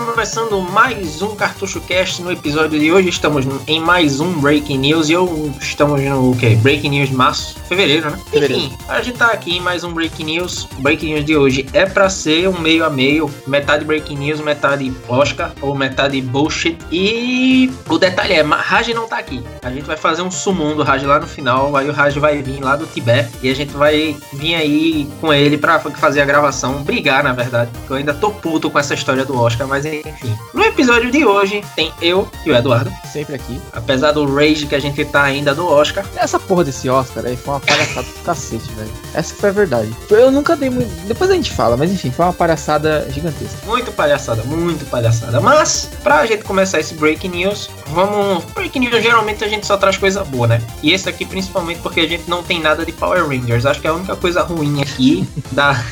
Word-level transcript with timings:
começando 0.00 0.60
mais 0.60 1.22
um 1.22 1.36
Cartucho 1.36 1.80
Cast. 1.80 2.20
No 2.20 2.32
episódio 2.32 2.80
de 2.80 2.90
hoje 2.90 3.10
estamos 3.10 3.46
em 3.68 3.78
mais 3.78 4.18
um 4.18 4.32
Breaking 4.40 4.78
News 4.78 5.08
e 5.08 5.12
eu 5.12 5.54
estamos 5.60 6.02
no 6.02 6.32
o 6.32 6.36
quê? 6.36 6.56
Breaking 6.56 6.90
News 6.90 7.10
de 7.10 7.14
março, 7.14 7.56
fevereiro, 7.68 8.10
né? 8.10 8.18
Fevereiro. 8.28 8.64
Enfim, 8.64 8.76
a 8.88 9.00
gente 9.00 9.18
tá 9.18 9.28
aqui 9.28 9.56
em 9.56 9.60
mais 9.60 9.84
um 9.84 9.92
Breaking 9.92 10.24
News. 10.24 10.66
Breaking 10.78 11.14
News 11.14 11.24
de 11.24 11.36
hoje 11.36 11.66
é 11.72 11.86
pra 11.86 12.10
ser 12.10 12.48
um 12.48 12.58
meio 12.58 12.84
a 12.84 12.90
meio, 12.90 13.30
metade 13.46 13.84
Breaking 13.84 14.16
News, 14.16 14.40
metade 14.40 14.92
Oscar 15.08 15.52
ou 15.60 15.76
metade 15.76 16.20
bullshit. 16.20 16.76
E 16.90 17.70
o 17.88 17.96
detalhe 17.96 18.32
é, 18.32 18.42
Raj 18.42 18.88
não 18.88 19.06
tá 19.06 19.18
aqui. 19.18 19.44
A 19.62 19.70
gente 19.70 19.84
vai 19.84 19.96
fazer 19.96 20.22
um 20.22 20.30
sumum 20.30 20.74
do 20.74 20.82
Raj 20.82 21.04
lá 21.04 21.20
no 21.20 21.26
final, 21.28 21.76
aí 21.76 21.88
o 21.88 21.92
Raj 21.92 22.16
vai 22.16 22.42
vir 22.42 22.60
lá 22.60 22.74
do 22.74 22.86
Tibete 22.86 23.30
e 23.42 23.48
a 23.48 23.54
gente 23.54 23.72
vai 23.72 24.16
vir 24.32 24.56
aí 24.56 25.08
com 25.20 25.32
ele 25.32 25.56
pra 25.56 25.78
fazer 25.78 26.20
a 26.20 26.24
gravação, 26.24 26.82
brigar 26.82 27.22
na 27.22 27.32
verdade, 27.32 27.70
eu 27.88 27.94
ainda 27.94 28.12
tô 28.12 28.30
puto 28.30 28.68
com 28.68 28.78
essa 28.78 28.94
história 28.94 29.24
do 29.24 29.38
Oscar, 29.38 29.68
mas 29.68 29.83
enfim. 29.84 30.36
No 30.52 30.62
episódio 30.62 31.10
de 31.10 31.24
hoje 31.24 31.62
tem 31.76 31.92
eu 32.00 32.28
e 32.44 32.50
o 32.50 32.56
Eduardo, 32.56 32.92
Sempre 33.12 33.34
aqui. 33.34 33.60
apesar 33.72 34.12
do 34.12 34.24
rage 34.26 34.66
que 34.66 34.74
a 34.74 34.80
gente 34.80 35.04
tá 35.04 35.22
ainda 35.22 35.54
do 35.54 35.66
Oscar. 35.66 36.04
Essa 36.16 36.38
porra 36.38 36.64
desse 36.64 36.88
Oscar 36.88 37.24
aí 37.26 37.36
foi 37.36 37.54
uma 37.54 37.60
palhaçada 37.60 38.06
do 38.06 38.24
cacete, 38.24 38.70
velho. 38.72 38.90
Essa 39.14 39.34
foi 39.34 39.48
a 39.50 39.52
verdade. 39.52 39.94
Eu 40.10 40.30
nunca 40.30 40.56
dei 40.56 40.70
muito. 40.70 40.90
Depois 41.06 41.30
a 41.30 41.34
gente 41.34 41.52
fala, 41.52 41.76
mas 41.76 41.90
enfim, 41.92 42.10
foi 42.10 42.24
uma 42.24 42.32
palhaçada 42.32 43.06
gigantesca. 43.10 43.56
Muito 43.66 43.92
palhaçada, 43.92 44.42
muito 44.44 44.84
palhaçada. 44.90 45.40
Mas, 45.40 45.88
pra 46.02 46.26
gente 46.26 46.44
começar 46.44 46.80
esse 46.80 46.94
Breaking 46.94 47.28
News, 47.30 47.70
vamos. 47.88 48.44
Breaking 48.54 48.80
News 48.80 49.02
geralmente 49.02 49.44
a 49.44 49.48
gente 49.48 49.66
só 49.66 49.76
traz 49.76 49.96
coisa 49.96 50.24
boa, 50.24 50.46
né? 50.46 50.60
E 50.82 50.92
esse 50.92 51.08
aqui 51.08 51.24
principalmente 51.24 51.80
porque 51.80 52.00
a 52.00 52.08
gente 52.08 52.28
não 52.28 52.42
tem 52.42 52.60
nada 52.60 52.84
de 52.84 52.92
Power 52.92 53.26
Rangers. 53.26 53.66
Acho 53.66 53.80
que 53.80 53.86
a 53.86 53.92
única 53.92 54.16
coisa 54.16 54.42
ruim 54.42 54.82
aqui 54.82 55.26
da, 55.52 55.82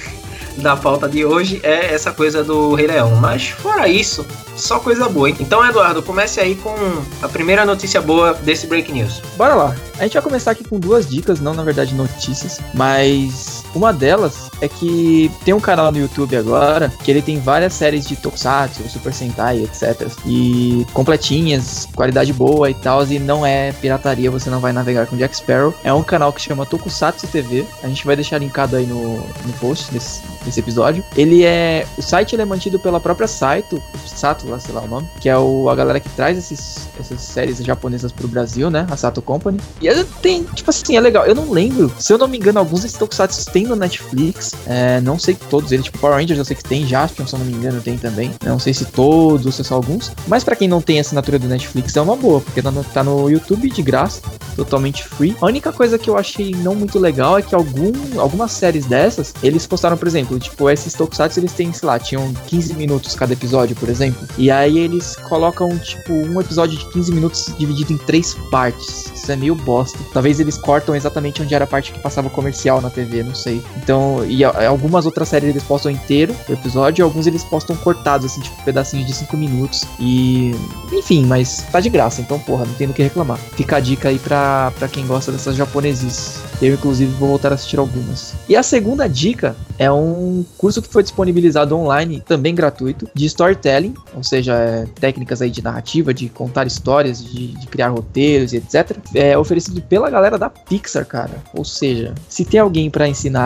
da 0.59 0.77
pauta 0.77 1.09
de 1.09 1.25
hoje 1.25 1.61
é 1.63 1.95
essa 1.95 2.13
coisa 2.13 2.43
do 2.45 2.75
Rei 2.75 2.87
Leão. 2.87 3.17
Mas 3.17 3.49
fora 3.49 3.89
isso, 3.89 4.27
só 4.57 4.79
coisa 4.79 5.09
boa. 5.09 5.29
hein? 5.29 5.37
Então, 5.41 5.65
Eduardo, 5.65 6.03
comece 6.03 6.41
aí 6.41 6.55
com 6.55 6.75
a 7.23 7.29
primeira 7.29 7.65
notícia 7.65 8.01
boa 8.01 8.35
desse 8.35 8.67
Breaking 8.67 8.95
News. 8.95 9.21
Bora 9.37 9.55
lá. 9.55 9.77
A 9.99 10.03
gente 10.05 10.15
vai 10.15 10.23
começar 10.23 10.51
aqui 10.53 10.65
com 10.65 10.79
duas 10.79 11.09
dicas, 11.09 11.41
não 11.41 11.55
na 11.55 11.63
verdade 11.63 11.95
notícias, 11.95 12.61
mas 12.75 13.62
uma 13.75 13.93
delas 13.93 14.51
é 14.61 14.69
que 14.69 15.31
tem 15.45 15.55
um 15.55 15.61
canal 15.61 15.91
no 15.91 15.99
YouTube 15.99 16.37
agora 16.37 16.93
que 17.03 17.11
ele 17.11 17.23
tem 17.23 17.39
várias 17.39 17.73
séries 17.75 18.07
de 18.07 18.17
Tokusatsu, 18.17 18.89
Super 18.89 19.13
Sentai, 19.13 19.63
etc. 19.63 20.09
E 20.27 20.87
completinhas, 20.93 21.89
qualidade 21.95 22.33
boa 22.33 22.71
e 22.71 22.75
tal, 22.75 23.05
e 23.07 23.19
não 23.19 23.45
é 23.45 23.73
pirataria, 23.73 24.31
você 24.31 24.51
não 24.51 24.61
vai 24.61 24.73
navegar 24.73 25.07
com 25.07 25.17
Jack 25.17 25.37
Sparrow. 25.37 25.75
É 25.83 25.93
um 25.93 26.03
canal 26.03 26.33
que 26.33 26.41
chama 26.41 26.67
Tokusatsu 26.67 27.27
TV. 27.27 27.65
A 27.83 27.89
gente 27.89 28.05
vai 28.05 28.17
deixar 28.17 28.39
linkado 28.39 28.77
aí 28.77 28.87
no, 28.87 29.17
no 29.17 29.53
post 29.61 29.91
desse, 29.93 30.23
desse 30.45 30.61
episódio. 30.61 31.05
Ele 31.17 31.45
é. 31.45 31.87
O 31.97 32.03
site 32.03 32.35
ele 32.35 32.43
é 32.43 32.45
mantido 32.45 32.79
pela 32.79 33.01
própria 33.01 33.27
Saito, 33.27 33.83
Sato, 34.07 34.49
lá, 34.49 34.59
sei 34.59 34.75
lá 34.75 34.83
o 34.83 34.89
nome, 34.89 35.09
que 35.21 35.29
é 35.29 35.37
o, 35.37 35.69
a 35.69 35.75
galera 35.75 35.99
que 35.99 36.09
traz 36.11 36.39
esses, 36.39 36.89
essas 36.99 37.21
séries 37.21 37.59
japonesas 37.59 38.13
pro 38.13 38.29
Brasil, 38.29 38.71
né? 38.71 38.87
A 38.91 38.97
Sato 38.97 39.23
Company. 39.23 39.59
E 39.81 40.05
tem, 40.21 40.45
tipo 40.45 40.71
assim, 40.71 40.97
é 40.97 41.01
legal. 41.01 41.25
Eu 41.25 41.35
não 41.35 41.51
lembro, 41.51 41.93
se 41.99 42.13
eu 42.13 42.19
não 42.19 42.29
me 42.29 42.37
engano, 42.37 42.59
alguns 42.59 42.83
desses 42.83 42.99
Tokusatsu 42.99 43.51
tem 43.51 43.62
no 43.65 43.77
Netflix. 43.77 44.53
É, 44.67 45.01
não 45.01 45.19
sei 45.19 45.35
todos 45.35 45.73
eles, 45.73 45.85
tipo 45.85 45.99
Power 45.99 46.17
Rangers 46.17 46.39
eu 46.39 46.45
sei 46.45 46.57
que 46.57 46.65
tem, 46.65 46.87
Jaspion, 46.87 47.27
se 47.27 47.35
eu 47.35 47.39
não 47.39 47.47
me 47.47 47.53
engano, 47.53 47.81
tem 47.81 47.99
também. 47.99 48.33
Não 48.45 48.59
sei 48.59 48.75
se 48.75 48.85
todos 48.87 49.55
se 49.55 49.65
só 49.65 49.75
alguns. 49.75 50.13
Mas 50.27 50.45
pra 50.45 50.57
quem 50.57 50.69
não 50.69 50.81
tem 50.81 51.01
assinatura 51.01 51.39
do 51.39 51.49
Netflix 51.49 51.97
é 51.97 52.01
uma 52.01 52.17
boa, 52.17 52.41
porque 52.41 52.63
tá 52.63 52.71
no, 52.71 52.85
tá 52.85 53.05
no 53.05 53.29
YouTube 53.29 53.71
de 53.71 53.83
graça, 53.83 54.23
totalmente 54.57 55.05
free. 55.05 55.37
A 55.41 55.47
única 55.47 55.73
coisa 55.73 55.99
que 55.99 56.09
eu 56.09 56.17
achei 56.17 56.53
não 56.53 56.75
muito 56.75 56.99
legal 56.99 57.39
é 57.39 57.43
que 57.43 57.55
algum, 57.55 57.93
algumas 58.19 58.53
séries 58.53 58.87
dessas, 58.87 59.35
eles 59.43 59.67
postaram, 59.67 59.97
por 59.97 60.09
exemplo, 60.09 60.39
tipo, 60.39 60.71
esses 60.71 60.95
Tokusatsu 60.95 61.41
eles 61.41 61.53
têm, 61.53 61.73
sei 61.73 61.87
lá, 61.87 61.99
tinham 61.99 62.33
15 62.47 62.75
minutos 62.75 63.15
cada 63.15 63.33
episódio, 63.33 63.75
por 63.77 63.89
exemplo. 63.89 64.27
E 64.39 64.51
aí 64.51 64.79
eles 64.79 65.17
colocam, 65.29 65.77
tipo, 65.79 66.13
um 66.13 66.41
episódio 66.41 66.79
de 66.79 66.89
15 66.91 67.13
minutos 67.13 67.53
dividido 67.59 67.93
em 67.93 67.99
três 67.99 68.35
partes. 68.51 69.11
Isso 69.15 69.31
é 69.31 69.37
meio 69.37 69.55
bosta. 69.55 69.99
Talvez 70.13 70.41
eles 70.41 70.57
cortam 70.57 70.95
exatamente 70.95 71.43
onde 71.43 71.55
era 71.55 71.65
a 71.65 71.67
parte 71.67 71.93
que 71.93 71.99
passava 71.99 72.31
comercial 72.31 72.81
na 72.81 72.91
TV, 72.91 73.23
não 73.23 73.35
sei. 73.35 73.52
Então, 73.77 74.25
e 74.25 74.45
algumas 74.45 75.07
outras 75.07 75.29
séries 75.29 75.51
eles 75.51 75.63
postam 75.63 75.91
inteiro 75.91 76.35
o 76.49 76.53
episódio, 76.53 77.03
e 77.03 77.05
alguns 77.05 77.27
eles 77.27 77.45
postam 77.45 77.77
cortados, 77.77 78.27
assim, 78.27 78.41
tipo, 78.41 78.63
pedacinhos 78.65 79.07
de 79.07 79.13
5 79.15 79.37
minutos. 79.37 79.85
E. 79.99 80.53
Enfim, 80.93 81.25
mas 81.25 81.65
tá 81.71 81.81
de 81.81 81.89
graça, 81.89 82.21
então, 82.21 82.39
porra, 82.39 82.65
não 82.65 82.75
tem 82.75 82.87
do 82.87 82.95
que 82.95 83.03
reclamar. 83.03 83.39
Fica 83.39 83.77
a 83.77 83.81
dica 83.81 84.09
aí 84.09 84.19
pra, 84.19 84.73
pra 84.79 84.89
quem 84.89 85.07
gosta 85.07 85.33
dessas 85.33 85.57
japoneses. 85.57 86.41
Eu, 86.61 86.75
inclusive, 86.75 87.11
vou 87.15 87.29
voltar 87.29 87.51
a 87.51 87.55
assistir 87.55 87.79
algumas. 87.79 88.35
E 88.49 88.55
a 88.55 88.63
segunda 88.63 89.09
dica 89.09 89.57
é 89.79 89.91
um 89.91 90.45
curso 90.57 90.81
que 90.81 90.89
foi 90.89 91.03
disponibilizado 91.03 91.77
online, 91.77 92.21
também 92.21 92.55
gratuito, 92.55 93.09
de 93.13 93.27
storytelling, 93.27 93.95
ou 94.15 94.23
seja, 94.23 94.55
é, 94.55 94.87
técnicas 95.01 95.43
aí 95.43 95.51
de 95.51 95.63
narrativa, 95.63 96.15
de 96.15 96.29
contar 96.29 96.67
histórias, 96.67 97.25
de, 97.25 97.49
de 97.49 97.67
criar 97.67 97.89
roteiros 97.89 98.53
e 98.53 98.59
etc. 98.59 98.97
É 99.15 99.37
oferecido 99.37 99.81
pela 99.83 100.09
galera 100.09 100.39
da 100.39 100.49
Pixar, 100.49 101.05
cara. 101.05 101.33
Ou 101.53 101.65
seja, 101.65 102.15
se 102.29 102.45
tem 102.45 102.61
alguém 102.61 102.91
pra 102.91 103.09
ensinar, 103.09 103.42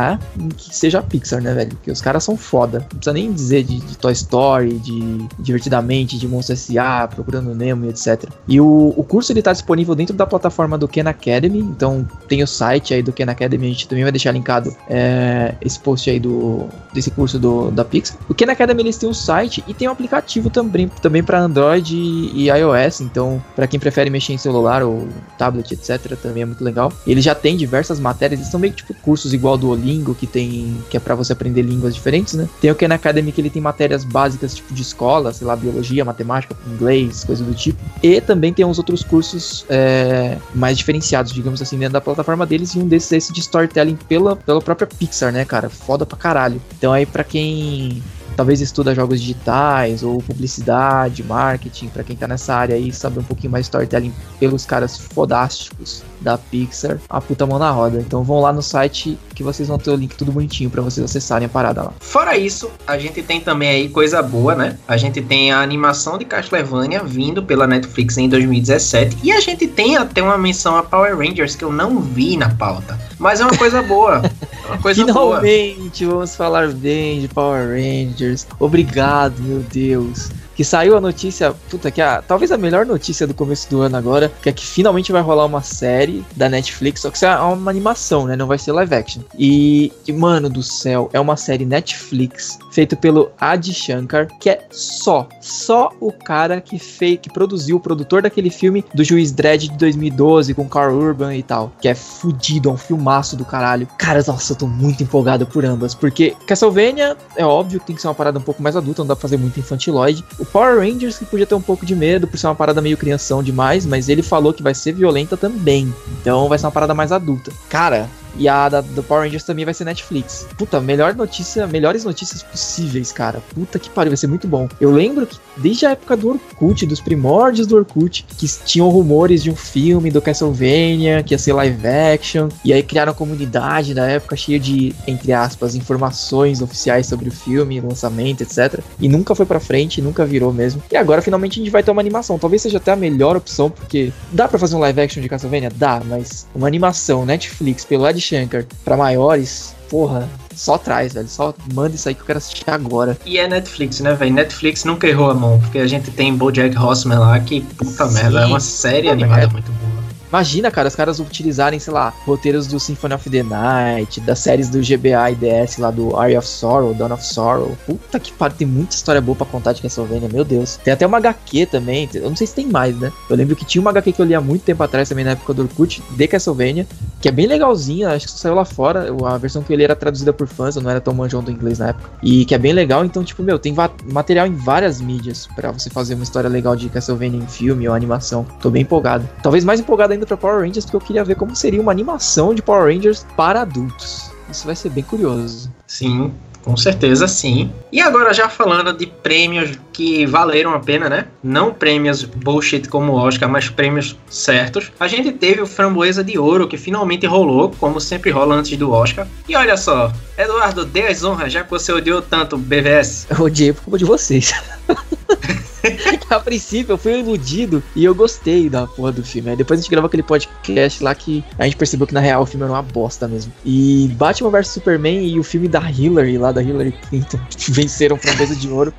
que 0.57 0.75
seja 0.75 0.99
a 0.99 1.03
Pixar, 1.03 1.41
né, 1.41 1.53
velho? 1.55 1.71
Porque 1.71 1.91
os 1.91 2.01
caras 2.01 2.25
são 2.25 2.37
foda. 2.37 2.81
Não 2.81 2.87
precisa 2.87 3.13
nem 3.13 3.33
dizer 3.33 3.65
de, 3.65 3.79
de 3.79 3.97
Toy 3.99 4.13
Story, 4.13 4.79
de 4.79 5.27
Divertidamente, 5.39 6.19
de 6.19 6.27
Monstro 6.27 6.55
S.A., 6.55 7.09
Procurando 7.09 7.55
Nemo 7.55 7.87
e 7.87 7.89
etc. 7.89 8.25
E 8.49 8.61
o, 8.61 8.95
o 8.97 9.05
curso 9.05 9.33
ele 9.33 9.43
tá 9.43 9.53
disponível 9.53 9.95
dentro 9.95 10.15
da 10.15 10.27
plataforma 10.27 10.77
do 10.77 10.89
Ken 10.89 11.07
Academy, 11.07 11.61
então 11.61 12.07
tem 12.29 12.43
o 12.43 12.47
site 12.47 12.95
aí 12.95 13.03
do 13.03 13.13
Ken 13.13 13.25
Academy, 13.29 13.67
a 13.67 13.71
gente 13.71 13.89
também 13.89 14.05
vai 14.05 14.13
deixar 14.13 14.33
linkado 14.33 14.75
é, 14.89 15.55
esse 15.61 15.79
post 15.79 16.09
aí 16.11 16.19
do 16.19 16.67
desse 16.93 17.11
curso 17.11 17.39
do, 17.39 17.71
da 17.71 17.85
Pixar. 17.85 18.17
O 18.29 18.35
Ken 18.35 18.51
Academy 18.51 18.83
eles 18.83 18.97
têm 18.97 19.09
um 19.09 19.15
site 19.15 19.63
e 19.69 19.75
tem 19.75 19.89
um 19.89 19.93
aplicativo 19.93 20.49
também, 20.49 20.89
também 21.03 21.23
para 21.23 21.41
Android 21.41 21.95
e, 21.95 22.45
e 22.45 22.51
iOS, 22.51 23.01
então 23.01 23.43
para 23.55 23.67
quem 23.67 23.79
prefere 23.79 24.09
mexer 24.11 24.33
em 24.33 24.39
celular 24.39 24.83
ou 24.83 25.07
tablet, 25.39 25.73
etc, 25.73 26.17
também 26.17 26.43
é 26.43 26.47
muito 26.47 26.65
legal. 26.65 26.93
Ele 27.07 27.21
já 27.21 27.35
tem 27.35 27.57
diversas 27.57 28.01
matérias, 28.01 28.41
eles 28.41 28.51
são 28.51 28.59
meio 28.59 28.73
que 28.73 28.79
tipo 28.79 28.95
cursos 29.03 29.35
igual 29.35 29.57
do 29.57 29.71
Olingo, 29.87 30.15
que 30.15 30.27
tem 30.27 30.77
que 30.91 30.97
é 30.97 31.01
para 31.01 31.15
você 31.15 31.33
aprender 31.33 31.63
línguas 31.63 31.95
diferentes, 31.95 32.35
né? 32.35 32.49
Tem 32.61 32.71
o 32.71 32.75
Ken 32.75 32.93
Academy 32.93 33.31
que 33.31 33.41
ele 33.41 33.51
tem 33.51 33.63
matérias 33.63 34.05
básicas 34.05 34.55
tipo 34.55 34.75
de 34.75 34.83
escola, 34.83 35.33
sei 35.33 35.47
lá, 35.47 35.55
biologia, 35.55 36.05
matemática, 36.05 36.57
inglês, 36.67 37.25
coisa 37.25 37.45
do 37.45 37.55
tipo. 37.55 37.79
E 38.03 38.21
também 38.21 38.53
tem 38.53 38.65
uns 38.65 38.79
outros 38.79 39.05
cursos 39.05 39.65
é, 39.69 40.37
mais 40.55 40.77
diferenciados, 40.77 41.33
digamos 41.33 41.63
assim, 41.63 41.79
dentro 41.79 41.95
da 41.95 42.01
plataforma 42.01 42.45
deles. 42.45 42.75
E 42.75 42.79
um 42.79 42.89
desses 42.89 43.13
é 43.13 43.17
esse 43.17 43.33
de 43.33 43.41
storytelling 43.41 43.97
pela, 44.09 44.35
pela 44.35 44.61
própria 44.61 44.87
Pixar, 44.87 45.33
né, 45.33 45.45
cara? 45.45 45.69
Foda 45.69 46.05
pra 46.05 46.19
caralho. 46.19 46.61
Então 46.77 46.93
aí 46.93 47.07
pra 47.07 47.23
quem 47.23 48.03
talvez 48.37 48.61
estuda 48.61 48.95
jogos 48.95 49.21
digitais 49.21 50.03
ou 50.03 50.23
publicidade, 50.23 51.25
marketing, 51.25 51.89
pra 51.89 52.05
quem 52.05 52.15
tá 52.15 52.29
nessa 52.29 52.55
área 52.55 52.77
aí, 52.77 52.93
saber 52.93 53.21
um 53.21 53.25
pouquinho 53.25 53.51
mais 53.51 53.65
de 53.65 53.69
storytelling 53.69 54.13
pelos 54.39 54.67
caras 54.67 54.99
fodásticos 54.99 56.03
da 56.21 56.37
Pixar, 56.37 56.99
a 57.09 57.21
puta 57.21 57.47
mão 57.47 57.59
na 57.59 57.71
roda. 57.71 57.99
Então 57.99 58.23
vão 58.23 58.41
lá 58.41 58.53
no 58.53 58.63
site 58.63 59.19
que 59.35 59.43
vocês 59.43 59.69
vão 59.69 59.79
ter 59.79 59.91
o 59.91 59.97
link 59.97 60.15
tudo 60.17 60.33
bonitinho 60.33 60.71
pra 60.71 60.83
vocês 60.83 61.05
acessarem 61.05 61.47
a 61.47 61.49
parada 61.49 61.83
lá. 61.83 61.93
Fora 62.01 62.37
isso, 62.37 62.71
a 62.87 62.99
gente 62.99 63.23
tem 63.23 63.41
também 63.41 63.69
aí 63.69 63.89
coisa 63.89 64.23
boa, 64.23 64.55
né? 64.55 64.79
A 64.87 64.97
gente 64.97 65.23
tem 65.23 65.53
a 65.53 65.61
animação 65.61 66.19
de 66.19 66.25
Castlevania 66.25 67.03
vindo 67.03 67.43
pela 67.43 67.67
Netflix 67.67 68.19
em 68.19 68.29
2017 68.29 69.19
e 69.23 69.33
a 69.33 69.41
gente 69.41 69.67
tem 69.67 69.97
até 69.97 70.23
uma 70.23 70.37
menção 70.37 70.77
a 70.77 70.83
Power 70.83 71.17
Rangers 71.17 71.55
que 71.55 71.65
eu 71.65 71.73
não 71.73 72.01
vi 72.01 72.37
na 72.37 72.51
pauta, 72.51 72.99
mas 73.19 73.41
é 73.41 73.45
uma 73.45 73.57
coisa 73.57 73.83
boa. 73.83 74.23
Coisa 74.83 75.05
boa. 75.07 75.41
Finalmente 75.41 76.05
vamos 76.05 76.35
falar 76.35 76.69
bem 76.69 77.21
de 77.21 77.29
Power 77.29 77.69
Rangers. 77.69 78.47
Obrigado, 78.59 79.41
meu 79.43 79.61
Deus. 79.61 80.31
Que 80.57 80.65
saiu 80.65 80.97
a 80.97 81.01
notícia, 81.01 81.55
puta, 81.71 81.91
que 81.91 82.01
a, 82.01 82.23
talvez 82.23 82.51
a 82.51 82.57
melhor 82.57 82.87
notícia 82.87 83.27
do 83.27 83.35
começo 83.35 83.69
do 83.69 83.83
ano 83.83 83.97
agora, 83.97 84.33
que 84.43 84.49
é 84.49 84.53
que 84.53 84.67
finalmente 84.67 85.13
vai 85.13 85.21
rolar 85.21 85.45
uma 85.45 85.63
série 85.63 86.25
da 86.35 86.49
Netflix, 86.49 87.03
só 87.03 87.11
que 87.11 87.17
isso 87.17 87.27
é 87.27 87.37
uma 87.39 87.71
animação, 87.71 88.27
né? 88.27 88.35
Não 88.37 88.47
vai 88.47 88.59
ser 88.59 88.73
live 88.73 88.95
action. 88.95 89.23
E, 89.39 89.93
e, 90.09 90.13
mano 90.13 90.49
do 90.49 90.63
céu, 90.63 91.11
é 91.13 91.21
uma 91.21 91.37
série 91.37 91.67
Netflix 91.67 92.59
feita 92.73 92.97
pelo 92.97 93.31
Adi 93.39 93.75
Shankar, 93.75 94.29
que 94.41 94.49
é 94.49 94.67
só, 94.71 95.29
só 95.41 95.91
o 96.01 96.11
cara 96.11 96.61
que 96.61 96.79
fez, 96.79 97.19
que 97.21 97.31
produziu, 97.31 97.77
o 97.77 97.81
produtor 97.81 98.23
daquele 98.23 98.51
filme 98.51 98.85
do 98.95 99.05
Juiz 99.05 99.33
Dredd 99.33 99.69
de 99.69 99.77
2012 99.77 100.55
com 100.55 100.67
Carl 100.67 100.97
Urban 100.97 101.37
e 101.37 101.43
tal, 101.43 101.71
que 101.81 101.89
é 101.89 101.95
fudido, 101.95 102.71
é 102.71 102.73
um 102.73 102.79
filmaço 102.79 103.37
do 103.37 103.45
caralho. 103.45 103.87
Cara, 103.99 104.25
nossa, 104.27 104.53
eu 104.53 104.57
tô 104.57 104.67
muito 104.67 105.03
empolgado 105.03 105.47
por 105.47 105.65
ambas, 105.65 105.95
porque 105.95 106.35
Castlevania 106.47 107.17
é 107.37 107.45
óbvio 107.45 107.79
que 107.81 107.87
tem 107.87 107.97
que 107.97 108.01
ser 108.01 108.09
uma 108.09 108.15
parada 108.15 108.39
um 108.39 108.43
pouco 108.43 108.63
mais 108.63 108.75
adulta, 108.75 109.03
não 109.03 109.09
dá 109.09 109.17
pra 109.17 109.23
fazer 109.23 109.37
muito 109.37 109.61
infantiloide. 109.61 110.25
O 110.39 110.46
Power 110.47 110.79
Rangers 110.79 111.19
que 111.19 111.25
podia 111.25 111.47
ter 111.47 111.55
um 111.55 111.61
pouco 111.61 111.85
de 111.85 111.95
medo 111.95 112.27
por 112.27 112.39
ser 112.39 112.47
uma 112.47 112.55
parada 112.55 112.81
meio 112.81 112.97
crianção 112.97 113.43
demais, 113.43 113.85
mas 113.85 114.09
ele 114.09 114.23
falou 114.23 114.53
que 114.53 114.63
vai 114.63 114.75
ser 114.75 114.93
violenta 114.93 115.37
também. 115.37 115.93
Então 116.21 116.49
vai 116.49 116.59
ser 116.59 116.67
uma 116.67 116.73
parada 116.73 116.95
mais 116.95 117.13
adulta. 117.13 117.53
Cara, 117.69 118.09
E 118.39 118.49
a 118.49 118.69
da, 118.69 118.81
do 118.81 119.03
Power 119.03 119.25
Rangers 119.25 119.45
também 119.45 119.65
vai 119.65 119.75
ser 119.75 119.85
Netflix. 119.85 120.47
Puta, 120.57 120.81
melhor 120.81 121.15
notícia, 121.15 121.67
melhores 121.67 122.05
notícias 122.05 122.43
possíveis, 122.43 123.13
cara. 123.13 123.43
Puta 123.55 123.79
que 123.79 123.91
pariu, 123.91 124.11
vai 124.11 124.17
ser 124.17 124.27
muito 124.27 124.47
bom. 124.47 124.69
Eu 124.81 124.91
lembro 124.91 125.27
que 125.27 125.39
desde 125.57 125.87
a 125.87 125.91
época 125.91 126.17
do 126.17 126.31
Orkut, 126.31 126.87
dos 126.87 127.01
primórdios 127.01 127.67
do 127.67 127.77
Orkut, 127.77 128.25
que 128.37 128.47
tinham 128.65 128.89
rumores 128.89 129.43
de 129.43 129.51
um 129.51 129.57
filme 129.57 130.11
do 130.11 130.21
Castlevania, 130.21 131.23
que 131.23 131.35
ia 131.35 131.39
ser 131.39 131.53
live 131.53 131.87
action, 131.87 132.49
e 132.65 132.73
aí 132.73 132.83
criaram 132.83 133.13
uma 133.13 133.19
comunidade 133.19 133.95
na 133.95 134.07
época 134.07 134.37
cheia 134.37 134.59
de, 134.59 134.95
entre 135.07 135.33
aspas, 135.33 135.75
informações 135.75 136.61
oficiais 136.61 137.07
sobre 137.07 137.29
o 137.29 137.33
filme, 137.33 137.81
lançamento, 137.81 138.43
etc. 138.43 138.81
E 139.01 139.09
nunca 139.09 139.35
foi 139.35 139.47
pra 139.47 139.61
frente, 139.61 140.03
nunca 140.03 140.25
virou 140.25 140.53
mesmo. 140.53 140.83
E 140.91 140.97
agora 140.97 141.23
finalmente 141.23 141.61
a 141.61 141.65
gente 141.65 141.73
vai 141.73 141.83
ter 141.83 141.91
uma 141.91 142.03
animação. 142.03 142.39
Talvez 142.39 142.63
seja 142.63 142.79
até 142.79 142.93
a 142.93 142.97
melhor 142.97 143.37
opção, 143.37 143.71
porque 143.71 144.13
dá 144.33 144.49
para 144.49 144.59
fazer 144.59 144.77
um 144.77 144.81
live 144.81 145.01
action 145.01 145.23
de 145.23 145.29
Castlevania? 145.29 145.71
Dá, 145.75 146.03
mas 146.05 146.47
uma 146.55 146.67
animação 146.67 147.25
Netflix 147.25 147.85
pelo 147.85 148.07
Ed 148.07 148.21
Shankar 148.27 148.65
para 148.85 148.97
maiores, 148.97 149.75
porra, 149.89 150.29
só 150.55 150.77
traz, 150.79 151.13
velho. 151.13 151.29
Só 151.29 151.55
manda 151.73 151.95
isso 151.95 152.09
aí 152.09 152.15
que 152.15 152.23
eu 152.23 152.27
quero 152.27 152.39
assistir 152.39 152.69
agora. 152.69 153.17
E 153.25 153.39
é 153.39 153.47
Netflix, 153.47 154.01
né, 154.01 154.15
velho? 154.15 154.33
Netflix 154.33 154.85
nunca 154.85 155.07
errou 155.07 155.31
a 155.31 155.35
mão, 155.35 155.61
porque 155.61 155.79
a 155.79 155.87
gente 155.87 156.11
tem 156.11 156.35
BoJack 156.35 156.77
Horseman 156.77 157.19
lá, 157.19 157.39
que 157.39 157.61
puta 157.61 158.09
Sim. 158.09 158.15
merda, 158.15 158.41
é 158.41 158.47
uma 158.47 158.61
série 158.61 159.09
animada 159.09 159.49
muito 159.49 159.71
boa. 159.73 160.07
Imagina, 160.29 160.71
cara, 160.73 160.89
os 160.89 160.97
caras 160.97 161.21
utilizarem, 161.21 161.79
sei 161.79 161.93
lá, 161.93 162.13
roteiros 162.27 162.67
do 162.67 162.81
Symphony 162.81 163.15
of 163.15 163.31
the 163.31 163.43
Night, 163.43 164.21
das 164.21 164.41
séries 164.41 164.69
do 164.69 164.81
GBA 164.81 165.31
e 165.31 165.35
DS 165.37 165.79
lá 165.79 165.91
do 165.91 166.17
Area 166.17 166.39
of 166.39 166.49
Sorrow, 166.49 166.93
Dawn 166.93 167.13
of 167.13 167.25
Sorrow. 167.25 167.77
Puta 167.87 168.19
que 168.19 168.33
pariu, 168.33 168.57
tem 168.57 168.67
muita 168.67 168.95
história 168.95 169.21
boa 169.21 169.37
pra 169.37 169.47
contar 169.47 169.73
de 169.73 169.81
Castlevania, 169.83 170.29
meu 170.29 170.45
Deus. 170.45 170.79
Tem 170.83 170.93
até 170.93 171.07
uma 171.07 171.19
HQ 171.19 171.67
também, 171.67 172.09
eu 172.13 172.29
não 172.29 172.37
sei 172.37 172.47
se 172.47 172.55
tem 172.55 172.67
mais, 172.67 172.99
né? 172.99 173.13
Eu 173.31 173.37
lembro 173.37 173.55
que 173.55 173.65
tinha 173.65 173.81
uma 173.81 173.91
HQ 173.91 174.13
que 174.13 174.21
eu 174.21 174.27
li 174.27 174.35
há 174.35 174.41
muito 174.41 174.63
tempo 174.63 174.83
atrás 174.83 175.09
também 175.09 175.25
na 175.25 175.31
época 175.31 175.55
do 175.55 175.63
Orkut, 175.63 176.03
de 176.11 176.29
Castlevania, 176.29 176.87
que 177.21 177.29
é 177.29 177.33
bem 177.33 177.47
legalzinha, 177.47 178.11
acho 178.11 178.27
que 178.27 178.33
saiu 178.33 178.55
lá 178.55 178.65
fora. 178.65 179.07
A 179.27 179.39
versão 179.39 179.63
que 179.63 179.73
eu 179.73 179.77
li 179.77 179.85
era 179.85 179.97
traduzida 179.97 180.33
por 180.33 180.47
fãs, 180.47 180.77
eu 180.77 180.83
não 180.83 180.91
era 180.91 181.01
tão 181.01 181.15
manjão 181.15 181.43
do 181.43 181.51
inglês 181.51 181.79
na 181.79 181.89
época. 181.89 182.11
E 182.23 182.45
que 182.45 182.55
é 182.55 182.59
bem 182.59 182.73
legal, 182.73 183.05
então, 183.05 183.25
tipo, 183.25 183.43
meu, 183.43 183.59
tem 183.59 183.75
material 184.13 184.47
em 184.47 184.55
várias 184.55 185.01
mídias 185.01 185.49
para 185.55 185.73
você 185.73 185.91
fazer 185.91 186.15
uma 186.15 186.25
história 186.25 186.49
legal 186.49 186.77
de 186.77 186.89
Castlevania 186.89 187.41
em 187.41 187.47
filme 187.47 187.89
ou 187.89 187.95
animação. 187.95 188.47
Tô 188.61 188.71
bem 188.71 188.83
empolgado. 188.83 189.29
Talvez 189.43 189.65
mais 189.65 189.81
empolgado 189.81 190.13
ainda 190.13 190.27
pra 190.27 190.37
Power 190.37 190.61
Rangers, 190.61 190.85
porque 190.85 190.97
eu 190.97 191.01
queria 191.01 191.25
ver 191.25 191.37
como 191.37 191.57
seria 191.57 191.81
uma 191.81 191.93
animação 191.93 192.55
de 192.55 192.63
Power 192.63 192.95
Rangers 192.95 193.27
para 193.37 193.63
adultos. 193.63 194.31
Isso 194.51 194.65
vai 194.65 194.77
ser 194.77 194.91
bem 194.91 195.03
curioso. 195.03 195.71
Sim, 195.87 196.33
com 196.67 196.77
certeza 196.77 197.29
sim. 197.29 197.71
E 197.93 198.01
agora 198.01 198.35
já 198.35 198.49
falando 198.49 198.93
de 198.93 199.07
prêmios 199.07 199.79
que 199.93 200.27
valeram 200.27 200.75
a 200.75 200.81
pena, 200.81 201.09
né? 201.09 201.27
Não 201.41 201.73
prêmios 201.73 202.25
bullshit 202.25 202.89
como 202.89 203.13
o 203.13 203.15
Oscar, 203.15 203.49
mas 203.49 203.69
prêmios 203.69 204.17
certos. 204.29 204.91
A 204.99 205.07
gente 205.07 205.31
teve 205.31 205.63
o 205.63 205.67
Framboesa 205.67 206.25
de 206.25 206.37
Ouro, 206.37 206.67
que 206.67 206.77
finalmente 206.77 207.25
rolou, 207.25 207.73
como 207.79 208.01
sempre 208.01 208.33
rola 208.33 208.57
antes 208.57 208.77
do 208.77 208.91
Oscar. 208.91 209.29
E 209.49 209.55
olha 209.55 209.77
só, 209.77 210.13
Eduardo, 210.37 210.85
dê 210.85 211.07
as 211.07 211.23
honras, 211.23 211.53
já 211.53 211.63
que 211.63 211.71
você 211.71 211.93
odiou 211.93 212.21
tanto 212.21 212.57
o 212.57 212.59
BVS. 212.59 213.29
Eu 213.31 213.45
odiei 213.45 213.73
por 213.73 213.85
culpa 213.85 213.99
de 213.99 214.05
vocês. 214.05 214.53
a 216.37 216.41
princípio 216.41 216.93
eu 216.95 216.99
fui 216.99 217.19
iludido 217.19 217.83
e 217.95 218.05
eu 218.05 218.15
gostei 218.15 218.69
da 218.69 218.87
porra 218.87 219.13
do 219.13 219.23
filme. 219.23 219.51
Aí 219.51 219.57
depois 219.57 219.79
a 219.79 219.83
gente 219.83 219.91
gravou 219.91 220.09
aquele 220.09 220.23
podcast 220.23 221.03
lá 221.03 221.15
que 221.15 221.45
a 221.59 221.65
gente 221.65 221.77
percebeu 221.77 222.07
que 222.07 222.15
na 222.15 222.21
real 222.21 222.43
o 222.43 222.47
filme 222.47 222.65
era 222.65 222.73
uma 222.73 222.83
bosta 222.83 223.29
mesmo. 223.29 223.53
E 223.65 224.11
Batman 224.17 224.51
vs 224.51 224.69
Superman 224.69 225.27
e 225.27 225.39
o 225.39 225.45
filme 225.45 225.69
da 225.69 225.81
Hillary, 225.91 226.39
lá 226.39 226.53
da 226.53 226.63
Hillary 226.63 226.93
Clinton, 226.93 227.39
venceram 227.69 228.19
pra 228.19 228.35
mesa 228.35 228.57
de 228.57 228.69
ouro. 228.69 228.93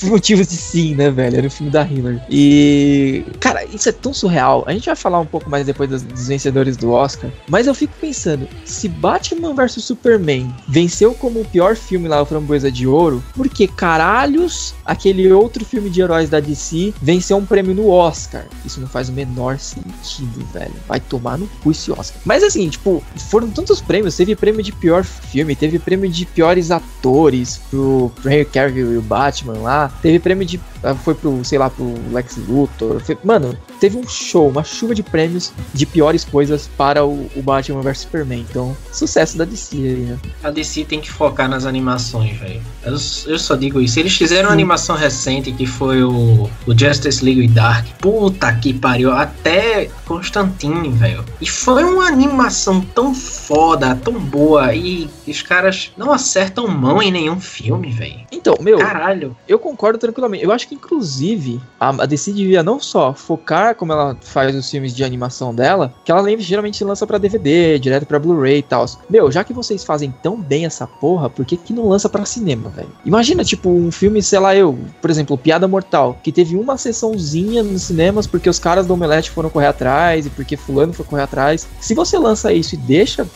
Por 0.00 0.10
motivos 0.10 0.48
de 0.48 0.56
sim, 0.56 0.94
né, 0.94 1.10
velho? 1.10 1.38
Era 1.38 1.46
o 1.46 1.50
filme 1.50 1.70
da 1.70 1.82
Hillary. 1.82 2.20
E. 2.30 3.24
Cara, 3.40 3.64
isso 3.64 3.88
é 3.88 3.92
tão 3.92 4.12
surreal. 4.12 4.64
A 4.66 4.72
gente 4.72 4.86
vai 4.86 4.96
falar 4.96 5.20
um 5.20 5.26
pouco 5.26 5.48
mais 5.48 5.66
depois 5.66 5.88
dos, 5.88 6.02
dos 6.02 6.28
vencedores 6.28 6.76
do 6.76 6.90
Oscar. 6.90 7.30
Mas 7.48 7.66
eu 7.66 7.74
fico 7.74 7.94
pensando, 8.00 8.48
se 8.64 8.88
Batman 8.88 9.54
vs 9.54 9.84
Superman 9.84 10.54
venceu 10.68 11.14
como 11.14 11.40
o 11.40 11.44
pior 11.44 11.76
filme 11.76 12.08
lá, 12.08 12.20
o 12.20 12.26
Framboesa 12.26 12.70
de 12.70 12.86
Ouro, 12.86 13.22
por 13.34 13.48
que 13.48 13.66
caralhos 13.66 14.74
aquele 14.84 15.32
outro 15.32 15.64
filme 15.64 15.86
filme 15.86 15.90
de 15.90 16.00
heróis 16.00 16.28
da 16.28 16.35
DC 16.40 16.94
venceu 17.00 17.36
um 17.36 17.46
prêmio 17.46 17.74
no 17.74 17.88
Oscar. 17.88 18.44
Isso 18.64 18.80
não 18.80 18.88
faz 18.88 19.08
o 19.08 19.12
menor 19.12 19.58
sentido, 19.58 20.44
velho. 20.52 20.74
Vai 20.86 21.00
tomar 21.00 21.38
no 21.38 21.46
cu 21.62 21.70
esse 21.70 21.90
Oscar. 21.90 22.20
Mas 22.24 22.42
assim, 22.42 22.68
tipo, 22.68 23.02
foram 23.30 23.50
tantos 23.50 23.80
prêmios. 23.80 24.16
Teve 24.16 24.36
prêmio 24.36 24.62
de 24.62 24.72
pior 24.72 25.04
filme, 25.04 25.56
teve 25.56 25.78
prêmio 25.78 26.10
de 26.10 26.26
piores 26.26 26.70
atores 26.70 27.60
pro, 27.70 28.10
pro 28.14 28.30
Henry 28.30 28.44
Cavill 28.44 28.92
e 28.94 28.98
o 28.98 29.02
Batman 29.02 29.58
lá. 29.58 29.92
Teve 30.02 30.18
prêmio 30.18 30.46
de. 30.46 30.60
Ah, 30.82 30.94
foi 30.94 31.14
pro, 31.14 31.44
sei 31.44 31.58
lá, 31.58 31.70
pro 31.70 31.94
Lex 32.12 32.36
Luthor. 32.48 33.00
Foi, 33.00 33.18
mano, 33.24 33.56
teve 33.76 33.96
um 33.96 34.06
show, 34.08 34.48
uma 34.48 34.64
chuva 34.64 34.94
de 34.94 35.02
prêmios 35.02 35.52
de 35.72 35.86
piores 35.86 36.24
coisas 36.24 36.68
para 36.76 37.04
o, 37.04 37.30
o 37.34 37.42
Batman 37.42 37.80
vs 37.82 37.98
Superman. 37.98 38.44
Então, 38.48 38.76
sucesso 38.92 39.36
da 39.36 39.44
DC 39.44 39.76
aí, 39.76 39.96
né? 39.96 40.18
A 40.42 40.50
DC 40.50 40.84
tem 40.84 41.00
que 41.00 41.10
focar 41.10 41.48
nas 41.48 41.64
animações, 41.66 42.36
velho. 42.38 42.60
Eu, 42.84 42.92
eu, 42.92 43.38
só 43.38 43.56
digo 43.56 43.80
isso. 43.80 43.98
Eles 43.98 44.16
fizeram 44.16 44.48
uma 44.48 44.52
animação 44.52 44.96
recente 44.96 45.52
que 45.52 45.66
foi 45.66 46.02
o, 46.02 46.48
o 46.66 46.78
Justice 46.78 47.24
League 47.24 47.48
Dark. 47.48 47.86
Puta 48.00 48.52
que 48.54 48.72
pariu. 48.72 49.12
Até 49.12 49.90
Constantine, 50.04 50.90
velho. 50.90 51.24
E 51.40 51.48
foi 51.48 51.84
uma 51.84 52.06
animação 52.06 52.80
tão 52.80 53.14
foda, 53.14 53.94
tão 53.96 54.14
boa. 54.14 54.74
E 54.74 55.08
os 55.26 55.42
caras 55.42 55.92
não 55.96 56.12
acertam 56.12 56.68
mão 56.68 57.02
em 57.02 57.10
nenhum 57.10 57.40
filme, 57.40 57.90
velho. 57.90 58.20
Então, 58.30 58.56
meu. 58.60 58.78
Caralho. 58.78 59.36
Eu 59.48 59.58
concordo 59.58 59.98
tranquilamente. 59.98 60.44
Eu 60.44 60.52
acho 60.52 60.68
que, 60.68 60.74
inclusive, 60.74 61.60
a, 61.78 61.88
a 61.88 62.06
DC 62.06 62.32
devia 62.32 62.62
não 62.62 62.78
só 62.78 63.12
focar 63.12 63.65
como 63.74 63.92
ela 63.92 64.16
faz 64.20 64.54
os 64.54 64.70
filmes 64.70 64.94
de 64.94 65.04
animação 65.04 65.54
dela, 65.54 65.94
que 66.04 66.10
ela 66.10 66.26
geralmente 66.38 66.82
lança 66.84 67.06
para 67.06 67.18
DVD, 67.18 67.78
direto 67.78 68.06
para 68.06 68.18
Blu-ray 68.18 68.58
e 68.58 68.62
tal. 68.62 68.86
Meu, 69.08 69.30
já 69.30 69.44
que 69.44 69.52
vocês 69.52 69.84
fazem 69.84 70.14
tão 70.22 70.40
bem 70.40 70.66
essa 70.66 70.86
porra, 70.86 71.30
por 71.30 71.44
que, 71.44 71.56
que 71.56 71.72
não 71.72 71.88
lança 71.88 72.08
para 72.08 72.24
cinema, 72.24 72.68
velho? 72.70 72.90
Imagina, 73.04 73.44
tipo, 73.44 73.70
um 73.70 73.90
filme, 73.90 74.22
sei 74.22 74.38
lá, 74.38 74.54
eu, 74.54 74.78
por 75.00 75.10
exemplo, 75.10 75.36
Piada 75.38 75.68
Mortal, 75.68 76.18
que 76.22 76.32
teve 76.32 76.56
uma 76.56 76.76
sessãozinha 76.76 77.62
nos 77.62 77.82
cinemas 77.82 78.26
porque 78.26 78.48
os 78.48 78.58
caras 78.58 78.86
do 78.86 78.94
Omelete 78.94 79.30
foram 79.30 79.50
correr 79.50 79.66
atrás 79.66 80.26
e 80.26 80.30
porque 80.30 80.56
fulano 80.56 80.92
foi 80.92 81.04
correr 81.04 81.22
atrás. 81.22 81.66
Se 81.80 81.94
você 81.94 82.18
lança 82.18 82.52
isso 82.52 82.74
e 82.74 82.78
deixa 82.78 83.26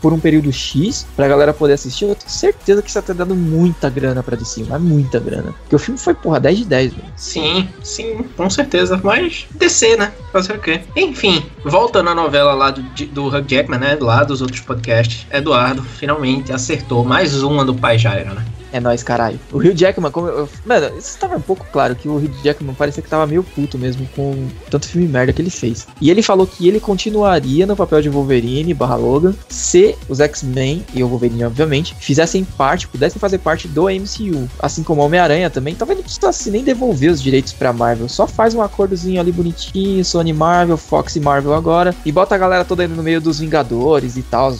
por 0.00 0.12
um 0.12 0.18
período 0.18 0.52
X 0.52 1.06
pra 1.16 1.28
galera 1.28 1.52
poder 1.52 1.74
assistir, 1.74 2.04
eu 2.04 2.14
tenho 2.14 2.30
certeza 2.30 2.82
que 2.82 2.90
você 2.90 3.00
tá 3.00 3.12
dando 3.12 3.34
muita 3.34 3.88
grana 3.88 4.22
pra 4.22 4.36
DC, 4.36 4.64
mas 4.68 4.80
muita 4.80 5.18
grana. 5.18 5.54
Porque 5.62 5.76
o 5.76 5.78
filme 5.78 5.98
foi, 5.98 6.14
porra, 6.14 6.40
10 6.40 6.58
de 6.58 6.64
10, 6.64 6.92
velho. 6.92 7.12
Sim, 7.16 7.68
sim, 7.82 8.24
com 8.36 8.50
certeza. 8.50 9.00
Mas 9.02 9.46
DC, 9.52 9.71
né? 9.96 10.12
Fazer 10.32 10.54
o 10.54 10.58
quê? 10.58 10.80
Enfim, 10.96 11.44
voltando 11.64 12.10
à 12.10 12.14
novela 12.14 12.54
lá 12.54 12.70
do, 12.70 12.82
do 13.06 13.26
Hugh 13.26 13.44
Jackman, 13.48 13.80
né? 13.80 13.98
Lá 14.00 14.22
dos 14.22 14.40
outros 14.40 14.60
podcasts, 14.60 15.26
Eduardo 15.30 15.82
finalmente 15.82 16.52
acertou 16.52 17.04
mais 17.04 17.42
uma 17.42 17.64
do 17.64 17.74
Pai 17.74 17.98
Jairo, 17.98 18.34
né? 18.34 18.44
É 18.72 18.80
nóis, 18.80 19.02
caralho. 19.02 19.38
O 19.52 19.58
Rio 19.58 19.76
Jackman, 19.76 20.10
como 20.10 20.28
eu, 20.28 20.48
Mano, 20.64 20.96
isso 20.96 21.18
tava 21.18 21.36
um 21.36 21.40
pouco 21.40 21.66
claro 21.70 21.94
que 21.94 22.08
o 22.08 22.16
Rio 22.16 22.32
Jackman 22.42 22.74
parecia 22.74 23.02
que 23.02 23.08
tava 23.08 23.26
meio 23.26 23.42
puto 23.42 23.78
mesmo 23.78 24.08
com 24.16 24.48
tanto 24.70 24.88
filme 24.88 25.06
merda 25.06 25.32
que 25.32 25.42
ele 25.42 25.50
fez. 25.50 25.86
E 26.00 26.10
ele 26.10 26.22
falou 26.22 26.46
que 26.46 26.66
ele 26.66 26.80
continuaria 26.80 27.66
no 27.66 27.76
papel 27.76 28.00
de 28.00 28.08
Wolverine 28.08 28.72
barra 28.72 28.96
Logan 28.96 29.34
se 29.48 29.96
os 30.08 30.20
X-Men 30.20 30.84
e 30.94 31.02
o 31.02 31.08
Wolverine, 31.08 31.44
obviamente, 31.44 31.94
fizessem 31.98 32.44
parte, 32.44 32.88
pudessem 32.88 33.20
fazer 33.20 33.38
parte 33.38 33.68
do 33.68 33.84
MCU. 33.84 34.48
Assim 34.58 34.82
como 34.82 35.02
Homem-Aranha 35.02 35.50
também. 35.50 35.74
Talvez 35.74 35.98
não 35.98 36.04
precisasse 36.04 36.50
nem 36.50 36.64
devolver 36.64 37.10
os 37.10 37.22
direitos 37.22 37.52
pra 37.52 37.72
Marvel. 37.72 38.08
Só 38.08 38.26
faz 38.26 38.54
um 38.54 38.62
acordozinho 38.62 39.20
ali 39.20 39.32
bonitinho, 39.32 40.04
Sony 40.04 40.32
Marvel, 40.32 40.76
Fox 40.76 41.16
e 41.16 41.20
Marvel 41.20 41.54
agora. 41.54 41.94
E 42.04 42.12
bota 42.12 42.34
a 42.34 42.38
galera 42.38 42.64
toda 42.64 42.82
aí 42.82 42.88
no 42.88 43.02
meio 43.02 43.20
dos 43.20 43.40
Vingadores 43.40 44.16
e 44.16 44.22
tal. 44.22 44.52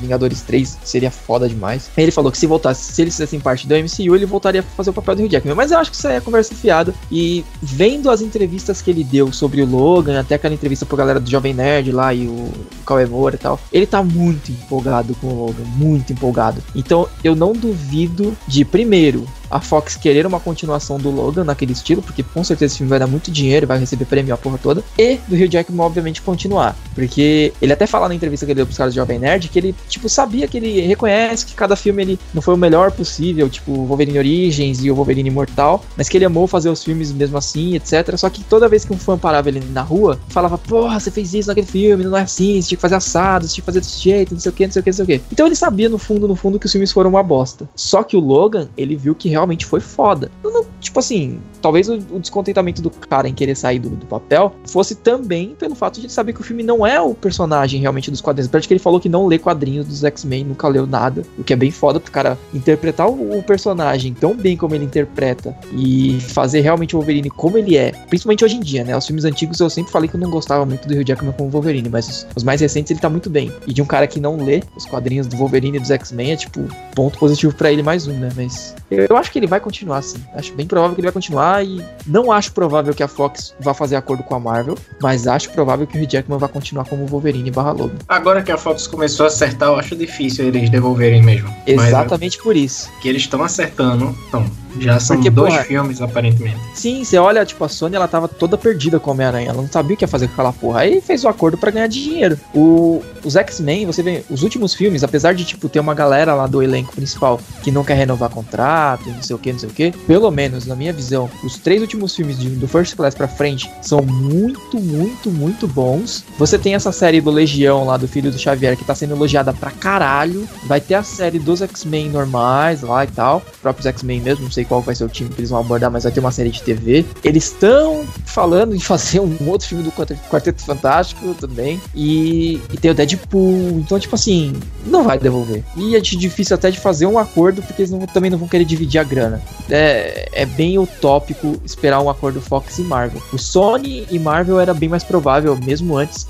Vingadores 0.00 0.42
3 0.42 0.78
seria 0.84 1.10
foda 1.10 1.48
demais. 1.48 1.90
Ele 1.96 2.10
falou 2.10 2.30
que 2.30 2.38
se 2.38 2.46
voltasse, 2.46 2.92
se 2.92 3.02
eles 3.02 3.14
fizessem 3.14 3.40
parte 3.40 3.55
parte 3.56 3.66
do 3.66 3.74
MCU, 3.74 4.14
ele 4.14 4.26
voltaria 4.26 4.60
a 4.60 4.62
fazer 4.62 4.90
o 4.90 4.92
papel 4.92 5.16
do 5.16 5.22
Hugh 5.22 5.30
Jackman. 5.30 5.54
Mas 5.54 5.70
eu 5.70 5.78
acho 5.78 5.90
que 5.90 5.96
isso 5.96 6.06
aí 6.06 6.16
é 6.16 6.20
conversa 6.20 6.54
fiada. 6.54 6.94
E 7.10 7.44
vendo 7.62 8.10
as 8.10 8.20
entrevistas 8.20 8.82
que 8.82 8.90
ele 8.90 9.02
deu 9.02 9.32
sobre 9.32 9.62
o 9.62 9.66
Logan, 9.66 10.20
até 10.20 10.34
aquela 10.34 10.54
entrevista 10.54 10.84
pro 10.84 10.96
galera 10.96 11.18
do 11.18 11.30
Jovem 11.30 11.54
Nerd 11.54 11.90
lá 11.92 12.12
e 12.12 12.26
o 12.26 12.52
Cauê 12.84 13.06
Moura 13.06 13.36
e 13.36 13.38
tal, 13.38 13.58
ele 13.72 13.86
tá 13.86 14.02
muito 14.02 14.52
empolgado 14.52 15.14
com 15.16 15.28
o 15.28 15.46
Logan, 15.46 15.64
muito 15.76 16.12
empolgado. 16.12 16.62
Então 16.74 17.08
eu 17.24 17.34
não 17.34 17.52
duvido 17.52 18.36
de, 18.46 18.64
primeiro, 18.64 19.26
a 19.50 19.60
Fox 19.60 19.96
querer 19.96 20.26
uma 20.26 20.40
continuação 20.40 20.98
do 20.98 21.10
Logan 21.10 21.44
naquele 21.44 21.72
estilo, 21.72 22.02
porque 22.02 22.22
com 22.22 22.42
certeza 22.42 22.72
esse 22.72 22.78
filme 22.78 22.90
vai 22.90 22.98
dar 22.98 23.06
muito 23.06 23.30
dinheiro, 23.30 23.66
vai 23.66 23.78
receber 23.78 24.04
prêmio 24.04 24.34
a 24.34 24.36
porra 24.36 24.58
toda, 24.58 24.82
e 24.98 25.16
do 25.28 25.34
Hugh 25.34 25.50
Jackman, 25.50 25.80
obviamente, 25.80 26.22
continuar. 26.22 26.76
Porque 26.94 27.52
ele 27.60 27.72
até 27.72 27.86
fala 27.86 28.08
na 28.08 28.14
entrevista 28.14 28.46
que 28.46 28.52
ele 28.52 28.56
deu 28.56 28.66
pros 28.66 28.78
caras 28.78 28.94
do 28.94 28.96
Jovem 28.96 29.18
Nerd 29.18 29.48
que 29.48 29.58
ele, 29.58 29.74
tipo, 29.88 30.08
sabia 30.08 30.48
que 30.48 30.56
ele 30.56 30.80
reconhece 30.80 31.46
que 31.46 31.54
cada 31.54 31.76
filme 31.76 32.02
ele 32.02 32.18
não 32.32 32.42
foi 32.42 32.54
o 32.54 32.56
melhor 32.56 32.90
possível, 32.90 33.48
tipo, 33.48 33.72
Wolverine 33.86 34.18
Origins 34.18 34.82
e 34.82 34.90
o 34.90 34.94
Wolverine 34.94 35.28
Imortal, 35.28 35.84
mas 35.96 36.08
que 36.08 36.16
ele 36.16 36.24
amou 36.24 36.46
fazer 36.46 36.68
os 36.68 36.82
filmes 36.82 37.12
mesmo 37.12 37.36
assim, 37.36 37.74
etc. 37.74 38.16
Só 38.16 38.28
que 38.30 38.42
toda 38.44 38.68
vez 38.68 38.84
que 38.84 38.92
um 38.92 38.98
fã 38.98 39.18
parava 39.18 39.48
ele 39.48 39.62
na 39.70 39.82
rua, 39.82 40.18
falava, 40.28 40.58
porra, 40.58 40.98
você 40.98 41.10
fez 41.10 41.34
isso 41.34 41.48
naquele 41.48 41.66
filme, 41.66 42.04
não 42.04 42.16
é 42.16 42.22
assim, 42.22 42.60
você 42.60 42.68
tinha 42.68 42.76
que 42.76 42.82
fazer 42.82 42.94
assado, 42.96 43.46
você 43.46 43.54
tinha 43.54 43.62
que 43.62 43.66
fazer 43.66 43.80
desse 43.80 44.00
jeito, 44.00 44.34
não 44.34 44.40
sei 44.40 44.50
o 44.50 44.54
que, 44.54 44.66
não 44.66 44.72
sei 44.72 44.80
o 44.80 44.82
que, 44.82 44.90
não 44.90 44.96
sei 44.96 45.04
o 45.04 45.06
que. 45.06 45.20
Então 45.32 45.46
ele 45.46 45.56
sabia, 45.56 45.88
no 45.88 45.98
fundo, 45.98 46.28
no 46.28 46.36
fundo, 46.36 46.58
que 46.58 46.66
os 46.66 46.72
filmes 46.72 46.92
foram 46.92 47.10
uma 47.10 47.22
bosta. 47.22 47.68
Só 47.74 48.02
que 48.02 48.16
o 48.16 48.20
Logan, 48.20 48.68
ele 48.76 48.96
viu 48.96 49.14
que 49.14 49.28
realmente 49.36 49.66
foi 49.66 49.80
foda. 49.80 50.30
Não, 50.42 50.66
tipo 50.80 50.98
assim, 50.98 51.40
talvez 51.66 51.88
o, 51.88 51.94
o, 52.12 52.20
descontentamento 52.20 52.80
do 52.80 52.88
cara 52.88 53.28
em 53.28 53.34
querer 53.34 53.56
sair 53.56 53.80
do, 53.80 53.90
do, 53.90 54.06
papel 54.06 54.54
fosse 54.64 54.94
também 54.94 55.56
pelo 55.58 55.74
fato 55.74 56.00
de 56.00 56.08
saber 56.08 56.32
que 56.32 56.40
o 56.40 56.44
filme 56.44 56.62
não 56.62 56.86
é 56.86 57.00
o 57.00 57.12
personagem 57.12 57.80
realmente 57.80 58.08
dos 58.08 58.20
quadrinhos. 58.20 58.48
De 58.48 58.68
que 58.68 58.72
ele 58.72 58.78
falou 58.78 59.00
que 59.00 59.08
não 59.08 59.26
lê 59.26 59.36
quadrinhos 59.36 59.84
dos 59.84 60.04
X-Men, 60.04 60.44
nunca 60.44 60.68
leu 60.68 60.86
nada, 60.86 61.24
o 61.36 61.42
que 61.42 61.52
é 61.52 61.56
bem 61.56 61.72
foda 61.72 61.98
pro 61.98 62.12
cara 62.12 62.38
interpretar 62.54 63.08
o, 63.08 63.36
o, 63.36 63.42
personagem 63.42 64.14
tão 64.14 64.36
bem 64.36 64.56
como 64.56 64.76
ele 64.76 64.84
interpreta 64.84 65.56
e 65.72 66.20
fazer 66.20 66.60
realmente 66.60 66.94
o 66.94 67.00
Wolverine 67.00 67.28
como 67.30 67.58
ele 67.58 67.76
é, 67.76 67.90
principalmente 68.08 68.44
hoje 68.44 68.56
em 68.56 68.60
dia, 68.60 68.84
né? 68.84 68.96
Os 68.96 69.04
filmes 69.04 69.24
antigos 69.24 69.58
eu 69.58 69.68
sempre 69.68 69.90
falei 69.90 70.08
que 70.08 70.14
eu 70.14 70.20
não 70.20 70.30
gostava 70.30 70.64
muito 70.64 70.86
do 70.86 70.94
Hugh 70.94 71.04
Jackman 71.04 71.32
como 71.32 71.50
Wolverine, 71.50 71.88
mas 71.88 72.08
os, 72.08 72.26
os 72.36 72.44
mais 72.44 72.60
recentes 72.60 72.92
ele 72.92 73.00
tá 73.00 73.10
muito 73.10 73.28
bem. 73.28 73.52
E 73.66 73.72
de 73.72 73.82
um 73.82 73.86
cara 73.86 74.06
que 74.06 74.20
não 74.20 74.36
lê 74.36 74.62
os 74.76 74.86
quadrinhos 74.86 75.26
do 75.26 75.36
Wolverine 75.36 75.78
e 75.78 75.80
dos 75.80 75.90
X-Men 75.90 76.32
é 76.32 76.36
tipo 76.36 76.62
ponto 76.94 77.18
positivo 77.18 77.52
para 77.54 77.72
ele 77.72 77.82
mais 77.82 78.06
um, 78.06 78.14
né? 78.14 78.30
Mas 78.36 78.74
eu, 78.88 79.06
eu 79.10 79.16
acho 79.16 79.32
que 79.32 79.38
ele 79.38 79.48
vai 79.48 79.58
continuar 79.58 79.98
assim. 79.98 80.18
Acho 80.34 80.54
bem 80.54 80.66
provável 80.66 80.94
que 80.94 81.00
ele 81.00 81.06
vai 81.06 81.12
continuar 81.12 81.55
e 81.62 81.82
não 82.06 82.30
acho 82.32 82.52
provável 82.52 82.94
que 82.94 83.02
a 83.02 83.08
Fox 83.08 83.54
vá 83.60 83.74
fazer 83.74 83.96
acordo 83.96 84.22
com 84.22 84.34
a 84.34 84.40
Marvel, 84.40 84.76
mas 85.00 85.26
acho 85.26 85.50
provável 85.50 85.86
que 85.86 85.98
o 85.98 86.02
Hugh 86.02 86.10
Jackman 86.10 86.38
vai 86.38 86.48
continuar 86.48 86.84
como 86.84 87.06
Wolverine 87.06 87.50
barra 87.50 87.72
Lobo. 87.72 87.94
Agora 88.08 88.42
que 88.42 88.52
a 88.52 88.58
Fox 88.58 88.86
começou 88.86 89.24
a 89.24 89.26
acertar, 89.28 89.68
eu 89.68 89.76
acho 89.76 89.96
difícil 89.96 90.46
eles 90.46 90.70
devolverem 90.70 91.22
mesmo. 91.22 91.52
Exatamente 91.66 92.36
mas, 92.36 92.44
por 92.44 92.56
isso. 92.56 92.90
Que 93.00 93.08
eles 93.08 93.22
estão 93.22 93.42
acertando, 93.42 94.16
então, 94.28 94.44
já 94.80 95.00
são 95.00 95.16
Porque, 95.16 95.30
dois 95.30 95.52
porra, 95.52 95.64
filmes, 95.64 96.00
aparentemente. 96.00 96.58
Sim, 96.74 97.04
você 97.04 97.18
olha, 97.18 97.44
tipo, 97.44 97.64
a 97.64 97.68
Sony, 97.68 97.96
ela 97.96 98.08
tava 98.08 98.28
toda 98.28 98.58
perdida 98.58 99.00
com 99.00 99.10
o 99.10 99.12
Homem-Aranha. 99.14 99.48
Ela 99.48 99.62
não 99.62 99.68
sabia 99.68 99.94
o 99.94 99.96
que 99.96 100.04
ia 100.04 100.08
fazer 100.08 100.26
com 100.28 100.34
aquela 100.34 100.52
porra. 100.52 100.80
Aí 100.80 101.00
fez 101.00 101.24
o 101.24 101.28
acordo 101.28 101.56
para 101.56 101.70
ganhar 101.70 101.86
dinheiro. 101.86 102.38
O, 102.54 103.02
os 103.24 103.36
X-Men, 103.36 103.86
você 103.86 104.02
vê, 104.02 104.24
os 104.30 104.42
últimos 104.42 104.74
filmes, 104.74 105.02
apesar 105.02 105.34
de, 105.34 105.44
tipo, 105.44 105.68
ter 105.68 105.80
uma 105.80 105.94
galera 105.94 106.34
lá 106.34 106.46
do 106.46 106.62
elenco 106.62 106.92
principal 106.94 107.40
que 107.62 107.70
não 107.70 107.84
quer 107.84 107.94
renovar 107.94 108.30
contrato, 108.30 109.08
não 109.08 109.22
sei 109.22 109.36
o 109.36 109.38
que, 109.38 109.52
não 109.52 109.58
sei 109.58 109.68
o 109.68 109.72
que, 109.72 109.90
pelo 110.06 110.30
menos, 110.30 110.66
na 110.66 110.76
minha 110.76 110.92
visão, 110.92 111.30
os 111.46 111.56
três 111.58 111.80
últimos 111.80 112.14
filmes 112.14 112.38
de, 112.38 112.48
do 112.50 112.66
First 112.66 112.96
Class 112.96 113.14
pra 113.14 113.28
frente 113.28 113.70
são 113.80 114.02
muito, 114.02 114.78
muito, 114.80 115.30
muito 115.30 115.68
bons. 115.68 116.24
Você 116.38 116.58
tem 116.58 116.74
essa 116.74 116.92
série 116.92 117.20
do 117.20 117.30
Legião 117.30 117.84
lá, 117.84 117.96
do 117.96 118.08
Filho 118.08 118.30
do 118.30 118.38
Xavier, 118.38 118.76
que 118.76 118.84
tá 118.84 118.94
sendo 118.94 119.14
elogiada 119.14 119.52
pra 119.52 119.70
caralho. 119.70 120.48
Vai 120.64 120.80
ter 120.80 120.94
a 120.94 121.02
série 121.02 121.38
dos 121.38 121.62
X-Men 121.62 122.10
normais 122.10 122.82
lá 122.82 123.04
e 123.04 123.08
tal. 123.08 123.42
Próprios 123.62 123.86
X-Men 123.86 124.20
mesmo, 124.20 124.44
não 124.44 124.50
sei 124.50 124.64
qual 124.64 124.82
vai 124.82 124.94
ser 124.94 125.04
o 125.04 125.08
time 125.08 125.30
que 125.30 125.40
eles 125.40 125.50
vão 125.50 125.60
abordar, 125.60 125.90
mas 125.90 126.02
vai 126.02 126.12
ter 126.12 126.20
uma 126.20 126.32
série 126.32 126.50
de 126.50 126.62
TV. 126.62 127.04
Eles 127.22 127.44
estão 127.44 128.04
falando 128.24 128.74
em 128.74 128.80
fazer 128.80 129.20
um 129.20 129.36
outro 129.48 129.68
filme 129.68 129.84
do 129.84 129.92
Quarteto 129.92 130.62
Fantástico 130.62 131.34
também. 131.34 131.80
E, 131.94 132.60
e 132.72 132.76
tem 132.76 132.90
o 132.90 132.94
Deadpool. 132.94 133.78
Então, 133.78 133.98
tipo 133.98 134.14
assim, 134.14 134.54
não 134.86 135.04
vai 135.04 135.18
devolver. 135.18 135.62
E 135.76 135.94
é 135.94 136.00
difícil 136.00 136.54
até 136.54 136.70
de 136.70 136.80
fazer 136.80 137.06
um 137.06 137.18
acordo, 137.18 137.62
porque 137.62 137.82
eles 137.82 137.90
não, 137.90 138.00
também 138.06 138.30
não 138.30 138.38
vão 138.38 138.48
querer 138.48 138.64
dividir 138.64 138.98
a 138.98 139.04
grana. 139.04 139.40
É, 139.70 140.28
é 140.32 140.46
bem 140.46 140.78
utópico 140.78 141.25
esperar 141.64 142.00
um 142.00 142.10
acordo 142.10 142.40
Fox 142.40 142.78
e 142.78 142.82
Marvel. 142.82 143.22
O 143.32 143.38
Sony 143.38 144.06
e 144.10 144.18
Marvel 144.18 144.60
era 144.60 144.74
bem 144.74 144.88
mais 144.88 145.04
provável, 145.04 145.56
mesmo 145.56 145.96
antes 145.96 146.26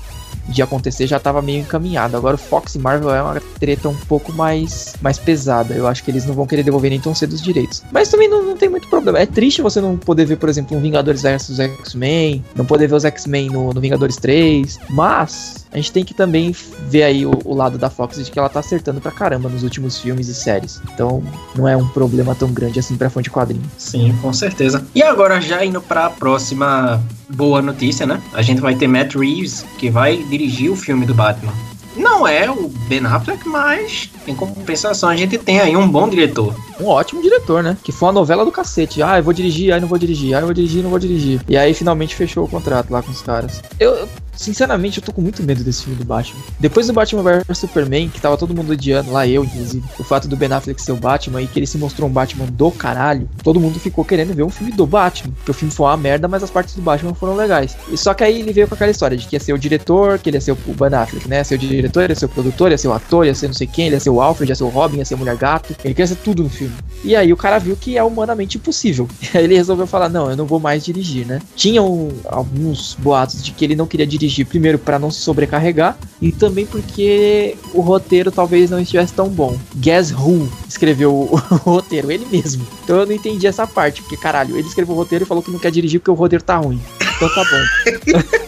de 0.47 0.61
acontecer 0.61 1.07
já 1.07 1.17
estava 1.17 1.41
meio 1.41 1.61
encaminhado. 1.61 2.15
Agora 2.15 2.35
o 2.35 2.39
Fox 2.39 2.75
e 2.75 2.79
Marvel 2.79 3.13
é 3.13 3.21
uma 3.21 3.41
treta 3.59 3.89
um 3.89 3.95
pouco 3.95 4.31
mais, 4.33 4.95
mais 5.01 5.17
pesada. 5.17 5.73
Eu 5.73 5.87
acho 5.87 6.03
que 6.03 6.11
eles 6.11 6.25
não 6.25 6.33
vão 6.33 6.45
querer 6.45 6.63
devolver 6.63 6.89
nem 6.89 6.99
tão 6.99 7.13
cedo 7.13 7.33
os 7.33 7.41
direitos. 7.41 7.83
Mas 7.91 8.09
também 8.09 8.27
não, 8.27 8.43
não 8.43 8.57
tem 8.57 8.69
muito 8.69 8.87
problema. 8.87 9.19
É 9.19 9.25
triste 9.25 9.61
você 9.61 9.81
não 9.81 9.97
poder 9.97 10.25
ver, 10.25 10.37
por 10.37 10.49
exemplo, 10.49 10.77
um 10.77 10.81
Vingadores 10.81 11.21
vs 11.21 11.59
X-Men, 11.59 12.43
não 12.55 12.65
poder 12.65 12.87
ver 12.87 12.95
os 12.95 13.05
X-Men 13.05 13.49
no, 13.49 13.73
no 13.73 13.81
Vingadores 13.81 14.15
3. 14.17 14.79
Mas 14.89 15.67
a 15.71 15.77
gente 15.77 15.91
tem 15.91 16.03
que 16.03 16.13
também 16.13 16.55
ver 16.87 17.03
aí 17.03 17.25
o, 17.25 17.31
o, 17.43 17.53
lado 17.53 17.77
da 17.77 17.89
Fox 17.89 18.23
de 18.23 18.31
que 18.31 18.39
ela 18.39 18.49
tá 18.49 18.59
acertando 18.59 19.01
pra 19.01 19.11
caramba 19.11 19.49
nos 19.49 19.63
últimos 19.63 19.99
filmes 19.99 20.27
e 20.27 20.33
séries. 20.33 20.81
Então 20.93 21.23
não 21.55 21.67
é 21.67 21.75
um 21.75 21.87
problema 21.87 22.33
tão 22.33 22.51
grande 22.51 22.79
assim 22.79 22.95
pra 22.95 23.09
fã 23.09 23.21
de 23.21 23.29
quadrinho. 23.29 23.63
Sim, 23.77 24.17
com 24.21 24.31
certeza. 24.31 24.85
E 24.95 25.03
agora 25.03 25.41
já 25.41 25.63
indo 25.63 25.81
pra 25.81 26.09
próxima 26.09 27.03
boa 27.29 27.61
notícia, 27.61 28.05
né? 28.05 28.21
A 28.33 28.41
gente 28.41 28.61
vai 28.61 28.75
ter 28.75 28.87
Matt 28.87 29.15
Reeves, 29.15 29.65
que 29.77 29.89
vai 29.89 30.17
dirigir 30.23 30.71
o 30.71 30.75
filme 30.75 31.05
do 31.05 31.13
Batman. 31.13 31.53
Não 31.97 32.27
é 32.27 32.49
o 32.49 32.69
Ben 32.87 33.03
Affleck, 33.05 33.47
mas 33.49 34.11
em 34.27 34.35
compensação 34.35 35.09
a 35.09 35.15
gente 35.15 35.37
tem 35.37 35.59
aí 35.59 35.75
um 35.75 35.89
bom 35.89 36.07
diretor. 36.07 36.55
Um 36.79 36.85
ótimo 36.85 37.23
diretor, 37.23 37.63
né? 37.63 37.75
Que 37.83 37.91
foi 37.91 38.07
uma 38.07 38.13
novela 38.13 38.45
do 38.45 38.51
cacete. 38.51 39.01
Ah, 39.01 39.17
eu 39.17 39.23
vou 39.23 39.33
dirigir, 39.33 39.73
aí 39.73 39.81
não 39.81 39.87
vou 39.87 39.97
dirigir, 39.97 40.35
aí 40.35 40.41
eu 40.41 40.45
vou 40.45 40.53
dirigir, 40.53 40.83
não 40.83 40.91
vou 40.91 40.99
dirigir. 40.99 41.41
E 41.47 41.57
aí 41.57 41.73
finalmente 41.73 42.15
fechou 42.15 42.45
o 42.45 42.47
contrato 42.47 42.91
lá 42.91 43.01
com 43.01 43.11
os 43.11 43.21
caras. 43.23 43.63
Eu, 43.79 44.07
Sinceramente, 44.37 44.99
eu 44.99 45.03
tô 45.03 45.11
com 45.11 45.21
muito 45.21 45.43
medo 45.43 45.63
desse 45.63 45.83
filme 45.83 45.97
do 45.97 46.05
Batman. 46.05 46.41
Depois 46.59 46.87
do 46.87 46.93
Batman 46.93 47.23
vs 47.23 47.57
Superman, 47.57 48.09
que 48.09 48.21
tava 48.21 48.37
todo 48.37 48.53
mundo 48.53 48.71
odiando, 48.71 49.11
lá 49.11 49.27
eu, 49.27 49.43
inclusive, 49.43 49.83
o 49.99 50.03
fato 50.03 50.27
do 50.27 50.37
Ben 50.37 50.51
Affleck 50.51 50.81
ser 50.81 50.91
o 50.91 50.95
Batman 50.95 51.41
e 51.41 51.47
que 51.47 51.59
ele 51.59 51.67
se 51.67 51.77
mostrou 51.77 52.07
um 52.07 52.11
Batman 52.11 52.45
do 52.45 52.71
caralho, 52.71 53.27
todo 53.43 53.59
mundo 53.59 53.79
ficou 53.79 54.05
querendo 54.05 54.33
ver 54.33 54.43
um 54.43 54.49
filme 54.49 54.71
do 54.71 54.85
Batman. 54.85 55.33
Porque 55.33 55.51
o 55.51 55.53
filme 55.53 55.73
foi 55.73 55.87
uma 55.87 55.97
merda, 55.97 56.27
mas 56.27 56.43
as 56.43 56.49
partes 56.49 56.75
do 56.75 56.81
Batman 56.81 57.13
foram 57.13 57.35
legais. 57.35 57.75
E 57.91 57.97
só 57.97 58.13
que 58.13 58.23
aí 58.23 58.39
ele 58.39 58.53
veio 58.53 58.67
com 58.67 58.75
aquela 58.75 58.91
história 58.91 59.17
de 59.17 59.25
que 59.25 59.35
ia 59.35 59.39
ser 59.39 59.53
o 59.53 59.57
diretor, 59.57 60.19
que 60.19 60.29
ele 60.29 60.37
ia 60.37 60.41
ser 60.41 60.51
o 60.51 60.55
Ben 60.55 60.93
Affleck, 60.93 61.27
né? 61.27 61.37
Ia 61.37 61.43
ser 61.43 61.55
o 61.55 61.57
diretor, 61.57 62.09
ia 62.09 62.15
ser 62.15 62.25
o 62.25 62.29
produtor, 62.29 62.71
ia 62.71 62.77
ser 62.77 62.87
o 62.87 62.93
ator, 62.93 63.25
ia 63.25 63.35
ser 63.35 63.47
não 63.47 63.53
sei 63.53 63.67
quem, 63.67 63.87
ele 63.87 63.95
ia 63.95 63.99
ser 63.99 64.09
o 64.09 64.21
Alfred, 64.21 64.51
ia 64.51 64.55
ser 64.55 64.63
o 64.63 64.69
Robin, 64.69 64.97
ia 64.97 65.05
ser 65.05 65.15
a 65.15 65.17
Mulher 65.17 65.35
Gato. 65.35 65.75
Ele 65.83 65.93
queria 65.93 66.07
ser 66.07 66.15
tudo 66.15 66.43
no 66.43 66.49
filme. 66.49 66.73
E 67.03 67.15
aí 67.15 67.31
o 67.31 67.37
cara 67.37 67.59
viu 67.59 67.75
que 67.75 67.97
é 67.97 68.03
humanamente 68.03 68.57
impossível. 68.57 69.07
Aí 69.33 69.43
ele 69.43 69.55
resolveu 69.55 69.85
falar: 69.85 70.09
não, 70.09 70.29
eu 70.29 70.35
não 70.35 70.45
vou 70.45 70.59
mais 70.59 70.83
dirigir, 70.83 71.25
né? 71.25 71.41
Tinham 71.55 72.09
alguns 72.25 72.95
boatos 72.99 73.43
de 73.43 73.51
que 73.51 73.63
ele 73.63 73.75
não 73.75 73.85
queria 73.85 74.05
dirigir, 74.05 74.26
primeiro, 74.45 74.77
para 74.77 74.99
não 74.99 75.11
se 75.11 75.19
sobrecarregar, 75.21 75.97
e 76.21 76.31
também 76.31 76.65
porque 76.65 77.55
o 77.73 77.81
roteiro 77.81 78.31
talvez 78.31 78.69
não 78.69 78.79
estivesse 78.79 79.13
tão 79.13 79.29
bom. 79.29 79.57
Guess 79.75 80.11
Who 80.11 80.49
escreveu 80.67 81.13
o, 81.13 81.35
o 81.65 81.71
roteiro, 81.71 82.11
ele 82.11 82.25
mesmo. 82.31 82.65
Então 82.83 82.97
eu 82.97 83.05
não 83.05 83.13
entendi 83.13 83.47
essa 83.47 83.67
parte, 83.67 84.01
porque 84.01 84.17
caralho, 84.17 84.57
ele 84.57 84.67
escreveu 84.67 84.95
o 84.95 84.97
roteiro 84.97 85.23
e 85.25 85.27
falou 85.27 85.43
que 85.43 85.51
não 85.51 85.59
quer 85.59 85.71
dirigir 85.71 85.99
porque 85.99 86.11
o 86.11 86.15
roteiro 86.15 86.43
tá 86.43 86.57
ruim. 86.57 86.81
Então 87.15 87.29
tá 87.33 87.43
bom. 87.43 88.37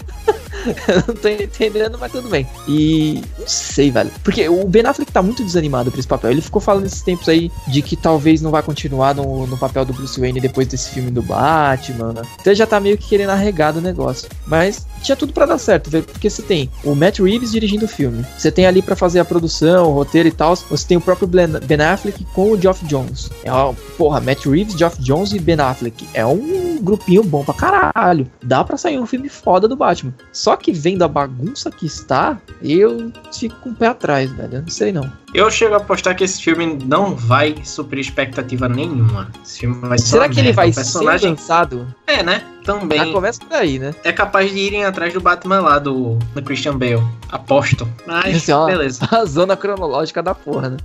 eu 0.87 1.03
não 1.07 1.15
tô 1.15 1.27
entendendo, 1.27 1.97
mas 1.99 2.11
tudo 2.11 2.29
bem. 2.29 2.47
E 2.67 3.21
não 3.37 3.47
sei, 3.47 3.91
velho. 3.91 4.11
Porque 4.23 4.47
o 4.47 4.65
Ben 4.67 4.85
Affleck 4.85 5.11
tá 5.11 5.21
muito 5.21 5.43
desanimado 5.43 5.91
pra 5.91 5.99
esse 5.99 6.07
papel. 6.07 6.31
Ele 6.31 6.41
ficou 6.41 6.61
falando 6.61 6.85
esses 6.85 7.01
tempos 7.01 7.27
aí 7.29 7.51
de 7.67 7.81
que 7.81 7.95
talvez 7.95 8.41
não 8.41 8.51
vai 8.51 8.63
continuar 8.63 9.15
no, 9.15 9.47
no 9.47 9.57
papel 9.57 9.85
do 9.85 9.93
Bruce 9.93 10.19
Wayne 10.19 10.39
depois 10.39 10.67
desse 10.67 10.89
filme 10.89 11.11
do 11.11 11.21
Batman. 11.21 12.13
Né? 12.13 12.21
Então 12.39 12.51
ele 12.51 12.55
já 12.55 12.67
tá 12.67 12.79
meio 12.79 12.97
que 12.97 13.07
querendo 13.07 13.31
arregar 13.31 13.73
do 13.73 13.81
negócio. 13.81 14.29
Mas 14.45 14.85
tinha 15.01 15.15
tudo 15.15 15.33
para 15.33 15.45
dar 15.45 15.57
certo, 15.57 15.89
velho. 15.89 16.03
Porque 16.03 16.29
você 16.29 16.41
tem 16.41 16.69
o 16.83 16.95
Matt 16.95 17.19
Reeves 17.19 17.51
dirigindo 17.51 17.85
o 17.85 17.89
filme. 17.89 18.25
Você 18.37 18.51
tem 18.51 18.65
ali 18.65 18.81
para 18.81 18.95
fazer 18.95 19.19
a 19.19 19.25
produção, 19.25 19.89
o 19.89 19.93
roteiro 19.93 20.27
e 20.27 20.31
tal. 20.31 20.55
Você 20.55 20.87
tem 20.87 20.97
o 20.97 21.01
próprio 21.01 21.27
Ben 21.27 21.81
Affleck 21.81 22.25
com 22.33 22.51
o 22.51 22.59
Geoff 22.59 22.85
Jones. 22.85 23.29
É 23.43 23.51
uma, 23.51 23.73
porra, 23.97 24.19
Matt 24.19 24.45
Reeves, 24.45 24.77
Geoff 24.77 25.01
Jones 25.01 25.31
e 25.31 25.39
Ben 25.39 25.59
Affleck. 25.59 26.07
É 26.13 26.25
um 26.25 26.68
grupinho 26.79 27.23
bom 27.23 27.43
pra 27.43 27.53
caralho. 27.53 28.29
Dá 28.43 28.63
pra 28.63 28.77
sair 28.77 28.99
um 28.99 29.05
filme 29.05 29.29
foda 29.29 29.67
do 29.67 29.75
Batman. 29.75 30.13
Só 30.31 30.55
que 30.55 30.71
vendo 30.71 31.03
a 31.03 31.07
bagunça 31.07 31.71
que 31.71 31.85
está, 31.85 32.37
eu 32.61 33.11
fico 33.33 33.55
com 33.61 33.69
o 33.69 33.75
pé 33.75 33.87
atrás, 33.87 34.31
velho. 34.31 34.55
Eu 34.55 34.61
não 34.61 34.69
sei 34.69 34.91
não. 34.91 35.11
Eu 35.33 35.49
chego 35.51 35.75
a 35.75 35.77
apostar 35.77 36.15
que 36.15 36.23
esse 36.23 36.41
filme 36.41 36.79
não 36.85 37.15
vai 37.15 37.55
suprir 37.63 38.01
expectativa 38.01 38.67
nenhuma. 38.67 39.29
Esse 39.43 39.59
filme 39.59 39.75
vai 39.87 39.97
ser 39.99 40.07
Será 40.07 40.29
que 40.29 40.39
ele 40.39 40.53
vai 40.53 40.71
personagem... 40.71 41.19
ser 41.19 41.41
lançado? 41.41 41.95
É, 42.07 42.23
né? 42.23 42.43
Também. 42.65 42.99
Já 42.99 43.11
começa 43.11 43.39
daí, 43.49 43.79
né? 43.79 43.93
É 44.03 44.11
capaz 44.11 44.51
de 44.51 44.57
irem 44.57 44.85
atrás 44.85 45.13
do 45.13 45.21
Batman 45.21 45.61
lá, 45.61 45.79
do, 45.79 46.17
do 46.33 46.41
Christian 46.41 46.77
Bale. 46.77 47.03
Aposto. 47.31 47.87
Mas, 48.05 48.37
Esse, 48.37 48.51
ó, 48.51 48.65
beleza. 48.65 49.07
A 49.11 49.25
zona 49.25 49.55
cronológica 49.55 50.21
da 50.21 50.33
porra, 50.33 50.71
né? 50.71 50.77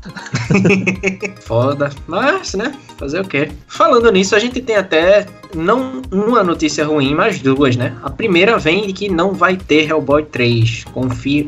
Foda. 1.40 1.90
Mas, 2.06 2.54
né? 2.54 2.74
Fazer 3.04 3.20
o 3.20 3.24
quê? 3.28 3.50
Falando 3.68 4.10
nisso, 4.10 4.34
a 4.34 4.38
gente 4.38 4.62
tem 4.62 4.76
até 4.76 5.26
não 5.54 6.00
uma 6.10 6.42
notícia 6.42 6.86
ruim, 6.86 7.14
mas 7.14 7.38
duas, 7.38 7.76
né? 7.76 7.94
A 8.02 8.08
primeira 8.08 8.56
vem 8.56 8.86
de 8.86 8.94
que 8.94 9.10
não 9.10 9.34
vai 9.34 9.58
ter 9.58 9.90
Hellboy 9.90 10.24
3, 10.24 10.86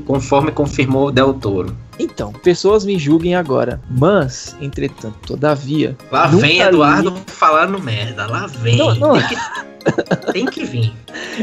conforme 0.04 0.52
confirmou 0.52 1.08
o 1.08 1.10
Del 1.10 1.32
Toro. 1.32 1.74
Então, 1.98 2.30
pessoas 2.30 2.84
me 2.84 2.98
julguem 2.98 3.34
agora, 3.34 3.80
mas, 3.88 4.54
entretanto, 4.60 5.16
todavia. 5.26 5.96
Lá 6.12 6.26
vem 6.26 6.60
Eduardo 6.60 7.08
li... 7.08 7.22
falando 7.26 7.82
merda, 7.82 8.26
lá 8.26 8.46
vem. 8.46 8.76
Não, 8.76 8.94
não... 8.94 9.12
Tem, 9.14 9.26
que... 9.26 10.32
Tem 10.32 10.44
que 10.44 10.62
vir. 10.62 10.92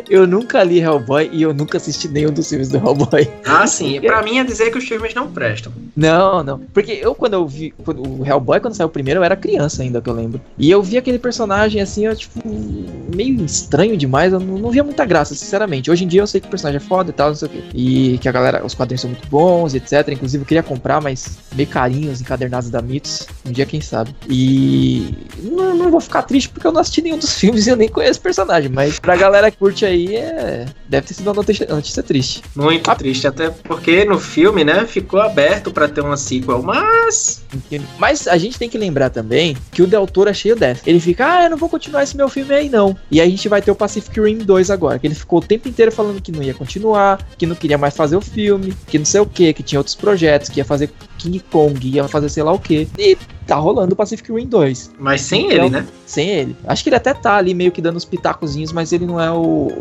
Eu 0.10 0.28
nunca 0.28 0.64
li 0.64 0.80
Hellboy 0.80 1.30
e 1.32 1.42
eu 1.42 1.54
nunca 1.54 1.78
assisti 1.78 2.08
nenhum 2.08 2.32
dos 2.32 2.48
filmes 2.50 2.70
do 2.70 2.78
Hellboy. 2.78 3.30
Ah, 3.46 3.68
sim. 3.68 4.00
Pra 4.02 4.22
mim 4.22 4.40
é 4.40 4.44
dizer 4.44 4.72
que 4.72 4.78
os 4.78 4.84
filmes 4.84 5.14
não 5.14 5.32
prestam. 5.32 5.72
Não, 5.96 6.44
não. 6.44 6.60
Porque 6.74 6.92
eu, 6.92 7.14
quando 7.14 7.34
eu 7.34 7.48
vi. 7.48 7.74
Quando, 7.84 8.22
o 8.22 8.26
Hellboy, 8.26 8.60
quando 8.60 8.74
saiu 8.74 8.90
primeiro, 8.90 9.20
eu 9.20 9.24
era 9.24 9.36
criança 9.36 9.84
ainda, 9.84 10.02
que 10.02 10.10
eu 10.10 10.14
lembro. 10.14 10.42
E 10.58 10.70
eu 10.70 10.82
vi 10.82 10.98
aquele 10.98 11.20
personagem 11.20 11.82
assim, 11.82 12.06
eu, 12.06 12.16
tipo, 12.16 12.42
meio 13.14 13.44
estranho 13.46 13.96
demais. 13.98 14.34
Eu 14.34 14.40
não, 14.40 14.58
não 14.58 14.72
via 14.72 14.84
muita 14.84 15.06
graça, 15.06 15.36
sinceramente. 15.36 15.92
Hoje 15.92 16.04
em 16.04 16.08
dia 16.08 16.22
eu 16.22 16.28
sei 16.28 16.42
que 16.42 16.48
o 16.48 16.50
personagem 16.50 16.78
é 16.78 16.88
foda 16.88 17.10
e 17.10 17.14
tal, 17.14 17.30
não 17.30 17.36
sei 17.36 17.48
o 17.48 17.52
quê. 17.52 17.64
E 17.74 18.18
que 18.20 18.28
a 18.28 18.32
galera, 18.32 18.66
os 18.66 18.74
quadrinhos 18.74 19.02
são 19.02 19.10
muito 19.10 19.28
bons, 19.28 19.76
etc. 19.76 20.10
Inclusive 20.10 20.44
eu 20.44 20.48
queria 20.48 20.64
comprar, 20.64 21.02
mas 21.02 21.38
meio 21.56 21.70
carinhos 21.70 22.22
encadernados 22.22 22.70
da 22.70 22.82
Mitos. 22.82 23.28
Um 23.46 23.52
dia, 23.52 23.66
quem 23.66 23.82
sabe. 23.82 24.16
E 24.30 25.14
não, 25.42 25.76
não 25.76 25.92
vou 25.92 26.00
ficar 26.00 26.24
triste 26.24 26.50
porque 26.50 26.66
eu 26.66 26.72
não 26.72 26.82
assisti 26.82 27.02
nenhum 27.02 27.18
dos 27.18 27.34
filmes 27.34 27.68
e 27.68 27.70
eu 27.70 27.76
nem 27.76 27.90
conheço 27.90 28.20
o 28.20 28.24
personagem, 28.24 28.70
mas 28.70 29.00
pra 29.00 29.16
galera 29.16 29.52
que 29.52 29.58
curte 29.58 29.83
aí, 29.86 30.16
é... 30.16 30.66
deve 30.88 31.08
ter 31.08 31.14
sido 31.14 31.28
uma 31.28 31.34
notícia, 31.34 31.68
notícia 31.68 32.04
triste. 32.04 32.44
Muito 32.56 32.90
ah. 32.90 32.96
triste, 32.96 33.28
até 33.28 33.50
porque 33.50 34.06
no 34.06 34.20
filme, 34.20 34.64
né, 34.64 34.86
ficou 34.86 35.22
aberto 35.22 35.72
para 35.72 35.88
ter 35.88 36.02
uma 36.02 36.18
sequel, 36.18 36.62
mas... 36.62 37.44
Mas 37.98 38.28
a 38.28 38.38
gente 38.38 38.58
tem 38.58 38.70
que 38.70 38.78
lembrar 38.78 39.10
também 39.10 39.56
que 39.72 39.82
o 39.82 39.88
Del 39.88 40.08
Toro 40.08 40.30
é 40.30 40.34
cheio 40.34 40.56
dessa. 40.56 40.82
Ele 40.86 41.00
fica, 41.00 41.26
ah, 41.26 41.44
eu 41.46 41.50
não 41.50 41.58
vou 41.58 41.70
continuar 41.70 42.04
esse 42.04 42.16
meu 42.16 42.30
filme 42.30 42.54
aí 42.54 42.70
não. 42.70 42.96
E 43.10 43.20
aí 43.22 43.28
a 43.28 43.32
gente 43.32 43.50
vai 43.50 43.62
ter 43.62 43.72
o 43.72 43.76
Pacific 43.76 44.20
Rim 44.20 44.38
2 44.38 44.70
agora, 44.70 45.00
que 45.00 45.08
ele 45.08 45.16
ficou 45.16 45.40
o 45.40 45.42
tempo 45.42 45.68
inteiro 45.68 45.92
falando 45.92 46.22
que 46.22 46.32
não 46.32 46.44
ia 46.44 46.54
continuar, 46.54 47.26
que 47.38 47.46
não 47.46 47.56
queria 47.56 47.78
mais 47.78 47.96
fazer 47.96 48.16
o 48.16 48.22
filme, 48.22 48.74
que 48.88 48.98
não 48.98 49.06
sei 49.06 49.22
o 49.22 49.26
que, 49.26 49.54
que 49.54 49.64
tinha 49.64 49.80
outros 49.80 49.96
projetos, 49.96 50.50
que 50.50 50.60
ia 50.60 50.66
fazer 50.66 50.92
King 51.18 51.40
Kong, 51.52 51.88
ia 51.88 52.08
fazer 52.08 52.30
sei 52.30 52.44
lá 52.44 52.52
o 52.52 52.60
que. 52.60 52.88
E 52.98 53.18
tá 53.46 53.56
rolando 53.56 53.94
o 53.94 53.96
Pacific 53.96 54.32
Rim 54.32 54.48
2. 54.48 54.92
Mas 55.00 55.22
sem 55.22 55.46
então, 55.46 55.66
ele, 55.66 55.70
né? 55.70 55.88
Sem 56.06 56.30
ele. 56.30 56.56
Acho 56.66 56.84
que 56.84 56.90
ele 56.90 56.96
até 56.96 57.14
tá 57.14 57.36
ali 57.36 57.54
meio 57.54 57.72
que 57.72 57.82
dando 57.82 57.98
os 57.98 58.06
pitacozinhos, 58.06 58.72
mas 58.72 58.92
ele 58.92 59.06
não 59.06 59.20
é 59.20 59.32
o. 59.32 59.72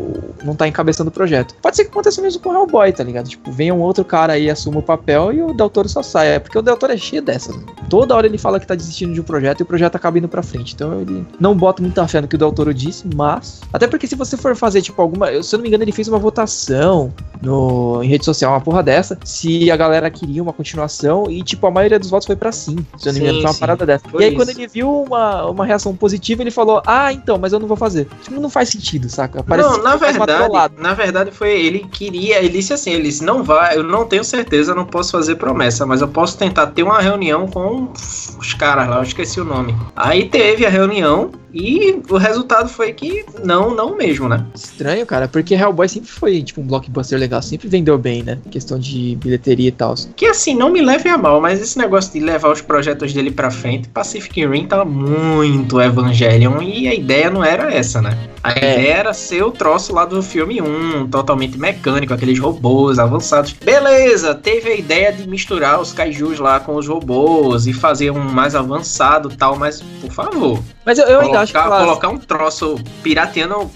não 0.43 0.55
tá 0.55 0.67
encabeçando 0.67 1.09
o 1.09 1.13
projeto. 1.13 1.55
Pode 1.61 1.75
ser 1.75 1.85
que 1.85 1.91
aconteça 1.91 2.21
mesmo 2.21 2.41
com 2.41 2.49
o 2.49 2.53
Hellboy, 2.53 2.91
tá 2.91 3.03
ligado? 3.03 3.29
Tipo, 3.29 3.51
venha 3.51 3.73
um 3.73 3.81
outro 3.81 4.03
cara 4.03 4.33
aí, 4.33 4.49
assuma 4.49 4.79
o 4.79 4.83
papel 4.83 5.33
e 5.33 5.41
o 5.41 5.53
Del 5.53 5.69
Toro 5.69 5.87
só 5.89 6.01
saia. 6.01 6.35
É 6.35 6.39
porque 6.39 6.57
o 6.57 6.61
Del 6.61 6.77
Toro 6.77 6.93
é 6.93 6.97
cheio 6.97 7.21
dessas. 7.21 7.55
Né? 7.55 7.63
Toda 7.89 8.15
hora 8.15 8.27
ele 8.27 8.37
fala 8.37 8.59
que 8.59 8.67
tá 8.67 8.75
desistindo 8.75 9.13
de 9.13 9.21
um 9.21 9.23
projeto 9.23 9.59
e 9.59 9.63
o 9.63 9.65
projeto 9.65 9.95
acaba 9.95 10.17
indo 10.17 10.27
pra 10.27 10.43
frente. 10.43 10.73
Então 10.73 11.01
ele 11.01 11.25
não 11.39 11.55
bota 11.55 11.81
muita 11.81 12.07
fé 12.07 12.21
no 12.21 12.27
que 12.27 12.35
o 12.35 12.37
Del 12.39 12.51
Toro 12.51 12.73
disse, 12.73 13.05
mas. 13.15 13.61
Até 13.71 13.87
porque 13.87 14.07
se 14.07 14.15
você 14.15 14.37
for 14.37 14.55
fazer, 14.55 14.81
tipo, 14.81 15.01
alguma. 15.01 15.41
Se 15.43 15.55
eu 15.55 15.57
não 15.57 15.63
me 15.63 15.69
engano, 15.69 15.83
ele 15.83 15.91
fez 15.91 16.07
uma 16.07 16.19
votação 16.19 17.13
no, 17.41 18.01
em 18.03 18.07
rede 18.07 18.25
social, 18.25 18.51
uma 18.51 18.61
porra 18.61 18.81
dessa, 18.81 19.17
se 19.23 19.69
a 19.69 19.75
galera 19.75 20.09
queria 20.09 20.41
uma 20.41 20.53
continuação 20.53 21.29
e, 21.29 21.43
tipo, 21.43 21.65
a 21.67 21.71
maioria 21.71 21.99
dos 21.99 22.09
votos 22.09 22.25
foi 22.25 22.35
para 22.35 22.51
sim. 22.51 22.77
Se 22.97 23.09
eu 23.09 23.13
não 23.13 23.19
me 23.19 23.27
engano, 23.27 23.41
uma 23.53 23.59
parada 23.59 23.85
dessa. 23.85 24.07
Foi 24.09 24.21
e 24.21 24.25
aí, 24.25 24.29
isso. 24.31 24.37
quando 24.37 24.49
ele 24.49 24.67
viu 24.67 25.03
uma, 25.03 25.45
uma 25.45 25.65
reação 25.65 25.95
positiva, 25.95 26.41
ele 26.41 26.51
falou: 26.51 26.81
Ah, 26.85 27.11
então, 27.11 27.37
mas 27.37 27.53
eu 27.53 27.59
não 27.59 27.67
vou 27.67 27.77
fazer. 27.77 28.07
Tipo, 28.21 28.39
não 28.39 28.49
faz 28.49 28.69
sentido, 28.69 29.09
saca? 29.09 29.43
Parece 29.43 29.69
não, 29.69 29.83
na 29.83 29.95
verdade, 29.95 30.75
na 30.77 30.93
verdade 30.93 31.31
foi 31.31 31.51
ele 31.51 31.79
queria, 31.91 32.39
ele 32.39 32.49
disse 32.49 32.73
assim, 32.73 32.91
ele 32.91 33.03
disse, 33.03 33.23
não 33.23 33.43
vai, 33.43 33.77
eu 33.77 33.83
não 33.83 34.05
tenho 34.05 34.23
certeza, 34.23 34.75
não 34.75 34.85
posso 34.85 35.11
fazer 35.11 35.35
promessa, 35.35 35.85
mas 35.85 36.01
eu 36.01 36.07
posso 36.07 36.37
tentar 36.37 36.67
ter 36.67 36.83
uma 36.83 36.99
reunião 36.99 37.47
com 37.47 37.89
os 37.93 38.53
caras 38.53 38.87
lá, 38.87 38.97
eu 38.97 39.03
esqueci 39.03 39.39
o 39.39 39.45
nome. 39.45 39.75
Aí 39.95 40.29
teve 40.29 40.65
a 40.65 40.69
reunião, 40.69 41.31
e 41.53 42.01
o 42.09 42.17
resultado 42.17 42.67
foi 42.67 42.91
que 42.93 43.25
não, 43.43 43.75
não 43.75 43.95
mesmo, 43.95 44.27
né? 44.27 44.45
Estranho, 44.55 45.05
cara, 45.05 45.27
porque 45.27 45.53
Hellboy 45.53 45.87
sempre 45.87 46.09
foi, 46.09 46.41
tipo, 46.41 46.61
um 46.61 46.65
blockbuster 46.65 47.19
legal, 47.19 47.41
sempre 47.41 47.67
vendeu 47.67 47.97
bem, 47.97 48.23
né? 48.23 48.39
Questão 48.49 48.79
de 48.79 49.15
bilheteria 49.17 49.67
e 49.67 49.71
tal. 49.71 49.93
Que 50.15 50.25
assim, 50.25 50.55
não 50.55 50.71
me 50.71 50.81
leve 50.81 51.07
a 51.09 51.17
mal, 51.17 51.39
mas 51.39 51.61
esse 51.61 51.77
negócio 51.77 52.11
de 52.11 52.19
levar 52.19 52.51
os 52.51 52.61
projetos 52.61 53.13
dele 53.13 53.29
pra 53.29 53.51
frente, 53.51 53.87
Pacific 53.89 54.45
Rim 54.45 54.65
tá 54.65 54.83
muito 54.83 55.79
Evangelion 55.79 56.61
e 56.61 56.87
a 56.87 56.95
ideia 56.95 57.29
não 57.29 57.43
era 57.43 57.71
essa, 57.71 58.01
né? 58.01 58.17
A 58.43 58.51
é. 58.51 58.57
ideia 58.57 58.93
era 58.93 59.13
ser 59.13 59.43
o 59.43 59.51
troço 59.51 59.93
lá 59.93 60.05
do 60.05 60.21
filme 60.21 60.61
1, 60.61 61.07
totalmente 61.09 61.57
mecânico, 61.57 62.13
aqueles 62.13 62.39
robôs 62.39 62.99
avançados. 62.99 63.53
Beleza, 63.53 64.33
teve 64.33 64.69
a 64.69 64.75
ideia 64.75 65.13
de 65.13 65.27
misturar 65.29 65.79
os 65.79 65.93
kaijus 65.93 66.39
lá 66.39 66.59
com 66.59 66.75
os 66.75 66.87
robôs 66.87 67.67
e 67.67 67.73
fazer 67.73 68.11
um 68.11 68.19
mais 68.19 68.55
avançado 68.55 69.29
tal, 69.29 69.55
mas 69.55 69.81
por 70.01 70.11
favor. 70.11 70.59
Mas 70.85 70.97
eu, 70.97 71.05
eu 71.05 71.21
ainda 71.21 71.42
acho 71.43 71.53
que. 71.53 71.59
Colocar 71.59 72.09
um 72.09 72.17
troço 72.17 72.75
pirateando. 73.01 73.69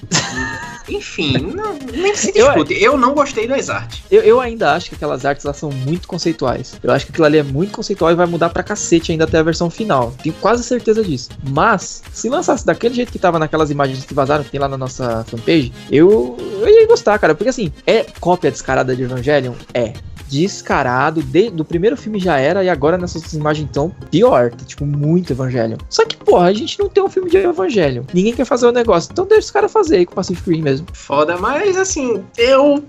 Enfim, 0.90 1.38
não, 1.54 1.78
nem 1.94 2.16
se 2.16 2.32
discute. 2.32 2.74
Eu, 2.74 2.94
eu, 2.94 2.98
não 2.98 3.14
gostei 3.14 3.48
das 3.48 3.70
artes. 3.70 4.04
Eu, 4.10 4.22
eu 4.22 4.40
ainda 4.40 4.74
acho 4.74 4.90
que 4.90 4.96
aquelas 4.96 5.26
artes 5.26 5.46
elas 5.46 5.58
são 5.58 5.70
muito 5.70 6.08
conceituais. 6.08 6.76
Eu 6.82 6.92
acho 6.92 7.06
que 7.06 7.12
aquilo 7.12 7.26
ali 7.26 7.38
é 7.38 7.44
muito 7.44 7.74
conceitual 7.74 8.12
e 8.12 8.16
vai 8.16 8.26
mudar 8.26 8.50
pra 8.50 8.64
cacete 8.64 9.12
ainda 9.12 9.26
até 9.26 9.38
a 9.38 9.44
versão 9.44 9.70
final. 9.70 10.14
Tenho 10.24 10.36
quase 10.40 10.64
certeza 10.64 11.04
disso. 11.04 11.30
Mas, 11.50 12.02
se 12.14 12.30
lançasse 12.30 12.66
daquele 12.66 12.96
jeito 12.96 13.12
que 13.12 13.20
tava 13.20 13.38
naquelas 13.38 13.70
imagens 13.70 14.06
que 14.06 14.14
vazaram, 14.14 14.44
que 14.44 14.50
tem 14.50 14.60
lá 14.60 14.68
na 14.68 14.78
nossa 14.78 15.26
fanpage, 15.26 15.74
eu, 15.92 16.38
eu 16.62 16.70
ia 16.70 16.88
gostar, 16.88 17.20
cara. 17.20 17.36
Porque 17.36 17.50
assim, 17.50 17.72
é 17.86 18.06
cópia 18.20 18.50
descarada 18.50 18.96
de 18.96 19.04
Evangelion? 19.04 19.54
É 19.74 19.94
descarado. 20.28 21.22
De, 21.22 21.50
do 21.50 21.66
primeiro 21.66 21.98
filme 21.98 22.20
já 22.20 22.38
era, 22.38 22.64
e 22.64 22.70
agora 22.70 22.98
nessas 22.98 23.34
imagens 23.34 23.68
então, 23.70 23.94
pior. 24.12 24.52
Tá, 24.52 24.66
tipo, 24.66 24.86
muito 24.86 25.34
Evangelho. 25.34 25.78
Só 25.90 26.06
que, 26.06 26.18
porra, 26.18 26.48
a 26.48 26.54
gente 26.54 26.80
não 26.80 26.90
tem 26.90 27.04
um 27.04 27.10
filme 27.10 27.30
de 27.30 27.38
Evangelho. 27.38 28.06
Ninguém 28.14 28.34
quer 28.34 28.46
fazer 28.46 28.68
o 28.68 28.72
negócio. 28.72 29.10
Então 29.12 29.26
deixa 29.26 29.46
os 29.46 29.52
caras 29.52 29.72
fazer 29.72 29.98
aí 29.98 30.06
com 30.06 30.14
o 30.14 30.16
Pacific 30.16 30.50
Rim 30.50 30.62
mesmo. 30.62 30.88
Foda, 30.94 31.38
mas 31.38 31.78
assim, 31.78 32.24
eu 32.38 32.84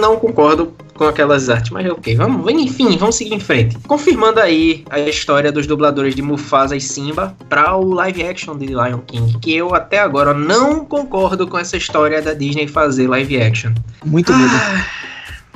não 0.00 0.16
concordo 0.16 0.72
com 0.98 1.04
aquelas 1.04 1.48
artes, 1.48 1.70
mas 1.70 1.88
ok, 1.88 2.16
vamos, 2.16 2.50
enfim, 2.52 2.96
vamos 2.98 3.14
seguir 3.14 3.34
em 3.34 3.40
frente. 3.40 3.78
Confirmando 3.86 4.40
aí 4.40 4.84
a 4.90 4.98
história 4.98 5.52
dos 5.52 5.66
dubladores 5.66 6.14
de 6.14 6.20
Mufasa 6.20 6.76
e 6.76 6.80
Simba 6.80 7.36
para 7.48 7.76
o 7.76 7.94
live 7.94 8.24
action 8.24 8.58
de 8.58 8.66
Lion 8.66 8.98
King, 9.06 9.38
que 9.38 9.54
eu 9.54 9.74
até 9.74 10.00
agora 10.00 10.34
não 10.34 10.84
concordo 10.84 11.46
com 11.46 11.56
essa 11.56 11.76
história 11.76 12.20
da 12.20 12.34
Disney 12.34 12.66
fazer 12.66 13.06
live 13.06 13.40
action. 13.40 13.72
Muito 14.04 14.36
medo. 14.36 14.50
Ah, 14.52 14.84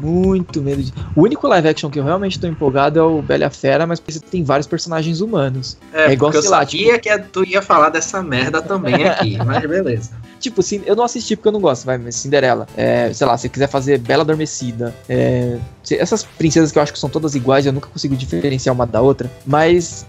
muito 0.03 0.61
medo 0.61 0.83
de. 0.83 0.93
O 1.15 1.23
único 1.23 1.47
live 1.47 1.69
action 1.69 1.89
que 1.89 1.99
eu 1.99 2.05
realmente 2.05 2.39
tô 2.39 2.47
empolgado 2.47 2.99
é 2.99 3.03
o 3.03 3.23
Bela 3.23 3.49
Fera, 3.49 3.87
mas 3.87 4.01
tem 4.01 4.43
vários 4.43 4.67
personagens 4.67 5.21
humanos. 5.21 5.77
É, 5.93 6.07
é 6.07 6.13
igual, 6.13 6.33
sei 6.33 6.41
eu 6.41 6.51
lá, 6.51 6.59
sabia 6.59 6.99
tipo... 6.99 7.01
que 7.01 7.19
tu 7.31 7.45
ia 7.45 7.63
falar 7.63 7.89
dessa 7.91 8.23
merda 8.23 8.61
também 8.61 9.07
aqui, 9.07 9.39
mas 9.45 9.65
beleza. 9.67 10.11
Tipo, 10.41 10.61
sim, 10.61 10.83
eu 10.85 10.97
não 10.97 11.05
assisti 11.05 11.37
porque 11.37 11.49
eu 11.49 11.53
não 11.53 11.61
gosto, 11.61 11.85
vai, 11.85 11.97
mas 11.99 12.17
Cinderela. 12.17 12.67
É, 12.77 13.13
sei 13.13 13.27
lá, 13.27 13.39
se 13.39 13.49
quiser 13.49 13.69
fazer 13.69 13.99
Bela 13.99 14.23
Adormecida. 14.23 14.93
É, 15.09 15.57
essas 15.91 16.25
princesas 16.25 16.71
que 16.71 16.79
eu 16.79 16.83
acho 16.83 16.93
que 16.93 16.99
são 16.99 17.11
todas 17.11 17.35
iguais, 17.35 17.67
eu 17.67 17.73
nunca 17.73 17.89
consigo 17.89 18.17
diferenciar 18.17 18.75
uma 18.75 18.87
da 18.87 19.01
outra. 19.01 19.31
Mas 19.45 20.07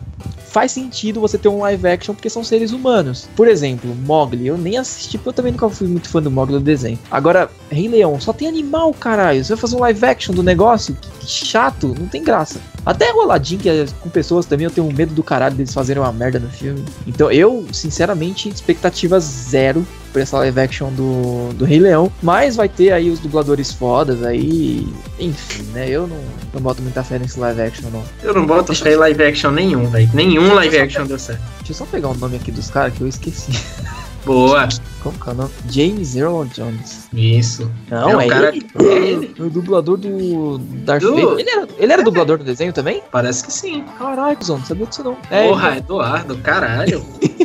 faz 0.53 0.71
sentido 0.71 1.19
você 1.19 1.35
ter 1.35 1.47
um 1.47 1.59
live 1.59 1.87
action 1.87 2.13
porque 2.13 2.29
são 2.29 2.43
seres 2.43 2.71
humanos. 2.71 3.27
Por 3.35 3.47
exemplo, 3.47 3.93
Mogli, 3.95 4.45
eu 4.45 4.57
nem 4.57 4.77
assisti 4.77 5.17
porque 5.17 5.29
eu 5.29 5.33
também 5.33 5.51
nunca 5.51 5.67
fui 5.67 5.87
muito 5.87 6.07
fã 6.07 6.21
do 6.21 6.29
Mogli 6.29 6.53
do 6.53 6.59
desenho. 6.59 6.99
Agora, 7.09 7.49
Rei 7.71 7.87
Leão, 7.87 8.21
só 8.21 8.31
tem 8.31 8.47
animal, 8.47 8.93
caralho. 8.93 9.43
Você 9.43 9.53
vai 9.53 9.61
fazer 9.61 9.75
um 9.75 9.79
live 9.79 10.05
action 10.05 10.35
do 10.35 10.43
negócio? 10.43 10.95
Que 11.19 11.27
chato, 11.27 11.95
não 11.99 12.07
tem 12.07 12.23
graça. 12.23 12.61
Até 12.85 13.11
roladinho 13.11 13.61
que 13.61 13.69
é 13.69 13.85
com 13.99 14.09
pessoas 14.09 14.45
também 14.45 14.65
eu 14.65 14.71
tenho 14.71 14.91
medo 14.93 15.15
do 15.15 15.23
caralho 15.23 15.55
deles 15.55 15.73
fazerem 15.73 16.03
uma 16.03 16.11
merda 16.11 16.39
no 16.39 16.49
filme. 16.49 16.85
Então 17.07 17.31
eu, 17.31 17.65
sinceramente, 17.71 18.47
expectativas 18.47 19.23
zero 19.23 19.85
essa 20.21 20.37
live 20.39 20.59
action 20.59 20.91
do, 20.91 21.53
do 21.53 21.65
Rei 21.65 21.79
Leão. 21.79 22.11
Mas 22.21 22.55
vai 22.55 22.69
ter 22.69 22.91
aí 22.91 23.09
os 23.09 23.19
dubladores 23.19 23.71
fodas 23.71 24.23
aí. 24.23 24.87
Enfim, 25.19 25.63
né? 25.73 25.89
Eu 25.89 26.07
não, 26.07 26.19
não 26.53 26.61
boto 26.61 26.81
muita 26.81 27.03
fé 27.03 27.19
nesse 27.19 27.39
live 27.39 27.61
action, 27.61 27.89
não. 27.91 28.03
Eu 28.21 28.33
não 28.33 28.45
boto 28.45 28.73
fé 28.75 28.93
em 28.93 28.97
live 28.97 29.23
action 29.23 29.51
nenhum, 29.51 29.89
velho. 29.89 30.09
Nenhum 30.13 30.53
live 30.53 30.77
action 30.77 31.05
deu 31.05 31.19
certo. 31.19 31.41
Deixa 31.59 31.71
eu 31.71 31.75
só 31.75 31.85
pegar 31.85 32.09
o 32.09 32.15
nome 32.15 32.35
aqui 32.35 32.51
dos 32.51 32.69
caras 32.69 32.93
que 32.93 33.01
eu 33.01 33.07
esqueci. 33.07 33.51
Boa. 34.25 34.69
Como 35.01 35.19
que 35.19 35.29
é 35.29 35.31
o 35.33 35.35
nome? 35.35 35.51
James 35.69 36.15
Earl 36.15 36.45
Jones. 36.45 37.09
Isso. 37.13 37.69
Não, 37.89 38.21
é, 38.21 38.25
é 38.25 38.29
cara... 38.29 38.49
ele. 38.49 38.65
É 38.79 38.83
ele. 38.83 39.35
O 39.37 39.49
dublador 39.49 39.97
do 39.97 40.57
Darth 40.57 41.01
do... 41.01 41.13
Vader. 41.13 41.39
Ele 41.39 41.49
era, 41.49 41.67
ele 41.77 41.93
era 41.93 42.01
é. 42.01 42.05
dublador 42.05 42.37
do 42.37 42.43
desenho 42.43 42.71
também? 42.71 43.03
Parece 43.11 43.43
que 43.43 43.51
sim. 43.51 43.83
Caralho, 43.97 44.37
Zon, 44.41 44.59
não 44.59 44.65
sabia 44.65 44.85
disso 44.85 45.03
não. 45.03 45.17
É, 45.29 45.47
Porra, 45.47 45.77
Eduardo, 45.77 46.37
caralho. 46.37 47.05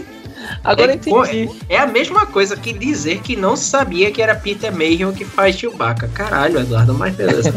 Agora 0.63 0.93
é, 0.93 0.95
entendi. 0.95 1.51
É 1.69 1.79
a 1.79 1.87
mesma 1.87 2.27
coisa 2.27 2.57
que 2.57 2.73
dizer 2.73 3.21
que 3.21 3.37
não 3.37 3.57
sabia 3.57 4.11
que 4.11 4.21
era 4.21 4.35
Peter 4.35 4.75
Mayhew 4.75 5.13
que 5.13 5.25
faz 5.25 5.57
Chewbacca. 5.57 6.09
Caralho, 6.09 6.61
Eduardo, 6.61 6.95
mas 6.95 7.15
beleza. 7.15 7.53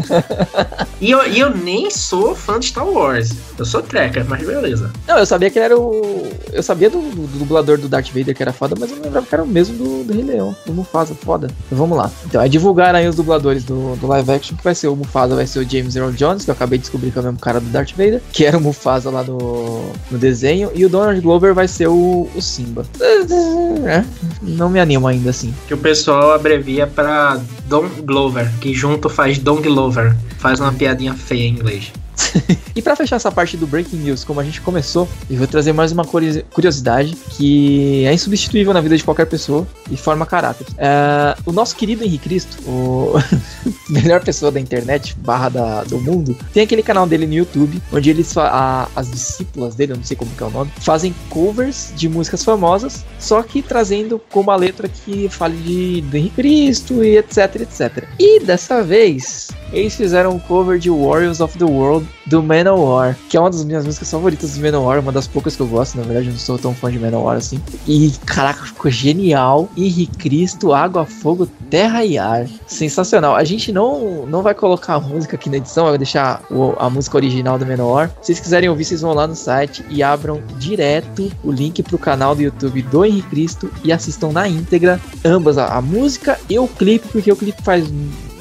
e, 1.00 1.12
eu, 1.12 1.28
e 1.28 1.40
eu 1.40 1.50
nem 1.50 1.90
sou 1.90 2.36
fã 2.36 2.60
de 2.60 2.68
Star 2.68 2.88
Wars. 2.88 3.32
Eu 3.58 3.66
sou 3.66 3.82
tracker, 3.82 4.26
mas 4.28 4.46
beleza. 4.46 4.92
Não, 5.08 5.18
eu 5.18 5.26
sabia 5.26 5.50
que 5.50 5.58
ele 5.58 5.66
era 5.66 5.78
o. 5.78 6.32
Eu 6.52 6.64
sabia 6.64 6.90
do, 6.90 7.02
do, 7.02 7.28
do 7.28 7.40
dublador 7.40 7.78
do 7.78 7.88
Darth 7.88 8.10
Vader 8.10 8.36
que 8.36 8.42
era 8.42 8.54
foda, 8.54 8.76
mas 8.80 8.90
eu 8.90 8.98
não 8.98 9.04
lembrava 9.04 9.26
que 9.26 9.36
era 9.36 9.44
o 9.44 9.48
mesmo 9.48 9.78
do, 9.78 10.04
do 10.04 10.14
Rei 10.14 10.24
Leão, 10.24 10.56
do 10.66 10.74
Mufasa, 10.74 11.16
foda. 11.16 11.48
Então 11.66 11.78
vamos 11.78 11.98
lá. 11.98 12.12
Então, 12.26 12.42
é 12.42 12.48
divulgar 12.48 12.96
aí 12.96 13.08
os 13.08 13.16
dubladores 13.16 13.64
do, 13.64 13.96
do 13.98 14.08
live 14.08 14.32
action, 14.32 14.58
que 14.58 14.64
vai 14.64 14.76
ser 14.76 14.88
o 14.88 14.96
Mufasa, 14.96 15.36
vai 15.36 15.48
ser 15.48 15.60
o 15.60 15.70
James 15.70 15.96
Earl 15.96 16.12
Jones, 16.12 16.44
que 16.44 16.50
eu 16.50 16.54
acabei 16.54 16.78
de 16.78 16.84
descobrir 16.84 17.12
que 17.12 17.18
é 17.18 17.22
o 17.22 17.24
mesmo 17.24 17.40
cara 17.40 17.60
do 17.60 17.68
Darth 17.68 17.92
Vader, 17.92 18.22
que 18.32 18.46
era 18.46 18.58
o 18.58 18.62
Mufasa 18.62 19.10
lá 19.10 19.24
no, 19.24 19.92
no 20.10 20.18
desenho, 20.18 20.72
e 20.74 20.86
o 20.86 20.90
Donald 20.90 21.20
Glover 21.22 21.54
vai 21.54 21.68
ser 21.68 21.88
o, 21.88 22.30
o 22.36 22.42
Simba. 22.42 22.86
É, 22.99 24.04
não 24.41 24.69
me 24.69 24.80
animo 24.80 25.08
ainda 25.08 25.30
assim. 25.30 25.54
Que 25.67 25.73
o 25.73 25.77
pessoal 25.77 26.32
abrevia 26.34 26.86
para 26.86 27.39
Don 27.65 27.88
Glover, 28.04 28.51
que 28.60 28.73
junto 28.73 29.10
faz 29.10 29.39
Don 29.39 29.62
Glover. 29.62 30.15
Faz 30.38 30.60
uma 30.60 30.73
piadinha 30.73 31.13
feia 31.13 31.43
em 31.43 31.51
inglês. 31.51 31.91
e 32.76 32.82
para 32.82 32.95
fechar 32.95 33.15
essa 33.15 33.32
parte 33.32 33.58
do 33.58 33.67
Breaking 33.67 33.97
News, 33.97 34.24
como 34.24 34.39
a 34.39 34.43
gente 34.43 34.62
começou, 34.62 35.08
eu 35.30 35.38
vou 35.38 35.47
trazer 35.47 35.74
mais 35.74 35.91
uma 35.91 36.06
curiosidade 36.06 37.15
que 37.32 38.06
é 38.06 38.13
insubstituível 38.13 38.74
na 38.74 38.82
vida 38.82 38.97
de 38.97 39.04
qualquer 39.04 39.26
pessoa 39.26 39.67
e 39.89 39.97
forma 39.97 40.26
caráter. 40.26 40.67
É, 40.78 41.36
o 41.45 41.52
nosso 41.52 41.76
querido 41.76 42.04
Henrique 42.04 42.21
Cristo, 42.21 42.58
o 42.67 43.13
melhor 43.89 44.24
pessoa 44.24 44.52
da 44.52 44.60
internet, 44.60 45.15
barra 45.19 45.50
da, 45.50 45.84
do 45.84 46.00
mundo, 46.00 46.38
tem 46.54 46.63
aquele 46.63 46.84
canal 46.84 47.08
dele 47.08 47.26
no 47.26 47.34
YouTube, 47.34 47.82
onde 47.91 48.10
eles, 48.10 48.38
a, 48.38 48.88
as 48.95 49.10
discípulas 49.10 49.76
dele, 49.76 49.93
eu 49.93 49.97
não 49.97 50.04
sei 50.04 50.15
como 50.15 50.32
é 50.39 50.43
o 50.43 50.50
nome, 50.50 50.71
fazem 50.80 51.13
covers 51.30 51.91
de 51.95 52.08
músicas 52.08 52.43
famosas, 52.43 53.06
só 53.19 53.41
que 53.43 53.62
trazendo 53.62 54.19
com 54.32 54.41
uma 54.41 54.56
letra 54.56 54.88
que 54.88 55.30
fale 55.30 55.58
de, 55.58 56.02
do 56.02 56.17
Henrique 56.17 56.36
Cristo 56.36 57.04
e 57.04 57.17
etc, 57.17 57.62
etc. 57.62 58.08
E 58.19 58.39
dessa 58.39 58.84
vez, 58.84 59.50
eles 59.72 59.96
fizeram 59.96 60.32
um 60.36 60.40
cover 60.40 60.78
de 60.78 60.90
Warriors 60.90 61.40
of 61.40 61.58
the 61.58 61.66
World 61.66 62.08
do 62.26 62.42
Manowar, 62.42 63.18
que 63.30 63.38
é 63.38 63.40
uma 63.40 63.50
das 63.50 63.64
minhas 63.64 63.86
músicas 63.86 64.10
favoritas 64.10 64.56
do 64.56 64.62
Manowar, 64.62 65.00
uma 65.00 65.12
das 65.12 65.28
poucas 65.28 65.56
que 65.56 65.62
eu 65.62 65.68
gosto, 65.68 65.98
na 65.98 66.04
verdade, 66.04 66.28
eu 66.28 66.32
não 66.32 66.40
sou 66.40 66.58
tão 66.58 66.74
fã 66.74 66.92
de 66.92 67.00
Manowar 67.00 67.38
assim. 67.38 67.62
E 67.88 68.12
caraca, 68.26 68.64
ficou 68.64 68.92
genial. 68.92 69.70
Henri 69.76 70.08
Cristo, 70.08 70.74
água, 70.74 71.06
fogo, 71.06 71.48
terra 71.70 72.04
e 72.04 72.18
ar. 72.18 72.48
Sensacional. 72.68 73.36
A 73.36 73.44
gente 73.44 73.72
não, 73.72 74.26
não 74.26 74.42
vai 74.42 74.54
colocar 74.54 74.96
a 74.96 75.00
música 75.00 75.36
aqui 75.36 75.50
na 75.50 75.58
edição, 75.58 75.86
vai 75.86 75.98
deixar 75.98 76.42
o, 76.50 76.74
a 76.78 76.90
música 76.90 77.18
original 77.18 77.58
do 77.58 77.66
Manowar. 77.66 78.10
Se 78.22 78.28
vocês 78.28 78.40
quiserem 78.40 78.70
ouvir, 78.70 78.86
vocês 78.86 79.02
vão 79.02 79.14
lá 79.14 79.28
no 79.28 79.36
site 79.36 79.84
e 79.90 80.04
abram 80.04 80.42
direto 80.58 81.32
o 81.44 81.52
link 81.52 81.82
pro 81.84 81.98
canal 81.98 82.36
do 82.36 82.42
YouTube 82.42 82.82
do 82.84 83.06
Henri 83.06 83.22
Cristo 83.24 83.72
e 83.84 83.92
assistam 83.92 84.32
na 84.32 84.48
íntegra 84.48 85.00
ambas, 85.24 85.58
a, 85.58 85.78
a 85.78 85.82
música 85.82 86.40
e 86.50 86.58
o 86.58 86.68
clipe, 86.68 87.08
porque 87.10 87.32
o 87.32 87.36
clipe 87.36 87.62
faz 87.62 87.86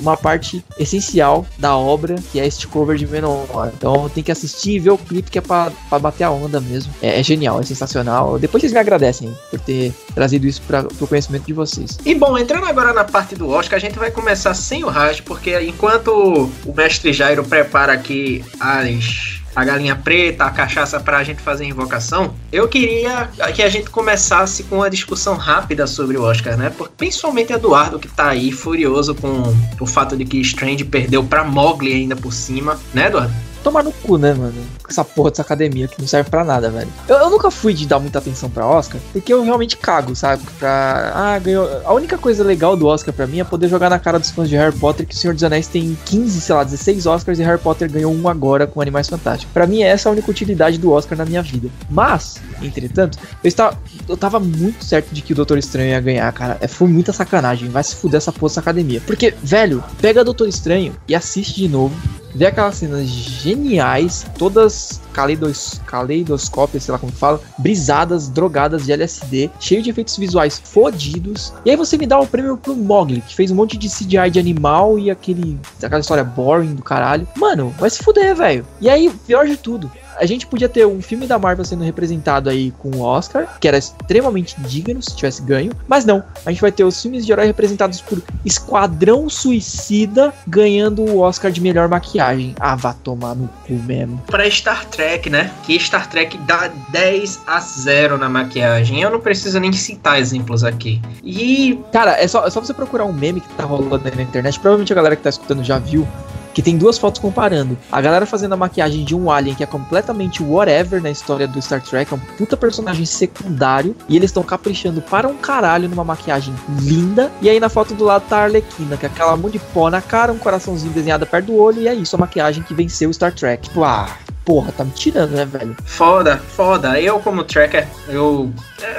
uma 0.00 0.16
parte 0.16 0.64
essencial 0.78 1.46
da 1.58 1.76
obra, 1.76 2.16
que 2.32 2.40
é 2.40 2.46
este 2.46 2.66
cover 2.66 2.96
de 2.96 3.06
Menor. 3.06 3.72
Então 3.76 4.08
tem 4.08 4.22
que 4.22 4.32
assistir 4.32 4.72
e 4.72 4.78
ver 4.78 4.90
o 4.90 4.98
clipe 4.98 5.30
que 5.30 5.38
é 5.38 5.42
pra, 5.42 5.70
pra 5.88 5.98
bater 5.98 6.24
a 6.24 6.30
onda 6.30 6.60
mesmo. 6.60 6.92
É, 7.02 7.20
é 7.20 7.22
genial, 7.22 7.60
é 7.60 7.62
sensacional. 7.62 8.38
Depois 8.38 8.60
vocês 8.60 8.72
me 8.72 8.78
agradecem 8.78 9.34
por 9.50 9.60
ter 9.60 9.92
trazido 10.14 10.46
isso 10.46 10.62
para 10.62 10.86
o 11.00 11.06
conhecimento 11.06 11.44
de 11.44 11.52
vocês. 11.52 11.98
E 12.04 12.14
bom, 12.14 12.36
entrando 12.38 12.66
agora 12.66 12.92
na 12.92 13.04
parte 13.04 13.34
do 13.34 13.48
Oscar, 13.48 13.76
a 13.76 13.80
gente 13.80 13.98
vai 13.98 14.10
começar 14.10 14.54
sem 14.54 14.84
o 14.84 14.88
Raj, 14.88 15.20
porque 15.20 15.60
enquanto 15.60 16.50
o 16.64 16.74
mestre 16.74 17.12
Jairo 17.12 17.44
prepara 17.44 17.92
aqui 17.92 18.44
as 18.58 19.39
a 19.54 19.64
galinha 19.64 19.96
preta, 19.96 20.44
a 20.44 20.50
cachaça 20.50 21.00
para 21.00 21.18
a 21.18 21.24
gente 21.24 21.40
fazer 21.40 21.64
invocação, 21.64 22.34
eu 22.52 22.68
queria 22.68 23.28
que 23.54 23.62
a 23.62 23.68
gente 23.68 23.90
começasse 23.90 24.64
com 24.64 24.76
uma 24.76 24.90
discussão 24.90 25.34
rápida 25.36 25.86
sobre 25.86 26.16
o 26.16 26.22
Oscar, 26.22 26.56
né? 26.56 26.72
Porque 26.76 26.94
principalmente 26.96 27.52
Eduardo 27.52 27.98
que 27.98 28.08
tá 28.08 28.28
aí 28.28 28.52
furioso 28.52 29.14
com 29.14 29.42
o 29.80 29.86
fato 29.86 30.16
de 30.16 30.24
que 30.24 30.40
Strange 30.40 30.84
perdeu 30.84 31.24
para 31.24 31.44
Mogli 31.44 31.92
ainda 31.92 32.16
por 32.16 32.32
cima, 32.32 32.78
né, 32.94 33.06
Eduardo? 33.06 33.49
Tomar 33.62 33.82
no 33.82 33.92
cu, 33.92 34.18
né, 34.18 34.34
mano? 34.34 34.54
Essa 34.88 35.04
porra 35.04 35.30
dessa 35.30 35.42
academia 35.42 35.86
que 35.86 36.00
não 36.00 36.08
serve 36.08 36.30
pra 36.30 36.44
nada, 36.44 36.70
velho. 36.70 36.88
Eu, 37.08 37.16
eu, 37.16 37.30
nunca 37.30 37.50
fui 37.50 37.72
de 37.72 37.86
dar 37.86 37.98
muita 37.98 38.18
atenção 38.18 38.50
pra 38.50 38.66
Oscar, 38.66 39.00
porque 39.12 39.32
eu 39.32 39.42
realmente 39.42 39.76
cago, 39.76 40.14
sabe? 40.14 40.42
Pra. 40.58 41.12
Ah, 41.14 41.38
ganhou. 41.38 41.68
A 41.84 41.92
única 41.92 42.18
coisa 42.18 42.42
legal 42.42 42.76
do 42.76 42.86
Oscar 42.86 43.14
pra 43.14 43.26
mim 43.26 43.40
é 43.40 43.44
poder 43.44 43.68
jogar 43.68 43.90
na 43.90 43.98
cara 43.98 44.18
dos 44.18 44.30
fãs 44.30 44.48
de 44.48 44.56
Harry 44.56 44.76
Potter 44.76 45.06
que 45.06 45.14
o 45.14 45.16
Senhor 45.16 45.34
dos 45.34 45.44
Anéis 45.44 45.66
tem 45.66 45.96
15, 46.04 46.40
sei 46.40 46.54
lá, 46.54 46.64
16 46.64 47.06
Oscars 47.06 47.38
e 47.38 47.42
Harry 47.42 47.60
Potter 47.60 47.90
ganhou 47.90 48.12
um 48.12 48.28
agora 48.28 48.66
com 48.66 48.80
Animais 48.80 49.08
Fantásticos. 49.08 49.52
Pra 49.52 49.66
mim, 49.66 49.82
essa 49.82 50.08
é 50.08 50.10
a 50.10 50.12
única 50.12 50.30
utilidade 50.30 50.78
do 50.78 50.90
Oscar 50.90 51.16
na 51.16 51.24
minha 51.24 51.42
vida. 51.42 51.68
Mas, 51.88 52.40
entretanto, 52.62 53.18
eu 53.42 53.48
estava. 53.48 53.78
Eu 54.08 54.16
tava 54.16 54.40
muito 54.40 54.84
certo 54.84 55.12
de 55.12 55.22
que 55.22 55.32
o 55.32 55.36
Doutor 55.36 55.58
Estranho 55.58 55.90
ia 55.90 56.00
ganhar, 56.00 56.32
cara. 56.32 56.58
É, 56.60 56.66
foi 56.66 56.88
muita 56.88 57.12
sacanagem. 57.12 57.68
Vai 57.68 57.84
se 57.84 57.96
fuder 57.96 58.18
essa 58.18 58.32
porra 58.32 58.50
dessa 58.50 58.60
academia. 58.60 59.00
Porque, 59.06 59.34
velho, 59.42 59.82
pega 60.00 60.24
Doutor 60.24 60.48
Estranho 60.48 60.94
e 61.06 61.14
assiste 61.14 61.54
de 61.54 61.68
novo 61.68 61.94
vê 62.34 62.46
aquelas 62.46 62.76
cenas 62.76 63.06
geniais, 63.06 64.26
todas 64.38 65.00
caleidos, 65.12 65.80
caleidoscópias, 65.86 66.84
sei 66.84 66.92
lá 66.92 66.98
como 66.98 67.12
fala, 67.12 67.40
brisadas, 67.58 68.28
drogadas 68.28 68.84
de 68.84 68.92
LSD, 68.92 69.50
cheio 69.58 69.82
de 69.82 69.90
efeitos 69.90 70.16
visuais 70.16 70.60
fodidos. 70.62 71.52
E 71.64 71.70
aí 71.70 71.76
você 71.76 71.96
me 71.96 72.06
dá 72.06 72.18
o 72.18 72.26
prêmio 72.26 72.56
pro 72.56 72.76
Mogli, 72.76 73.20
que 73.20 73.34
fez 73.34 73.50
um 73.50 73.54
monte 73.54 73.76
de 73.76 73.88
CGI 73.88 74.30
de 74.30 74.38
animal 74.38 74.98
e 74.98 75.10
aquele 75.10 75.58
aquela 75.82 76.00
história 76.00 76.24
boring 76.24 76.74
do 76.74 76.82
caralho. 76.82 77.26
Mano, 77.36 77.74
vai 77.78 77.90
se 77.90 78.02
fuder, 78.02 78.34
velho. 78.34 78.66
E 78.80 78.88
aí, 78.88 79.10
pior 79.26 79.46
de 79.46 79.56
tudo, 79.56 79.90
a 80.20 80.26
gente 80.26 80.46
podia 80.46 80.68
ter 80.68 80.86
um 80.86 81.00
filme 81.00 81.26
da 81.26 81.38
Marvel 81.38 81.64
sendo 81.64 81.82
representado 81.82 82.50
aí 82.50 82.70
com 82.78 82.90
o 82.90 83.00
Oscar, 83.00 83.58
que 83.58 83.66
era 83.66 83.78
extremamente 83.78 84.54
digno 84.60 85.02
se 85.02 85.16
tivesse 85.16 85.42
ganho, 85.42 85.72
mas 85.88 86.04
não. 86.04 86.22
A 86.44 86.50
gente 86.50 86.60
vai 86.60 86.70
ter 86.70 86.84
os 86.84 87.00
filmes 87.00 87.24
de 87.24 87.32
herói 87.32 87.46
representados 87.46 88.00
por 88.02 88.22
Esquadrão 88.44 89.30
Suicida 89.30 90.32
ganhando 90.46 91.02
o 91.02 91.20
Oscar 91.20 91.50
de 91.50 91.60
melhor 91.60 91.88
maquiagem. 91.88 92.54
Ah, 92.60 92.76
vá 92.76 92.92
tomar 92.92 93.34
no 93.34 93.48
cu 93.66 93.72
mesmo. 93.72 94.22
Pra 94.26 94.48
Star 94.50 94.84
Trek, 94.86 95.30
né? 95.30 95.50
Que 95.64 95.80
Star 95.80 96.08
Trek 96.08 96.36
dá 96.38 96.70
10 96.90 97.40
a 97.46 97.58
0 97.58 98.18
na 98.18 98.28
maquiagem. 98.28 99.00
Eu 99.00 99.10
não 99.10 99.20
preciso 99.20 99.58
nem 99.58 99.72
citar 99.72 100.20
exemplos 100.20 100.62
aqui. 100.62 101.00
E. 101.24 101.78
Cara, 101.92 102.20
é 102.20 102.28
só, 102.28 102.46
é 102.46 102.50
só 102.50 102.60
você 102.60 102.74
procurar 102.74 103.06
um 103.06 103.12
meme 103.12 103.40
que 103.40 103.48
tá 103.54 103.64
rolando 103.64 104.06
aí 104.06 104.14
na 104.14 104.22
internet. 104.22 104.60
Provavelmente 104.60 104.92
a 104.92 104.96
galera 104.96 105.16
que 105.16 105.22
tá 105.22 105.30
escutando 105.30 105.64
já 105.64 105.78
viu 105.78 106.06
que 106.54 106.62
tem 106.62 106.76
duas 106.76 106.98
fotos 106.98 107.20
comparando. 107.20 107.76
A 107.90 108.00
galera 108.00 108.26
fazendo 108.26 108.52
a 108.52 108.56
maquiagem 108.56 109.04
de 109.04 109.14
um 109.14 109.30
alien 109.30 109.54
que 109.54 109.62
é 109.62 109.66
completamente 109.66 110.42
whatever 110.42 111.02
na 111.02 111.10
história 111.10 111.46
do 111.46 111.60
Star 111.60 111.82
Trek, 111.82 112.12
é 112.12 112.16
um 112.16 112.20
puta 112.36 112.56
personagem 112.56 113.04
secundário, 113.04 113.94
e 114.08 114.16
eles 114.16 114.30
estão 114.30 114.42
caprichando 114.42 115.00
para 115.00 115.28
um 115.28 115.36
caralho 115.36 115.88
numa 115.88 116.04
maquiagem 116.04 116.54
linda. 116.80 117.30
E 117.40 117.48
aí 117.48 117.60
na 117.60 117.68
foto 117.68 117.94
do 117.94 118.04
lado 118.04 118.24
tá 118.28 118.38
a 118.38 118.42
Arlequina, 118.44 118.96
que 118.96 119.06
é 119.06 119.08
aquela 119.08 119.36
mão 119.36 119.50
de 119.50 119.58
pó 119.58 119.90
na 119.90 120.00
cara, 120.00 120.32
um 120.32 120.38
coraçãozinho 120.38 120.92
desenhado 120.92 121.26
perto 121.26 121.46
do 121.46 121.56
olho, 121.56 121.80
e 121.80 121.88
é 121.88 121.94
isso, 121.94 122.16
a 122.16 122.18
maquiagem 122.18 122.62
que 122.62 122.74
venceu 122.74 123.10
o 123.10 123.14
Star 123.14 123.34
Trek. 123.34 123.68
Tipo, 123.68 123.84
ah, 123.84 124.08
porra, 124.50 124.72
tá 124.72 124.82
me 124.82 124.90
tirando, 124.90 125.30
né, 125.30 125.44
velho? 125.44 125.76
Foda, 125.84 126.36
foda. 126.36 127.00
Eu, 127.00 127.20
como 127.20 127.44
tracker, 127.44 127.86
eu. 128.08 128.52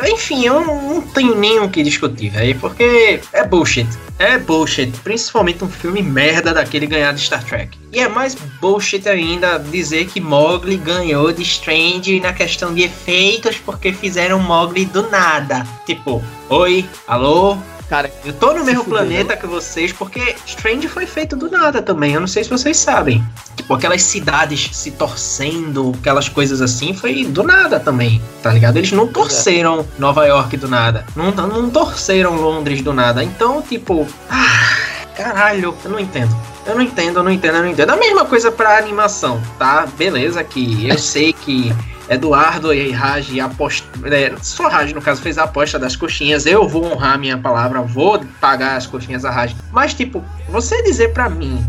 Enfim, 0.08 0.46
eu 0.46 0.62
não 0.64 1.02
tenho 1.02 1.36
nem 1.36 1.60
o 1.60 1.70
que 1.70 1.84
discutir, 1.84 2.30
velho, 2.30 2.58
porque 2.58 3.20
é 3.34 3.46
bullshit. 3.46 3.90
É 4.18 4.38
bullshit. 4.38 4.94
Principalmente 5.04 5.62
um 5.62 5.68
filme 5.68 6.02
merda 6.02 6.54
daquele 6.54 6.88
ganhar 6.88 7.12
de 7.14 7.20
Star 7.20 7.44
Trek. 7.44 7.78
E 7.92 8.00
é 8.00 8.08
mais 8.08 8.34
bullshit 8.62 9.10
ainda 9.10 9.58
dizer 9.58 10.08
que 10.08 10.22
Mogli 10.22 10.78
ganhou 10.78 11.34
de 11.34 11.42
Strange 11.42 12.22
na 12.22 12.32
questão 12.32 12.74
de 12.74 12.84
efeitos 12.84 13.58
porque 13.58 13.92
fizeram 13.92 14.40
Mogli 14.40 14.86
do 14.86 15.10
nada. 15.10 15.68
Tipo, 15.86 16.24
oi, 16.48 16.86
alô, 17.06 17.58
Cara, 17.92 18.10
eu 18.24 18.32
tô 18.32 18.54
no 18.54 18.64
mesmo 18.64 18.86
planeta 18.86 19.36
que 19.36 19.46
vocês 19.46 19.92
porque 19.92 20.38
Strange 20.46 20.88
foi 20.88 21.06
feito 21.06 21.36
do 21.36 21.52
nada 21.52 21.82
também. 21.82 22.14
Eu 22.14 22.22
não 22.22 22.28
sei 22.28 22.42
se 22.42 22.50
vocês 22.50 22.78
sabem. 22.78 23.22
Tipo, 23.58 23.74
aquelas 23.74 24.02
cidades 24.02 24.70
se 24.72 24.92
torcendo, 24.92 25.94
aquelas 26.00 26.30
coisas 26.30 26.62
assim, 26.62 26.94
foi 26.94 27.26
do 27.26 27.44
nada 27.44 27.82
também, 27.82 28.22
tá 28.42 28.50
ligado? 28.50 28.78
Eles 28.78 28.94
não 28.94 29.10
torceram 29.10 29.86
Nova 30.00 30.26
York 30.26 30.56
do 30.56 30.70
nada. 30.70 31.06
Não, 31.18 31.32
não 31.32 31.70
torceram 31.70 32.36
Londres 32.36 32.82
do 32.82 32.94
nada. 32.94 33.26
Então, 33.26 33.62
tipo. 33.62 34.08
Ah, 34.30 35.04
caralho, 35.14 35.76
eu 35.84 35.92
não 35.92 36.00
entendo. 36.00 36.34
Eu 36.66 36.76
não 36.76 36.82
entendo, 36.82 37.20
eu 37.20 37.24
não 37.24 37.32
entendo, 37.32 37.56
eu 37.58 37.64
não 37.64 37.70
entendo. 37.72 37.90
A 37.90 37.98
mesma 37.98 38.24
coisa 38.24 38.50
pra 38.54 38.78
animação, 38.78 39.42
tá? 39.60 39.86
Beleza, 39.98 40.42
que 40.46 40.88
eu 40.88 40.98
sei 40.98 41.34
que 41.34 41.76
Eduardo 42.10 42.74
e 42.74 42.92
Raj 42.92 43.40
apost... 43.40 43.86
É, 44.06 44.34
só 44.42 44.68
Raj, 44.68 44.94
no 44.94 45.02
caso, 45.02 45.22
fez 45.22 45.38
a 45.38 45.44
aposta 45.44 45.80
das 45.80 45.96
coxinhas. 45.96 46.46
Eu 46.46 46.68
vou 46.68 46.86
honrar 46.86 47.18
minha 47.18 47.38
palavra, 47.38 47.82
vou 47.82 48.24
pagar 48.40 48.76
as 48.76 48.88
coxinhas 48.88 49.26
a 49.26 49.32
Raj. 49.32 49.56
Mas, 49.72 49.94
tipo, 49.94 50.24
você 50.50 50.82
dizer 50.84 51.14
para 51.14 51.30
mim 51.30 51.64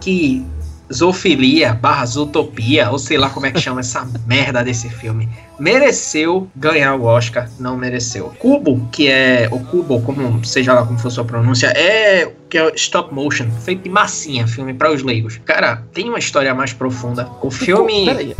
que 0.00 0.44
zoofilia 0.92 1.74
barra 1.74 2.06
zootopia, 2.06 2.90
ou 2.90 2.98
sei 2.98 3.18
lá 3.18 3.28
como 3.28 3.46
é 3.46 3.50
que 3.50 3.60
chama 3.60 3.80
essa 3.80 4.06
merda 4.26 4.62
desse 4.64 4.88
filme, 4.88 5.28
mereceu 5.58 6.48
ganhar 6.56 6.94
o 6.94 7.04
Oscar, 7.04 7.48
não 7.58 7.76
mereceu. 7.76 8.32
Cubo, 8.38 8.88
que 8.90 9.08
é 9.08 9.48
o 9.50 9.60
Cubo, 9.60 10.00
como 10.00 10.44
seja 10.44 10.72
lá 10.72 10.84
como 10.84 10.98
for 10.98 11.10
sua 11.10 11.24
pronúncia, 11.24 11.68
é 11.68 12.30
que 12.48 12.56
é 12.56 12.72
stop 12.74 13.12
motion, 13.12 13.50
feito 13.64 13.82
de 13.82 13.90
massinha, 13.90 14.46
filme 14.46 14.72
para 14.72 14.90
os 14.90 15.02
leigos. 15.02 15.38
Cara, 15.44 15.82
tem 15.92 16.08
uma 16.08 16.18
história 16.18 16.54
mais 16.54 16.72
profunda. 16.72 17.28
O 17.42 17.50
filme 17.50 18.34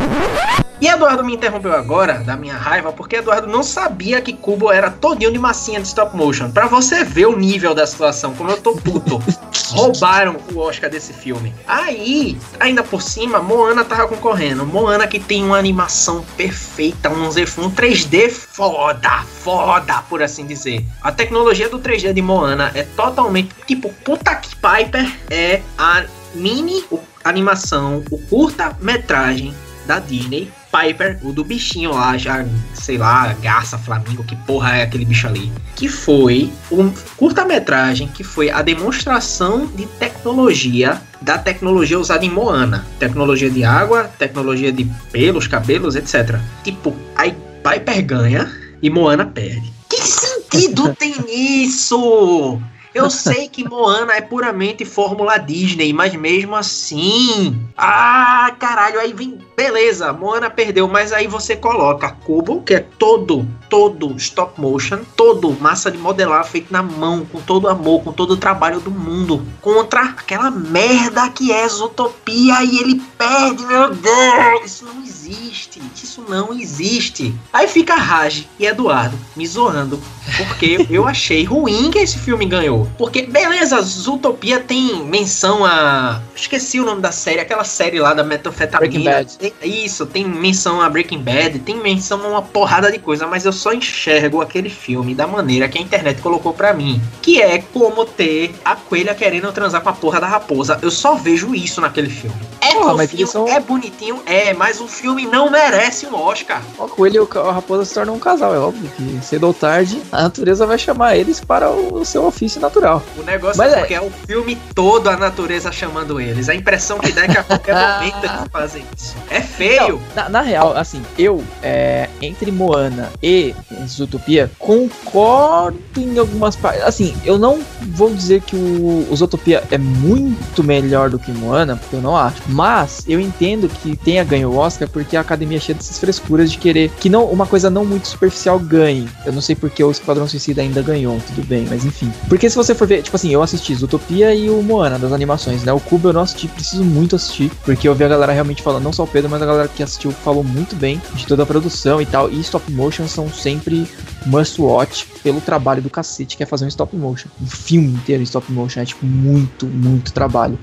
e 0.80 0.86
Eduardo 0.86 1.24
me 1.24 1.34
interrompeu 1.34 1.72
agora 1.72 2.14
da 2.20 2.36
minha 2.36 2.56
raiva 2.56 2.92
porque 2.92 3.16
Eduardo 3.16 3.48
não 3.48 3.62
sabia 3.62 4.20
que 4.20 4.32
Cubo 4.32 4.70
era 4.70 4.90
todinho 4.90 5.32
de 5.32 5.38
massinha 5.38 5.80
de 5.80 5.88
stop 5.88 6.16
motion. 6.16 6.50
Para 6.50 6.68
você 6.68 7.02
ver 7.02 7.26
o 7.26 7.36
nível 7.36 7.74
da 7.74 7.86
situação, 7.86 8.34
como 8.34 8.50
eu 8.50 8.60
tô 8.60 8.74
puto. 8.76 9.20
Roubaram 9.70 10.36
o 10.52 10.58
Oscar 10.60 10.88
desse 10.88 11.12
filme. 11.12 11.54
Aí, 11.66 12.38
ainda 12.58 12.82
por 12.82 13.02
cima, 13.02 13.38
Moana 13.38 13.84
tava 13.84 14.08
concorrendo. 14.08 14.64
Moana 14.64 15.06
que 15.06 15.20
tem 15.20 15.44
uma 15.44 15.58
animação 15.58 16.24
perfeita, 16.36 17.10
um, 17.10 17.24
um 17.24 17.70
3D 17.70 18.30
foda, 18.30 19.22
foda, 19.42 20.02
por 20.08 20.22
assim 20.22 20.46
dizer. 20.46 20.86
A 21.02 21.12
tecnologia 21.12 21.68
do 21.68 21.78
3D 21.78 22.14
de 22.14 22.22
Moana 22.22 22.70
é 22.74 22.82
totalmente 22.82 23.50
tipo 23.66 23.92
puta 24.04 24.34
que 24.36 24.56
Piper 24.56 25.12
é 25.28 25.60
a 25.76 26.04
mini 26.34 26.84
animação, 27.24 28.02
o 28.10 28.18
curta-metragem 28.18 29.54
da 29.86 29.98
Disney 29.98 30.50
Piper, 30.70 31.18
o 31.22 31.32
do 31.32 31.44
bichinho 31.44 31.92
lá, 31.92 32.16
já, 32.18 32.44
sei 32.74 32.98
lá, 32.98 33.32
garça, 33.34 33.78
flamingo, 33.78 34.22
que 34.22 34.36
porra 34.36 34.76
é 34.76 34.82
aquele 34.82 35.04
bicho 35.04 35.26
ali. 35.26 35.50
Que 35.74 35.88
foi 35.88 36.52
um 36.70 36.92
curta-metragem 37.16 38.08
que 38.08 38.22
foi 38.22 38.50
a 38.50 38.62
demonstração 38.62 39.66
de 39.66 39.86
tecnologia, 39.86 41.00
da 41.20 41.38
tecnologia 41.38 41.98
usada 41.98 42.24
em 42.24 42.30
Moana. 42.30 42.86
Tecnologia 42.98 43.50
de 43.50 43.64
água, 43.64 44.04
tecnologia 44.18 44.70
de 44.70 44.84
pelos, 45.10 45.46
cabelos, 45.46 45.96
etc. 45.96 46.38
Tipo, 46.62 46.94
aí 47.16 47.34
Piper 47.62 48.04
ganha 48.04 48.52
e 48.82 48.90
Moana 48.90 49.24
perde. 49.24 49.72
Que 49.88 50.02
sentido 50.02 50.94
tem 50.94 51.14
nisso? 51.22 52.60
Eu 52.94 53.10
sei 53.10 53.48
que 53.48 53.68
Moana 53.68 54.14
é 54.14 54.20
puramente 54.20 54.84
fórmula 54.84 55.38
Disney, 55.38 55.92
mas 55.92 56.14
mesmo 56.14 56.56
assim. 56.56 57.56
Ah, 57.76 58.50
caralho, 58.58 58.98
aí 58.98 59.12
vem. 59.12 59.38
Beleza, 59.56 60.12
Moana 60.12 60.48
perdeu, 60.48 60.86
mas 60.86 61.12
aí 61.12 61.26
você 61.26 61.56
coloca 61.56 62.12
Cubo, 62.24 62.62
que 62.62 62.74
é 62.74 62.80
todo, 62.80 63.46
todo 63.68 64.14
stop 64.16 64.60
motion, 64.60 65.00
todo 65.16 65.50
massa 65.60 65.90
de 65.90 65.98
modelar 65.98 66.44
feito 66.44 66.72
na 66.72 66.80
mão, 66.80 67.26
com 67.26 67.40
todo 67.40 67.68
amor, 67.68 68.04
com 68.04 68.12
todo 68.12 68.32
o 68.32 68.36
trabalho 68.36 68.78
do 68.78 68.90
mundo, 68.90 69.44
contra 69.60 70.02
aquela 70.02 70.48
merda 70.48 71.28
que 71.30 71.50
é 71.50 71.68
Zootopia 71.68 72.62
e 72.62 72.78
ele 72.78 73.02
perde, 73.18 73.66
meu 73.66 73.92
Deus! 73.92 74.64
Isso 74.64 74.84
não 74.84 75.02
existe, 75.02 75.82
isso 75.92 76.24
não 76.28 76.52
existe. 76.52 77.34
Aí 77.52 77.66
fica 77.66 77.96
Raj 77.96 78.46
e 78.60 78.66
Eduardo 78.66 79.18
me 79.34 79.44
zoando, 79.44 80.00
porque 80.36 80.86
eu 80.88 81.06
achei 81.06 81.42
ruim 81.42 81.90
que 81.90 81.98
esse 81.98 82.18
filme 82.18 82.46
ganhou. 82.46 82.77
Porque, 82.96 83.22
beleza, 83.22 83.80
Zootopia 83.80 84.60
tem 84.60 85.04
menção 85.04 85.64
a. 85.64 86.20
Esqueci 86.34 86.80
o 86.80 86.84
nome 86.84 87.00
da 87.00 87.12
série, 87.12 87.40
aquela 87.40 87.64
série 87.64 87.98
lá 87.98 88.14
da 88.14 88.22
metanfetamina. 88.22 89.26
Isso, 89.62 90.06
tem 90.06 90.24
menção 90.24 90.80
a 90.80 90.88
Breaking 90.88 91.22
Bad, 91.22 91.58
tem 91.60 91.76
menção 91.76 92.24
a 92.24 92.28
uma 92.28 92.42
porrada 92.42 92.90
de 92.90 92.98
coisa, 92.98 93.26
mas 93.26 93.44
eu 93.44 93.52
só 93.52 93.72
enxergo 93.72 94.40
aquele 94.40 94.70
filme 94.70 95.14
da 95.14 95.26
maneira 95.26 95.68
que 95.68 95.78
a 95.78 95.80
internet 95.80 96.20
colocou 96.20 96.52
para 96.52 96.72
mim. 96.72 97.00
Que 97.22 97.40
é 97.40 97.58
como 97.72 98.04
ter 98.04 98.54
a 98.64 98.76
coelha 98.76 99.14
querendo 99.14 99.52
transar 99.52 99.80
com 99.80 99.88
a 99.88 99.92
porra 99.92 100.20
da 100.20 100.26
raposa. 100.26 100.78
Eu 100.82 100.90
só 100.90 101.14
vejo 101.14 101.54
isso 101.54 101.80
naquele 101.80 102.10
filme. 102.10 102.36
É 102.60 102.74
Porra, 102.74 102.98
fofinho, 102.98 103.26
são... 103.26 103.48
é 103.48 103.60
bonitinho, 103.60 104.20
é, 104.26 104.52
mas 104.52 104.80
o 104.80 104.88
filme 104.88 105.26
não 105.26 105.50
merece 105.50 106.06
um 106.06 106.14
Oscar. 106.14 106.62
O 106.78 106.88
coelho 106.88 107.28
e 107.34 107.38
a 107.38 107.52
raposa 107.52 107.84
se 107.84 107.94
tornam 107.94 108.14
um 108.14 108.18
casal, 108.18 108.54
é 108.54 108.58
óbvio 108.58 108.90
que 108.96 109.24
cedo 109.24 109.46
ou 109.46 109.54
tarde 109.54 110.00
a 110.10 110.22
natureza 110.22 110.66
vai 110.66 110.78
chamar 110.78 111.16
eles 111.16 111.40
para 111.40 111.70
o 111.70 112.04
seu 112.04 112.24
ofício 112.24 112.60
natural. 112.68 113.02
O 113.16 113.22
negócio 113.22 113.58
mas 113.58 113.72
é 113.72 113.78
porque 113.78 113.94
é... 113.94 113.96
é 113.96 114.00
o 114.00 114.10
filme 114.10 114.56
todo 114.74 115.08
a 115.08 115.16
natureza 115.16 115.72
chamando 115.72 116.20
eles. 116.20 116.48
A 116.48 116.54
impressão 116.54 116.98
que 116.98 117.10
dá 117.12 117.24
é 117.24 117.28
que 117.28 117.38
a 117.38 117.42
qualquer 117.42 117.74
momento 118.00 118.24
eles 118.24 118.48
fazem 118.52 118.84
isso. 118.96 119.16
É 119.30 119.40
feio. 119.40 120.00
Não, 120.14 120.24
na, 120.24 120.28
na, 120.28 120.40
real, 120.42 120.76
assim, 120.76 121.02
eu, 121.18 121.42
é, 121.62 122.08
entre 122.20 122.52
Moana 122.52 123.10
e 123.22 123.54
Zootopia, 123.86 124.50
concordo 124.58 125.78
em 125.96 126.18
algumas 126.18 126.56
partes. 126.56 126.82
Assim, 126.82 127.16
eu 127.24 127.38
não 127.38 127.60
vou 127.80 128.14
dizer 128.14 128.42
que 128.42 128.54
o, 128.54 129.06
o 129.10 129.16
Zootopia 129.16 129.64
é 129.70 129.78
muito 129.78 130.62
melhor 130.62 131.10
do 131.10 131.18
que 131.18 131.32
Moana, 131.32 131.76
porque 131.76 131.96
eu 131.96 132.02
não 132.02 132.16
acho. 132.16 132.42
Mas 132.48 133.04
eu 133.08 133.18
entendo 133.18 133.68
que 133.68 133.96
tenha 133.96 134.22
ganho 134.24 134.50
o 134.50 134.56
Oscar 134.56 134.88
porque 134.88 135.16
a 135.16 135.20
academia 135.20 135.58
é 135.58 135.60
cheia 135.60 135.76
dessas 135.76 135.98
frescuras 135.98 136.50
de 136.50 136.58
querer 136.58 136.90
que 137.00 137.08
não 137.08 137.24
uma 137.24 137.46
coisa 137.46 137.70
não 137.70 137.84
muito 137.84 138.08
superficial 138.08 138.58
ganhe. 138.58 139.08
Eu 139.24 139.32
não 139.32 139.40
sei 139.40 139.54
porque 139.56 139.82
o 139.82 139.90
Esquadrão 139.90 140.28
Suicida 140.28 140.62
ainda 140.62 140.82
ganhou, 140.82 141.18
tudo 141.26 141.46
bem, 141.46 141.66
mas 141.68 141.84
enfim. 141.84 142.12
Porque 142.28 142.48
se 142.48 142.56
você 142.58 142.74
for 142.74 142.88
ver, 142.88 143.02
tipo 143.02 143.14
assim, 143.14 143.30
eu 143.30 143.40
assisti 143.40 143.72
Zootopia 143.72 144.34
e 144.34 144.50
o 144.50 144.60
Moana 144.62 144.98
das 144.98 145.12
animações, 145.12 145.62
né? 145.62 145.72
O 145.72 145.78
Cubo 145.78 146.08
eu 146.08 146.12
não 146.12 146.22
assisti, 146.22 146.48
preciso 146.48 146.84
muito 146.84 147.14
assistir, 147.14 147.50
porque 147.64 147.88
eu 147.88 147.94
vi 147.94 148.02
a 148.02 148.08
galera 148.08 148.32
realmente 148.32 148.62
falando, 148.62 148.82
não 148.82 148.92
só 148.92 149.04
o 149.04 149.06
Pedro, 149.06 149.30
mas 149.30 149.40
a 149.40 149.46
galera 149.46 149.68
que 149.68 149.80
assistiu 149.80 150.10
falou 150.10 150.42
muito 150.42 150.74
bem 150.74 151.00
de 151.14 151.24
toda 151.24 151.44
a 151.44 151.46
produção 151.46 152.02
e 152.02 152.06
tal. 152.06 152.28
E 152.30 152.40
stop 152.40 152.70
motion 152.72 153.06
são 153.06 153.30
sempre 153.32 153.88
must 154.26 154.60
watch 154.60 155.06
pelo 155.22 155.40
trabalho 155.40 155.80
do 155.80 155.88
cacete 155.88 156.36
que 156.36 156.42
é 156.42 156.46
fazer 156.46 156.64
um 156.64 156.68
stop 156.68 156.94
motion. 156.96 157.28
Um 157.40 157.46
filme 157.46 157.92
inteiro 157.92 158.22
em 158.22 158.24
stop 158.24 158.50
motion 158.52 158.80
é 158.80 158.84
tipo 158.84 159.06
muito, 159.06 159.66
muito 159.66 160.12
trabalho. 160.12 160.58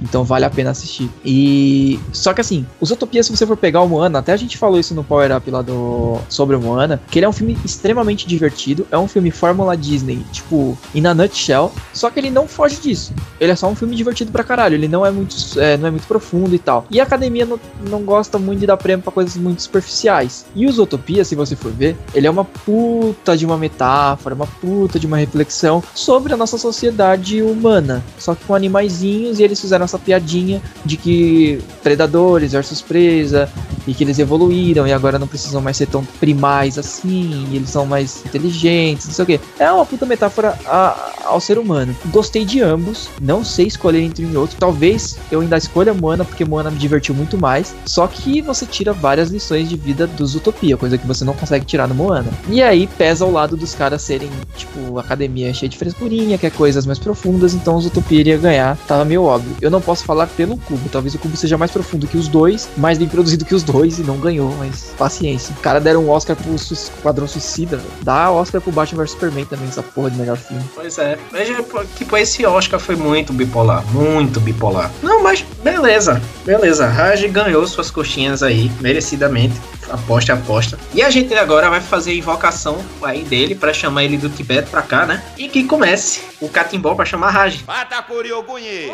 Então 0.00 0.24
vale 0.24 0.44
a 0.44 0.50
pena 0.50 0.70
assistir. 0.70 1.10
E. 1.24 1.98
Só 2.12 2.32
que 2.32 2.40
assim, 2.40 2.66
os 2.80 2.90
Utopia, 2.90 3.22
se 3.22 3.30
você 3.30 3.46
for 3.46 3.56
pegar 3.56 3.82
o 3.82 3.88
Moana, 3.88 4.18
até 4.18 4.32
a 4.32 4.36
gente 4.36 4.56
falou 4.56 4.78
isso 4.78 4.94
no 4.94 5.04
Power 5.04 5.36
Up 5.36 5.50
lá 5.50 5.62
do. 5.62 6.18
sobre 6.28 6.56
o 6.56 6.60
Moana, 6.60 7.00
que 7.10 7.18
ele 7.18 7.26
é 7.26 7.28
um 7.28 7.32
filme 7.32 7.58
extremamente 7.64 8.26
divertido. 8.26 8.86
É 8.90 8.98
um 8.98 9.08
filme 9.08 9.30
Fórmula 9.30 9.76
Disney, 9.76 10.24
tipo, 10.32 10.76
in 10.94 11.06
a 11.06 11.14
nutshell. 11.14 11.72
Só 11.92 12.10
que 12.10 12.18
ele 12.18 12.30
não 12.30 12.46
foge 12.46 12.76
disso. 12.76 13.12
Ele 13.38 13.52
é 13.52 13.56
só 13.56 13.68
um 13.68 13.74
filme 13.74 13.94
divertido 13.94 14.32
pra 14.32 14.44
caralho. 14.44 14.74
Ele 14.74 14.88
não 14.88 15.04
é 15.04 15.10
muito, 15.10 15.36
é, 15.58 15.76
não 15.76 15.88
é 15.88 15.90
muito 15.90 16.06
profundo 16.06 16.54
e 16.54 16.58
tal. 16.58 16.86
E 16.90 17.00
a 17.00 17.02
academia 17.02 17.44
não, 17.44 17.60
não 17.88 18.02
gosta 18.02 18.38
muito 18.38 18.60
de 18.60 18.66
dar 18.66 18.76
prêmio 18.76 19.02
pra 19.02 19.12
coisas 19.12 19.36
muito 19.36 19.62
superficiais. 19.62 20.46
E 20.54 20.66
os 20.66 20.78
Utopia, 20.78 21.24
se 21.24 21.34
você 21.34 21.54
for 21.54 21.72
ver, 21.72 21.96
ele 22.14 22.26
é 22.26 22.30
uma 22.30 22.44
puta 22.44 23.36
de 23.36 23.44
uma 23.44 23.56
metáfora, 23.56 24.34
uma 24.34 24.46
puta 24.46 24.98
de 24.98 25.06
uma 25.06 25.16
reflexão 25.16 25.82
sobre 25.94 26.32
a 26.32 26.36
nossa 26.36 26.58
sociedade 26.58 27.42
humana. 27.42 28.02
Só 28.18 28.34
que 28.34 28.44
com 28.44 28.54
animaizinhos 28.54 29.38
e 29.38 29.42
eles 29.42 29.60
fizeram 29.60 29.84
essa 29.90 29.98
piadinha 29.98 30.62
de 30.84 30.96
que 30.96 31.60
predadores 31.82 32.52
versus 32.52 32.80
presa 32.80 33.50
e 33.86 33.94
que 33.94 34.04
eles 34.04 34.18
evoluíram 34.18 34.86
e 34.86 34.92
agora 34.92 35.18
não 35.18 35.26
precisam 35.26 35.60
mais 35.60 35.76
ser 35.76 35.86
tão 35.86 36.04
primais 36.18 36.78
assim, 36.78 37.46
e 37.50 37.56
eles 37.56 37.70
são 37.70 37.84
mais 37.84 38.24
inteligentes, 38.24 39.06
não 39.06 39.14
sei 39.14 39.22
o 39.22 39.26
que. 39.26 39.40
É 39.58 39.70
uma 39.70 39.84
puta 39.84 40.06
metáfora 40.06 40.56
a, 40.66 41.10
ao 41.24 41.40
ser 41.40 41.58
humano. 41.58 41.94
Gostei 42.06 42.44
de 42.44 42.60
ambos, 42.60 43.08
não 43.20 43.44
sei 43.44 43.66
escolher 43.66 44.02
entre 44.02 44.24
um 44.24 44.32
e 44.32 44.36
outro. 44.36 44.56
Talvez 44.58 45.18
eu 45.30 45.40
ainda 45.40 45.56
escolha 45.56 45.94
Moana 45.94 46.24
porque 46.24 46.44
Moana 46.44 46.70
me 46.70 46.78
divertiu 46.78 47.14
muito 47.14 47.36
mais. 47.38 47.74
Só 47.84 48.06
que 48.06 48.40
você 48.40 48.66
tira 48.66 48.92
várias 48.92 49.30
lições 49.30 49.68
de 49.68 49.76
vida 49.76 50.06
dos 50.06 50.34
Utopia, 50.34 50.76
coisa 50.76 50.98
que 50.98 51.06
você 51.06 51.24
não 51.24 51.34
consegue 51.34 51.64
tirar 51.64 51.88
no 51.88 51.94
Moana. 51.94 52.30
E 52.48 52.62
aí 52.62 52.86
pesa 52.86 53.24
ao 53.24 53.32
lado 53.32 53.56
dos 53.56 53.74
caras 53.74 54.02
serem, 54.02 54.30
tipo, 54.56 54.98
academia 54.98 55.52
cheia 55.52 55.68
de 55.68 55.76
frescurinha, 55.76 56.38
quer 56.38 56.50
coisas 56.50 56.86
mais 56.86 56.98
profundas, 56.98 57.54
então 57.54 57.76
os 57.76 57.86
Utopia 57.86 58.20
iria 58.20 58.38
ganhar. 58.38 58.76
Tava 58.86 59.04
meio 59.04 59.24
óbvio. 59.24 59.56
Eu 59.60 59.70
não 59.70 59.79
não 59.80 59.82
posso 59.82 60.04
falar 60.04 60.26
pelo 60.28 60.58
cubo. 60.58 60.88
Talvez 60.90 61.14
o 61.14 61.18
cubo 61.18 61.36
seja 61.36 61.56
mais 61.56 61.70
profundo 61.70 62.06
que 62.06 62.18
os 62.18 62.28
dois, 62.28 62.68
mais 62.76 62.98
bem 62.98 63.08
produzido 63.08 63.44
que 63.44 63.54
os 63.54 63.62
dois 63.62 63.98
e 63.98 64.02
não 64.02 64.18
ganhou, 64.18 64.54
mas 64.58 64.92
paciência. 64.96 65.54
O 65.58 65.60
cara 65.60 65.80
deram 65.80 66.04
um 66.04 66.10
Oscar 66.10 66.36
pro 66.36 66.54
Esquadrão 66.54 67.26
Suicida, 67.26 67.80
dá 68.02 68.30
Oscar 68.30 68.60
pro 68.60 68.70
Batman 68.70 69.02
vs 69.02 69.12
Superman 69.12 69.46
também, 69.46 69.68
essa 69.68 69.82
porra 69.82 70.10
de 70.10 70.18
melhor 70.18 70.36
filme. 70.36 70.62
Pois 70.74 70.98
é. 70.98 71.18
Veja, 71.32 71.64
tipo, 71.96 72.16
esse 72.16 72.44
Oscar 72.44 72.78
foi 72.78 72.94
muito 72.94 73.32
bipolar, 73.32 73.84
muito 73.92 74.38
bipolar. 74.40 74.90
Não, 75.02 75.22
mas 75.22 75.44
beleza, 75.64 76.20
beleza. 76.44 76.86
Raj 76.86 77.26
ganhou 77.28 77.66
suas 77.66 77.90
coxinhas 77.90 78.42
aí, 78.42 78.70
merecidamente 78.80 79.54
aposta 79.92 80.34
aposta. 80.34 80.78
E 80.94 81.02
a 81.02 81.10
gente 81.10 81.34
agora 81.34 81.68
vai 81.70 81.80
fazer 81.80 82.12
a 82.12 82.14
invocação 82.14 82.84
aí 83.02 83.22
dele 83.22 83.54
para 83.54 83.72
chamar 83.72 84.04
ele 84.04 84.16
do 84.16 84.28
Tibete 84.28 84.70
pra 84.70 84.82
cá, 84.82 85.06
né? 85.06 85.22
E 85.36 85.48
que 85.48 85.64
comece 85.64 86.22
o 86.40 86.48
catimbó 86.48 86.94
para 86.94 87.04
chamar 87.04 87.30
Raj. 87.30 87.62
Mata 87.66 88.02
Curiogunhe! 88.02 88.92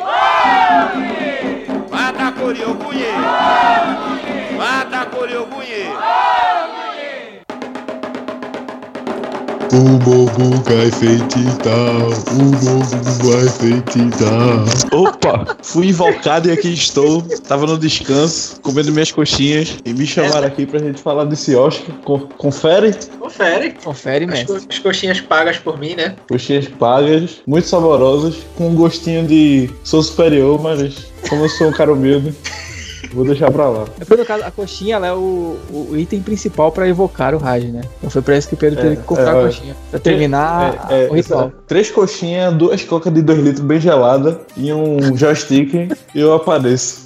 Mata 1.90 2.32
Curiogunhe! 2.32 3.12
Mata 4.56 5.06
Curiogunhe! 5.06 6.75
O 9.72 9.98
bobo 9.98 10.62
vai 10.64 10.90
feitiçar, 10.92 12.06
o 12.32 12.50
bobo 12.56 12.86
vai 13.24 13.48
feitiçar. 13.48 14.92
Opa, 14.92 15.56
fui 15.62 15.88
invocado 15.88 16.48
e 16.48 16.52
aqui 16.52 16.72
estou. 16.72 17.20
Tava 17.48 17.66
no 17.66 17.76
descanso, 17.76 18.60
comendo 18.60 18.92
minhas 18.92 19.10
coxinhas 19.10 19.76
e 19.84 19.92
me 19.92 20.06
chamaram 20.06 20.46
aqui 20.46 20.66
pra 20.66 20.78
gente 20.78 21.02
falar 21.02 21.24
desse 21.24 21.56
Oscar. 21.56 21.94
confere? 22.38 22.94
Confere. 23.18 23.74
Confere, 23.82 24.26
mesmo. 24.26 24.56
As, 24.56 24.66
as 24.70 24.78
coxinhas 24.78 25.20
pagas 25.20 25.58
por 25.58 25.78
mim, 25.78 25.94
né? 25.94 26.14
Coxinhas 26.28 26.68
pagas, 26.68 27.42
muito 27.46 27.66
saborosas, 27.66 28.36
com 28.56 28.68
um 28.68 28.74
gostinho 28.74 29.26
de 29.26 29.68
sou 29.82 30.02
superior, 30.02 30.62
mas 30.62 31.06
como 31.28 31.44
eu 31.44 31.48
sou 31.48 31.68
um 31.68 31.72
cara 31.72 31.92
humilde. 31.92 32.32
Vou 33.12 33.24
deixar 33.24 33.50
pra 33.50 33.68
lá. 33.68 33.84
É 33.98 34.16
no 34.16 34.24
caso, 34.24 34.44
a 34.44 34.50
coxinha 34.50 34.96
ela 34.96 35.06
é 35.06 35.12
o, 35.12 35.56
o 35.70 35.96
item 35.96 36.20
principal 36.20 36.72
pra 36.72 36.88
evocar 36.88 37.34
o 37.34 37.38
Raj, 37.38 37.64
né? 37.64 37.82
Então 37.98 38.10
foi 38.10 38.22
pra 38.22 38.36
isso 38.36 38.48
que 38.48 38.54
o 38.54 38.56
Pedro 38.56 38.78
é, 38.78 38.82
teve 38.82 38.96
que 38.96 39.02
comprar 39.02 39.36
é, 39.36 39.40
a 39.40 39.46
coxinha. 39.46 39.76
Pra 39.90 40.00
terminar 40.00 40.86
é, 40.90 41.04
é, 41.04 41.08
o 41.10 41.14
ritual. 41.14 41.52
Três 41.66 41.90
coxinhas, 41.90 42.54
duas 42.54 42.82
cocas 42.84 43.12
de 43.12 43.22
2 43.22 43.38
litros 43.38 43.64
bem 43.64 43.80
gelada 43.80 44.40
e 44.56 44.72
um 44.72 45.16
joystick 45.16 45.74
e 46.14 46.20
eu 46.20 46.34
apareço. 46.34 47.05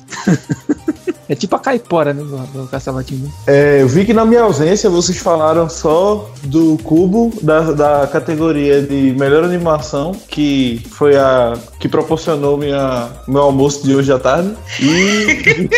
É 1.30 1.34
tipo 1.36 1.54
a 1.54 1.60
caipora, 1.60 2.12
né, 2.12 2.24
do, 2.24 2.62
do 2.62 2.66
Caçavatinho. 2.66 3.32
É, 3.46 3.82
eu 3.82 3.86
vi 3.86 4.04
que 4.04 4.12
na 4.12 4.24
minha 4.24 4.42
ausência 4.42 4.90
vocês 4.90 5.16
falaram 5.18 5.68
só 5.68 6.28
do 6.42 6.76
Cubo, 6.82 7.32
da, 7.40 7.70
da 7.70 8.06
categoria 8.08 8.82
de 8.82 9.14
melhor 9.16 9.44
animação, 9.44 10.10
que 10.26 10.84
foi 10.90 11.16
a 11.16 11.56
que 11.78 11.88
proporcionou 11.88 12.58
minha, 12.58 13.10
meu 13.28 13.42
almoço 13.42 13.84
de 13.84 13.94
hoje 13.94 14.12
à 14.12 14.18
tarde. 14.18 14.56
E 14.82 15.70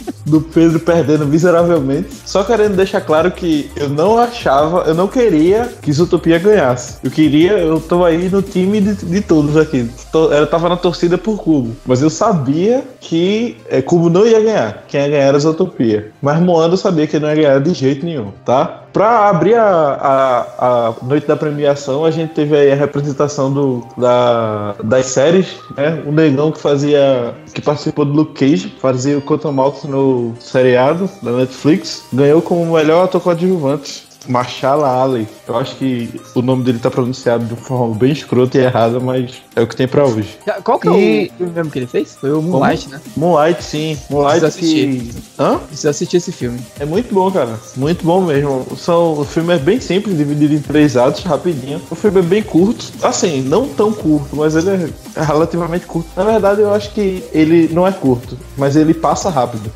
do 0.24 0.40
Pedro 0.40 0.80
perdendo 0.80 1.26
miseravelmente. 1.26 2.08
Só 2.24 2.44
querendo 2.44 2.76
deixar 2.76 3.00
claro 3.00 3.30
que 3.30 3.70
eu 3.76 3.88
não 3.88 4.18
achava, 4.18 4.84
eu 4.86 4.94
não 4.94 5.08
queria 5.08 5.70
que 5.80 5.92
Zootopia 5.92 6.38
ganhasse. 6.38 6.98
Eu 7.02 7.10
queria, 7.10 7.52
eu 7.52 7.80
tô 7.80 8.04
aí 8.04 8.28
no 8.28 8.42
time 8.42 8.80
de, 8.80 8.94
de 8.94 9.20
todos 9.20 9.56
aqui. 9.56 9.90
Eu 10.12 10.46
tava 10.46 10.68
na 10.68 10.76
torcida 10.76 11.16
por 11.16 11.38
Cubo. 11.38 11.76
Mas 11.86 12.02
eu 12.02 12.10
sabia 12.10 12.84
que 13.00 13.56
é, 13.68 13.80
Cubo 13.82 14.10
não 14.10 14.26
ia 14.26 14.40
ganhar 14.40 14.70
quem 14.88 15.00
ia 15.00 15.08
ganhar 15.08 15.24
era 15.24 15.38
Zootopia. 15.38 16.10
Mas 16.20 16.40
Moana 16.40 16.76
sabia 16.76 17.06
que 17.06 17.18
não 17.18 17.28
ia 17.28 17.34
ganhar 17.34 17.60
de 17.60 17.72
jeito 17.72 18.04
nenhum, 18.04 18.32
tá? 18.44 18.84
Pra 18.92 19.28
abrir 19.28 19.54
a, 19.54 19.62
a, 19.62 20.88
a, 20.88 20.94
noite 21.02 21.26
da 21.26 21.36
premiação, 21.36 22.04
a 22.04 22.10
gente 22.10 22.34
teve 22.34 22.56
aí 22.56 22.72
a 22.72 22.74
representação 22.74 23.52
do, 23.52 23.86
da, 23.96 24.74
das 24.82 25.06
séries, 25.06 25.56
né? 25.76 26.02
O 26.06 26.12
negão 26.12 26.50
que 26.50 26.60
fazia. 26.60 27.34
que 27.54 27.60
participou 27.60 28.04
do 28.04 28.12
Luke 28.12 28.34
Cage, 28.34 28.74
fazia 28.80 29.18
o 29.18 29.22
Quantum 29.22 29.52
Maltz 29.52 29.84
no 29.84 30.34
seriado 30.40 31.08
da 31.22 31.32
Netflix, 31.32 32.04
ganhou 32.12 32.42
como 32.42 32.74
melhor 32.74 33.04
ator 33.04 33.20
coadjuvante 33.20 34.09
Marshala 34.28 35.02
Ali. 35.02 35.26
Eu 35.48 35.56
acho 35.56 35.76
que 35.76 36.20
o 36.34 36.42
nome 36.42 36.62
dele 36.62 36.78
tá 36.78 36.90
pronunciado 36.90 37.44
de 37.44 37.54
uma 37.54 37.60
forma 37.62 37.94
bem 37.94 38.12
escrota 38.12 38.58
e 38.58 38.60
errada, 38.62 39.00
mas 39.00 39.42
é 39.56 39.60
o 39.62 39.66
que 39.66 39.74
tem 39.76 39.88
pra 39.88 40.04
hoje. 40.04 40.38
Qual 40.62 40.78
que 40.78 40.88
é 40.88 40.92
E- 40.92 41.26
o 41.26 41.32
filme 41.38 41.52
mesmo 41.52 41.70
que 41.70 41.78
ele 41.78 41.86
fez? 41.86 42.16
Foi 42.20 42.32
o 42.32 42.42
Moonlight, 42.42 42.88
né? 42.88 43.00
Moonlight, 43.16 43.62
sim. 43.64 43.98
Moonlight 44.10 44.40
Preciso 44.40 44.60
que... 44.74 45.10
Hã? 45.38 45.58
Precisa 45.58 45.90
assistir 45.90 46.16
esse 46.18 46.32
filme. 46.32 46.60
É 46.78 46.84
muito 46.84 47.14
bom, 47.14 47.30
cara. 47.30 47.58
Muito 47.76 48.04
bom 48.04 48.20
mesmo. 48.22 48.66
São, 48.76 49.18
o 49.20 49.24
filme 49.24 49.54
é 49.54 49.58
bem 49.58 49.80
simples, 49.80 50.16
dividido 50.16 50.54
em 50.54 50.60
três 50.60 50.96
atos, 50.96 51.22
rapidinho. 51.24 51.80
O 51.90 51.94
filme 51.94 52.20
é 52.20 52.22
bem 52.22 52.42
curto. 52.42 52.92
Assim, 53.02 53.42
não 53.42 53.68
tão 53.68 53.92
curto, 53.92 54.36
mas 54.36 54.54
ele 54.54 54.92
é 55.16 55.22
relativamente 55.22 55.86
curto. 55.86 56.08
Na 56.16 56.24
verdade, 56.24 56.60
eu 56.60 56.72
acho 56.72 56.92
que 56.92 57.24
ele 57.32 57.68
não 57.72 57.86
é 57.86 57.92
curto, 57.92 58.36
mas 58.56 58.76
ele 58.76 58.92
passa 58.94 59.30
rápido. 59.30 59.70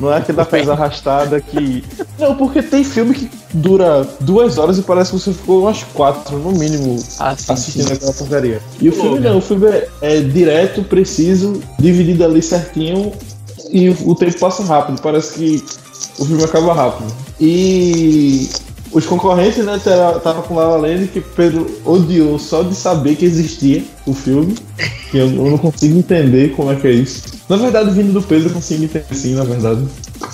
Não 0.00 0.12
é 0.12 0.16
aquela 0.16 0.46
coisa 0.46 0.72
arrastada 0.72 1.40
que. 1.40 1.84
Não, 2.18 2.34
porque 2.34 2.62
tem 2.62 2.82
filme 2.82 3.14
que 3.14 3.30
dura 3.52 4.06
duas 4.20 4.56
horas 4.56 4.78
e 4.78 4.82
parece 4.82 5.10
que 5.10 5.18
você 5.18 5.32
ficou 5.32 5.62
umas 5.62 5.82
quatro, 5.92 6.38
no 6.38 6.52
mínimo, 6.52 6.96
Ah, 7.18 7.36
sim, 7.36 7.52
assistindo 7.52 7.88
sim. 7.88 7.92
aquela 7.92 8.12
porcaria. 8.14 8.62
E 8.80 8.88
o 8.88 8.92
filme 8.92 9.20
não, 9.20 9.38
o 9.38 9.40
filme 9.42 9.66
é, 9.68 9.88
é 10.00 10.20
direto, 10.20 10.82
preciso, 10.82 11.60
dividido 11.78 12.24
ali 12.24 12.40
certinho 12.40 13.12
e 13.70 13.90
o 13.90 14.14
tempo 14.14 14.38
passa 14.38 14.64
rápido. 14.64 15.00
Parece 15.02 15.34
que 15.34 15.64
o 16.18 16.24
filme 16.24 16.42
acaba 16.44 16.72
rápido. 16.72 17.12
E 17.38 18.48
os 18.92 19.06
concorrentes, 19.06 19.64
né, 19.64 19.80
tava, 19.84 20.42
com 20.42 20.56
La 20.56 20.68
La 20.68 20.76
Land 20.76 21.08
que 21.08 21.20
Pedro 21.20 21.70
odiou 21.84 22.38
só 22.38 22.62
de 22.62 22.74
saber 22.74 23.16
que 23.16 23.24
existia 23.24 23.84
o 24.06 24.12
filme. 24.12 24.56
Que 25.10 25.18
eu, 25.18 25.26
eu 25.26 25.50
não 25.50 25.58
consigo 25.58 25.98
entender 25.98 26.54
como 26.54 26.72
é 26.72 26.76
que 26.76 26.86
é 26.86 26.92
isso. 26.92 27.22
Na 27.48 27.56
verdade, 27.56 27.90
vindo 27.90 28.12
do 28.12 28.22
Pedro, 28.22 28.48
eu 28.48 28.54
consigo 28.54 28.84
entender 28.84 29.14
sim, 29.14 29.34
na 29.34 29.44
verdade. 29.44 29.86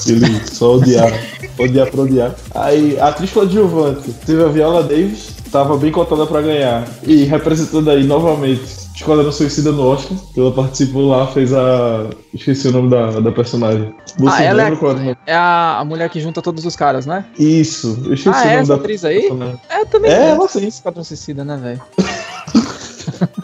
Ele 0.07 0.41
só 0.51 0.77
odiar, 0.77 1.13
odiar 1.59 1.91
por 1.91 2.01
odiar. 2.01 2.35
Aí, 2.55 2.99
a 2.99 3.09
atriz 3.09 3.31
coadjuvante 3.31 4.11
teve 4.25 4.43
a 4.43 4.49
Viola 4.49 4.83
Davis, 4.83 5.29
tava 5.51 5.77
bem 5.77 5.93
cotada 5.93 6.27
pra 6.27 6.41
ganhar. 6.41 6.89
E 7.07 7.25
representando 7.25 7.91
aí 7.91 8.05
novamente 8.05 8.86
Esquadrão 8.97 9.31
Suicida 9.31 9.71
no 9.73 9.83
Oscar, 9.87 10.17
que 10.33 10.41
ela 10.41 10.51
participou 10.53 11.09
lá, 11.09 11.27
fez 11.27 11.53
a. 11.53 12.07
Esqueci 12.33 12.69
o 12.69 12.73
nome 12.73 12.89
da, 12.91 13.21
da 13.21 13.31
personagem. 13.31 13.95
Você 14.19 14.37
Ah, 14.37 14.43
ela 14.43 14.63
é- 14.63 14.65
lembra 14.65 14.79
qual 14.81 14.95
nome? 14.95 15.17
É 15.27 15.35
a, 15.35 15.79
a 15.81 15.85
mulher 15.85 16.09
que 16.09 16.19
junta 16.21 16.41
todos 16.41 16.65
os 16.65 16.75
caras, 16.75 17.05
né? 17.05 17.25
Isso, 17.39 18.03
eu 18.07 18.15
esqueci 18.15 18.29
Ah, 18.37 18.41
o 18.41 18.45
é 18.45 18.49
nome 18.51 18.57
essa 18.63 18.69
da 18.75 18.81
atriz 18.81 19.05
aí? 19.05 19.21
personagem. 19.21 19.61
É, 19.69 19.85
também. 19.85 20.11
É, 20.11 20.15
é. 20.15 20.29
ela 20.31 20.49
sim. 20.49 20.67
Esquadrão 20.67 21.05
Suicida, 21.05 21.45
né, 21.45 21.57
velho? 21.63 21.83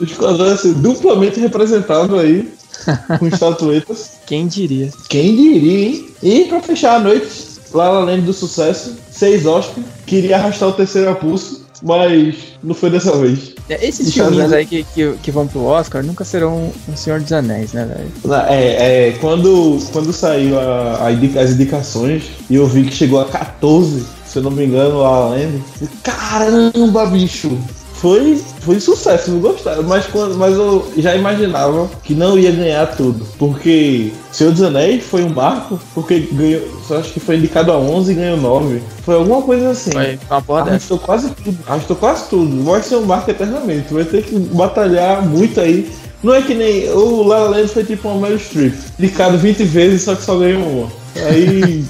O 0.00 0.04
Esquadrão 0.04 0.46
é 0.46 0.52
assim, 0.52 0.72
duplamente 0.74 1.38
representado 1.40 2.18
aí, 2.18 2.50
com 3.18 3.26
estatuetas. 3.26 4.12
Quem 4.26 4.46
diria? 4.46 4.90
Quem 5.10 5.36
diria, 5.36 5.88
hein? 5.88 6.08
E 6.22 6.44
pra 6.46 6.60
fechar 6.62 6.96
a 6.96 6.98
noite, 6.98 7.28
lá 7.74 7.90
Land 7.90 8.22
do 8.22 8.32
sucesso, 8.32 8.96
seis 9.10 9.44
Oscar, 9.44 9.84
queria 10.06 10.36
arrastar 10.36 10.70
o 10.70 10.72
terceiro 10.72 11.10
a 11.10 11.14
pulso, 11.14 11.66
mas 11.82 12.34
não 12.62 12.74
foi 12.74 12.88
dessa 12.90 13.14
vez. 13.18 13.54
É, 13.70 13.86
Esses 13.86 14.06
Deixa 14.06 14.20
eu 14.20 14.24
filminhos 14.26 14.50
ver. 14.50 14.56
aí 14.58 14.66
que, 14.66 14.82
que, 14.84 15.12
que 15.22 15.30
vão 15.30 15.46
pro 15.46 15.64
Oscar 15.64 16.02
nunca 16.04 16.24
serão 16.24 16.72
um 16.88 16.96
Senhor 16.96 17.20
dos 17.20 17.32
Anéis, 17.32 17.72
né, 17.72 17.84
velho? 17.86 18.34
É, 18.48 19.08
é, 19.08 19.12
quando, 19.20 19.78
quando 19.92 20.12
saiu 20.12 20.58
a, 20.58 21.06
a 21.06 21.12
indica- 21.12 21.40
as 21.40 21.50
indicações 21.50 22.24
e 22.48 22.56
eu 22.56 22.66
vi 22.66 22.84
que 22.84 22.94
chegou 22.94 23.20
a 23.20 23.24
14, 23.26 24.04
se 24.26 24.38
eu 24.38 24.42
não 24.42 24.50
me 24.50 24.64
engano, 24.64 24.98
Land, 24.98 25.62
eu, 25.80 25.88
caramba, 26.02 27.06
bicho! 27.06 27.56
Foi, 28.00 28.42
foi 28.60 28.80
sucesso, 28.80 29.30
eu 29.30 29.40
gostava, 29.40 29.82
mas, 29.82 30.06
quando, 30.06 30.34
mas 30.38 30.54
eu 30.54 30.90
já 30.96 31.14
imaginava 31.14 31.86
que 32.02 32.14
não 32.14 32.38
ia 32.38 32.50
ganhar 32.50 32.86
tudo, 32.96 33.26
porque 33.38 34.10
Senhor 34.32 34.52
dos 34.52 34.62
Anéis 34.62 35.04
foi 35.04 35.22
um 35.22 35.28
marco, 35.28 35.78
porque 35.94 36.20
ganhou, 36.32 36.62
só 36.88 36.96
acho 36.96 37.12
que 37.12 37.20
foi 37.20 37.36
indicado 37.36 37.70
a 37.70 37.76
11 37.76 38.12
e 38.12 38.14
ganhou 38.14 38.36
9. 38.38 38.80
Foi 39.02 39.16
alguma 39.16 39.42
coisa 39.42 39.70
assim. 39.70 39.90
Foi 39.90 40.18
uma 40.30 40.40
porra 40.40 40.62
dessa. 40.62 40.70
Arrastou 40.70 40.98
quase 40.98 41.30
tudo. 41.30 41.58
Arrastou 41.66 41.96
quase 41.96 42.28
tudo. 42.30 42.64
Vai 42.64 42.82
ser 42.82 42.96
um 42.96 43.04
marco 43.04 43.30
eternamente. 43.30 43.92
Vai 43.92 44.04
ter 44.04 44.22
que 44.22 44.38
batalhar 44.38 45.22
muito 45.26 45.60
aí. 45.60 45.90
Não 46.22 46.34
é 46.34 46.40
que 46.40 46.54
nem. 46.54 46.88
O 46.90 47.22
La 47.22 47.38
La 47.40 47.50
Land 47.50 47.68
foi 47.68 47.84
tipo 47.84 48.08
uma 48.08 48.20
Meryl 48.20 48.38
Streep. 48.38 48.74
Indicado 48.98 49.36
20 49.36 49.62
vezes, 49.64 50.02
só 50.02 50.14
que 50.14 50.22
só 50.22 50.38
ganhou 50.38 50.62
uma. 50.62 50.92
Aí. 51.28 51.84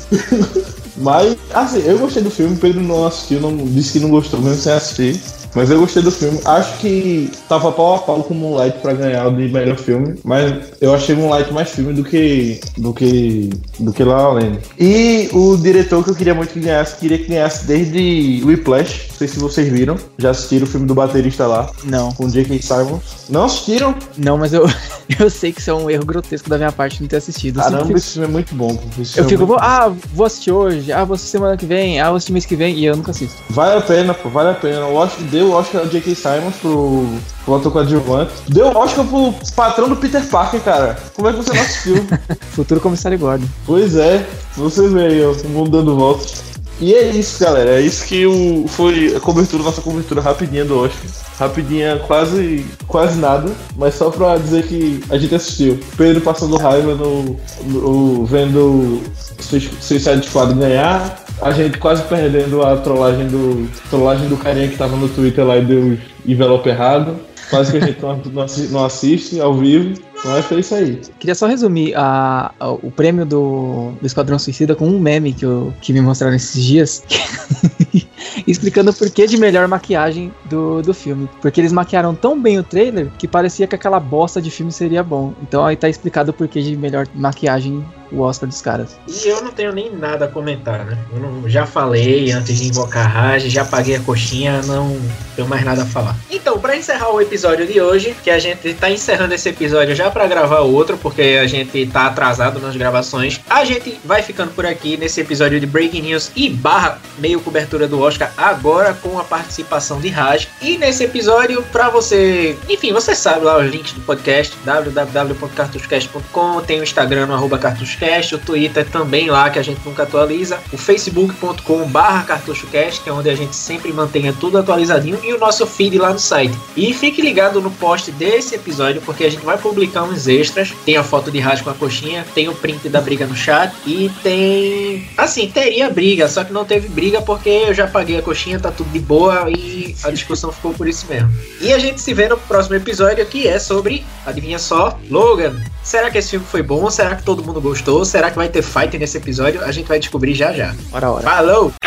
Mas, 0.97 1.37
assim, 1.55 1.83
eu 1.87 1.99
gostei 1.99 2.23
do 2.23 2.31
filme. 2.31 2.57
Pedro 2.57 2.83
não 2.83 3.07
assistiu, 3.07 3.41
não, 3.41 3.57
disse 3.57 3.93
que 3.93 4.01
não 4.01 4.11
gostou 4.11 4.41
mesmo 4.41 4.61
sem 4.61 4.73
assistir. 4.73 5.21
Mas 5.55 5.71
eu 5.71 5.81
gostei 5.81 6.03
do 6.03 6.11
filme. 6.11 6.39
Acho 6.45 6.79
que 6.79 7.31
tava 7.49 7.73
pau 7.73 7.97
a 7.97 7.99
pau 7.99 8.23
com 8.23 8.35
Moonlight 8.35 8.79
pra 8.79 8.93
ganhar 8.93 9.27
o 9.27 9.37
de 9.37 9.49
melhor 9.49 9.77
filme. 9.77 10.19
Mas 10.25 10.53
eu 10.81 10.95
achei 10.95 11.15
Moonlight 11.15 11.53
mais 11.53 11.71
filme 11.71 11.93
do 11.93 12.05
que. 12.05 12.61
do 12.77 12.93
que. 12.95 13.51
do 13.79 13.93
que 13.93 14.05
La 14.05 14.29
La 14.29 14.33
Land. 14.35 14.59
E 14.79 15.29
o 15.33 15.57
diretor 15.57 16.03
que 16.05 16.11
eu 16.11 16.15
queria 16.15 16.35
muito 16.35 16.53
que 16.53 16.61
ganhasse, 16.61 16.97
queria 16.97 17.19
que 17.19 17.27
ganhasse 17.29 17.67
desde 17.67 18.43
Whiplash. 18.45 19.09
Não 19.11 19.17
sei 19.19 19.29
se 19.29 19.39
vocês 19.39 19.69
viram. 19.69 19.97
Já 20.19 20.31
assistiram 20.31 20.65
o 20.67 20.69
filme 20.69 20.87
do 20.87 20.95
baterista 20.95 21.47
lá, 21.47 21.71
Não, 21.85 22.13
com 22.13 22.29
J.K. 22.29 22.61
Simons. 22.63 23.03
Não 23.29 23.45
assistiram? 23.45 23.95
não, 24.17 24.39
mas 24.39 24.53
eu, 24.53 24.67
eu 25.19 25.29
sei 25.31 25.53
que 25.53 25.61
isso 25.61 25.71
é 25.71 25.75
um 25.75 25.91
erro 25.91 26.05
grotesco 26.05 26.49
da 26.49 26.57
minha 26.57 26.73
parte 26.73 27.01
não 27.01 27.09
ter 27.09 27.17
assistido. 27.17 27.59
Eu 27.61 27.65
Caramba, 27.65 27.85
fico- 27.87 27.99
esse 27.99 28.13
filme 28.13 28.29
é 28.29 28.31
muito 28.31 28.55
bom. 28.55 28.71
Eu 28.99 29.05
fico, 29.05 29.21
é 29.21 29.47
muito- 29.47 29.57
ah, 29.61 29.93
vou 30.15 30.27
assistir 30.27 30.51
hoje, 30.53 30.91
ah, 30.93 31.05
vou 31.05 31.15
assistir 31.15 31.33
semana 31.33 31.57
que 31.57 31.67
vem, 31.67 32.01
ah, 32.01 32.09
vou 32.09 32.17
assistir 32.17 32.33
mês 32.33 32.47
que 32.47 32.57
vem, 32.57 32.75
e 32.77 32.85
eu 32.87 32.97
nunca 32.97 33.11
assisto. 33.11 33.37
Vale 33.51 33.79
a 33.79 33.81
pena, 33.83 34.15
pô, 34.15 34.29
vale 34.31 34.51
a 34.51 34.55
pena. 34.55 34.87
O 34.87 34.95
Oscar, 34.95 35.23
deu 35.41 35.49
o 35.49 35.53
Oscar 35.53 35.81
ao 35.83 35.89
J.K. 35.89 36.15
Simons 36.15 36.55
pro, 36.61 37.07
pro 37.45 37.55
ator 37.57 37.73
coadjuvante. 37.73 38.33
Deu 38.49 38.67
o 38.67 38.77
Oscar 38.77 39.05
pro 39.07 39.35
patrão 39.57 39.89
do 39.89 39.97
Peter 39.97 40.23
Parker, 40.27 40.61
cara. 40.61 40.99
Como 41.15 41.29
é 41.29 41.33
que 41.33 41.39
você 41.39 41.53
não 41.55 41.63
assistiu? 41.63 42.07
Futuro 42.53 42.81
Comissário 42.81 43.19
Gordon. 43.19 43.47
pois 43.67 43.97
é, 43.97 44.27
você 44.57 44.87
vê 44.89 45.07
aí, 45.07 45.25
ó, 45.25 45.33
o 45.33 45.49
mundo 45.49 45.71
dando 45.71 45.97
voltas. 45.97 46.51
E 46.79 46.95
é 46.95 47.11
isso, 47.11 47.39
galera. 47.43 47.73
É 47.79 47.81
isso 47.81 48.05
que 48.07 48.27
o, 48.27 48.65
foi 48.69 49.15
a 49.17 49.21
cobertura, 49.21 49.63
nossa 49.63 49.81
cobertura 49.83 50.21
rapidinha 50.21 50.65
do 50.65 50.79
Oscar. 50.79 51.11
Rapidinha, 51.39 51.99
quase, 52.07 52.67
quase 52.87 53.19
nada, 53.19 53.51
mas 53.77 53.95
só 53.95 54.11
pra 54.11 54.37
dizer 54.37 54.67
que 54.67 55.03
a 55.11 55.17
gente 55.19 55.35
assistiu. 55.35 55.79
Pedro 55.97 56.21
passando 56.23 56.57
raiva 56.57 56.95
no, 56.95 57.37
no- 57.65 58.25
vendo 58.27 59.01
Sui- 59.39 59.71
Suicide 59.81 60.27
Squad 60.27 60.53
ganhar. 60.55 61.23
A 61.43 61.53
gente 61.53 61.79
quase 61.79 62.03
perdendo 62.05 62.63
a 62.63 62.77
trollagem 62.77 63.27
do 63.29 63.69
trollagem 63.89 64.29
do 64.29 64.37
carinha 64.37 64.69
que 64.69 64.77
tava 64.77 64.97
no 64.97 65.09
Twitter 65.09 65.45
lá 65.45 65.57
e 65.57 65.65
deu 65.65 65.99
envelope 66.27 66.69
errado. 66.69 67.17
Quase 67.49 67.73
que 67.73 67.79
a 67.79 67.81
gente 67.87 68.01
não, 68.01 68.17
não 68.33 68.43
assi- 68.43 68.69
não 68.69 68.85
assiste 68.85 69.41
ao 69.41 69.55
vivo. 69.55 69.99
Mas 70.25 70.45
foi 70.45 70.61
isso 70.61 70.75
aí. 70.75 71.01
Queria 71.19 71.35
só 71.35 71.47
resumir 71.47 71.95
a, 71.97 72.53
a- 72.61 72.71
o 72.71 72.91
prêmio 72.95 73.25
do, 73.25 73.93
do 74.01 74.07
Esquadrão 74.07 74.39
Suicida 74.39 74.77
com 74.77 74.87
um 74.87 75.01
meme 75.01 75.33
que, 75.33 75.45
eu, 75.45 75.73
que 75.81 75.93
me 75.93 76.01
mostraram 76.01 76.37
esses 76.37 76.63
dias. 76.63 77.03
explicando 78.47 78.91
o 78.91 78.95
porquê 78.95 79.27
de 79.27 79.37
melhor 79.37 79.67
maquiagem 79.67 80.33
do, 80.45 80.83
do 80.83 80.95
filme. 80.95 81.29
Porque 81.41 81.61
eles 81.61 81.73
maquiaram 81.73 82.15
tão 82.15 82.41
bem 82.41 82.59
o 82.59 82.63
trailer 82.63 83.09
que 83.19 83.27
parecia 83.27 83.67
que 83.67 83.75
aquela 83.75 83.99
bosta 83.99 84.41
de 84.41 84.51
filme 84.51 84.71
seria 84.71 85.03
bom. 85.03 85.33
Então 85.43 85.65
aí 85.65 85.75
tá 85.75 85.89
explicado 85.89 86.31
o 86.31 86.35
porquê 86.35 86.61
de 86.63 86.77
melhor 86.77 87.07
maquiagem 87.15 87.85
o 88.13 88.21
Oscar 88.21 88.49
dos 88.49 88.61
caras. 88.61 88.97
E 89.09 89.29
eu 89.29 89.43
não 89.43 89.51
tenho 89.53 89.73
nem 89.73 89.91
nada 89.95 90.25
a 90.25 90.29
comentar, 90.29 90.85
né? 90.85 90.97
Eu 91.13 91.21
não- 91.21 91.49
já 91.49 91.67
falei 91.67 92.31
antes 92.33 92.59
de 92.59 92.69
invocar 92.69 93.05
a 93.07 93.09
Raj, 93.09 93.45
já 93.49 93.65
paguei 93.65 93.97
a 93.97 94.01
coxinha, 94.01 94.61
não 94.63 94.97
tenho 95.37 95.49
mais 95.49 95.65
nada 95.65 95.83
a 95.83 95.87
falar. 95.87 96.15
Então, 96.31 96.59
pra 96.59 96.77
encerrar 96.77 97.11
o 97.13 97.21
episódio 97.21 97.67
de 97.67 97.81
hoje, 97.81 98.15
que 98.23 98.31
a 98.31 98.39
gente 98.39 98.75
tá 98.75 98.91
encerrando 98.91 99.35
esse 99.35 99.49
episódio 99.49 99.95
já 99.95 100.11
pra 100.11 100.27
gravar 100.27 100.61
outro, 100.61 100.97
porque 100.99 101.39
a 101.41 101.47
gente 101.47 101.87
tá 101.87 102.07
atrasado 102.07 102.61
nas 102.61 102.77
gravações, 102.77 103.41
a 103.49 103.65
gente 103.65 103.99
vai 104.05 104.23
ficando 104.23 104.53
por 104.53 104.67
aqui 104.67 104.97
nesse 104.97 105.21
episódio 105.21 105.59
de 105.61 105.67
Breaking 105.67 106.03
News 106.03 106.31
e 106.37 106.49
barra 106.51 106.99
meio 107.19 107.41
cobertura 107.41 107.87
do 107.89 108.01
Oscar, 108.01 108.33
agora 108.37 108.95
com 108.95 109.19
a 109.19 109.25
participação 109.25 110.01
de 110.01 110.09
Raj. 110.09 110.49
E 110.61 110.77
nesse 110.79 111.05
episódio, 111.05 111.63
pra 111.73 111.89
você, 111.89 112.57
enfim, 112.69 112.93
você 112.93 113.15
sabe 113.15 113.45
lá 113.45 113.59
os 113.59 113.71
links 113.71 113.93
do 113.93 114.01
podcast, 114.03 114.55
www.cartuscast.com, 114.65 116.61
tem 116.63 116.81
o 116.81 116.83
Instagram 116.83 117.27
no 117.27 117.35
arroba 117.35 117.59
cartuchocast, 118.01 118.35
o 118.35 118.39
Twitter 118.39 118.89
também 118.89 119.29
lá, 119.29 119.51
que 119.51 119.59
a 119.59 119.63
gente 119.63 119.81
nunca 119.85 120.05
atualiza, 120.05 120.59
o 120.73 120.79
facebook.com 120.79 121.85
barra 121.89 122.25
cartuchocast, 122.25 123.03
que 123.03 123.11
é 123.11 123.13
onde 123.13 123.29
a 123.29 123.35
gente 123.35 123.55
sempre 123.55 123.93
mantenha 123.93 124.33
tudo 124.33 124.59
atualizadinho, 124.59 125.19
e 125.23 125.33
o 125.33 125.39
nosso 125.39 125.67
feed 125.67 125.99
lá 125.99 126.13
no 126.13 126.19
site. 126.19 126.57
E 126.77 126.93
fique 126.95 127.21
ligado 127.21 127.61
no 127.61 127.71
post 127.71 128.11
desse 128.13 128.55
episódio, 128.55 129.03
porque 129.03 129.25
a 129.25 129.31
gente 129.31 129.45
vai 129.45 129.59
publicar 129.59 130.03
uns 130.05 130.27
extras, 130.27 130.73
tem 130.85 130.97
a 130.97 131.05
foto 131.05 131.31
de 131.31 131.39
Raj 131.39 131.61
com 131.61 131.71
a 131.71 131.75
coxinha, 131.75 132.25
tem 132.35 132.49
o 132.49 132.55
print 132.55 132.89
da 132.89 133.01
briga 133.01 133.27
no 133.27 133.37
chat, 133.37 133.73
e 133.87 134.11
tem... 134.23 135.09
Assim, 135.17 135.51
teria 135.51 135.91
briga, 135.91 136.29
só 136.29 136.43
que 136.43 136.53
não 136.53 136.65
teve 136.65 136.89
briga 136.89 137.21
porque 137.21 137.49
eu 137.49 137.75
já 137.75 137.87
paguei 137.87 138.19
a 138.19 138.23
coxinha, 138.23 138.59
tá 138.59 138.71
tudo 138.71 138.91
de 138.91 139.01
boa, 139.01 139.51
e 139.51 139.95
a 140.03 140.11
discussão 140.11 140.51
ficou 140.51 140.73
por 140.73 140.89
isso 140.89 141.07
mesmo. 141.09 141.31
E 141.61 141.73
a 141.73 141.79
gente 141.79 142.01
se 142.01 142.15
vê 142.15 142.29
no 142.29 142.39
próximo 142.39 142.77
episódio, 142.77 143.25
que 143.27 143.47
é 143.47 143.59
sobre, 143.59 144.05
adivinha 144.25 144.59
só, 144.59 144.99
Logan. 145.11 145.61
Será 145.83 146.11
que 146.11 146.19
esse 146.19 146.31
filme 146.31 146.47
foi 146.47 146.63
bom? 146.63 146.89
Será 146.91 147.17
que 147.17 147.23
todo 147.23 147.45
mundo 147.45 147.61
gostou? 147.61 147.90
Será 148.05 148.31
que 148.31 148.37
vai 148.37 148.49
ter 148.49 148.63
fight 148.63 148.97
nesse 148.99 149.17
episódio? 149.19 149.65
A 149.65 149.73
gente 149.73 149.87
vai 149.89 149.99
descobrir 149.99 150.35
já 150.35 150.53
já. 150.53 150.75
Ora, 150.93 151.11
ora. 151.11 151.23
Falou! 151.23 151.80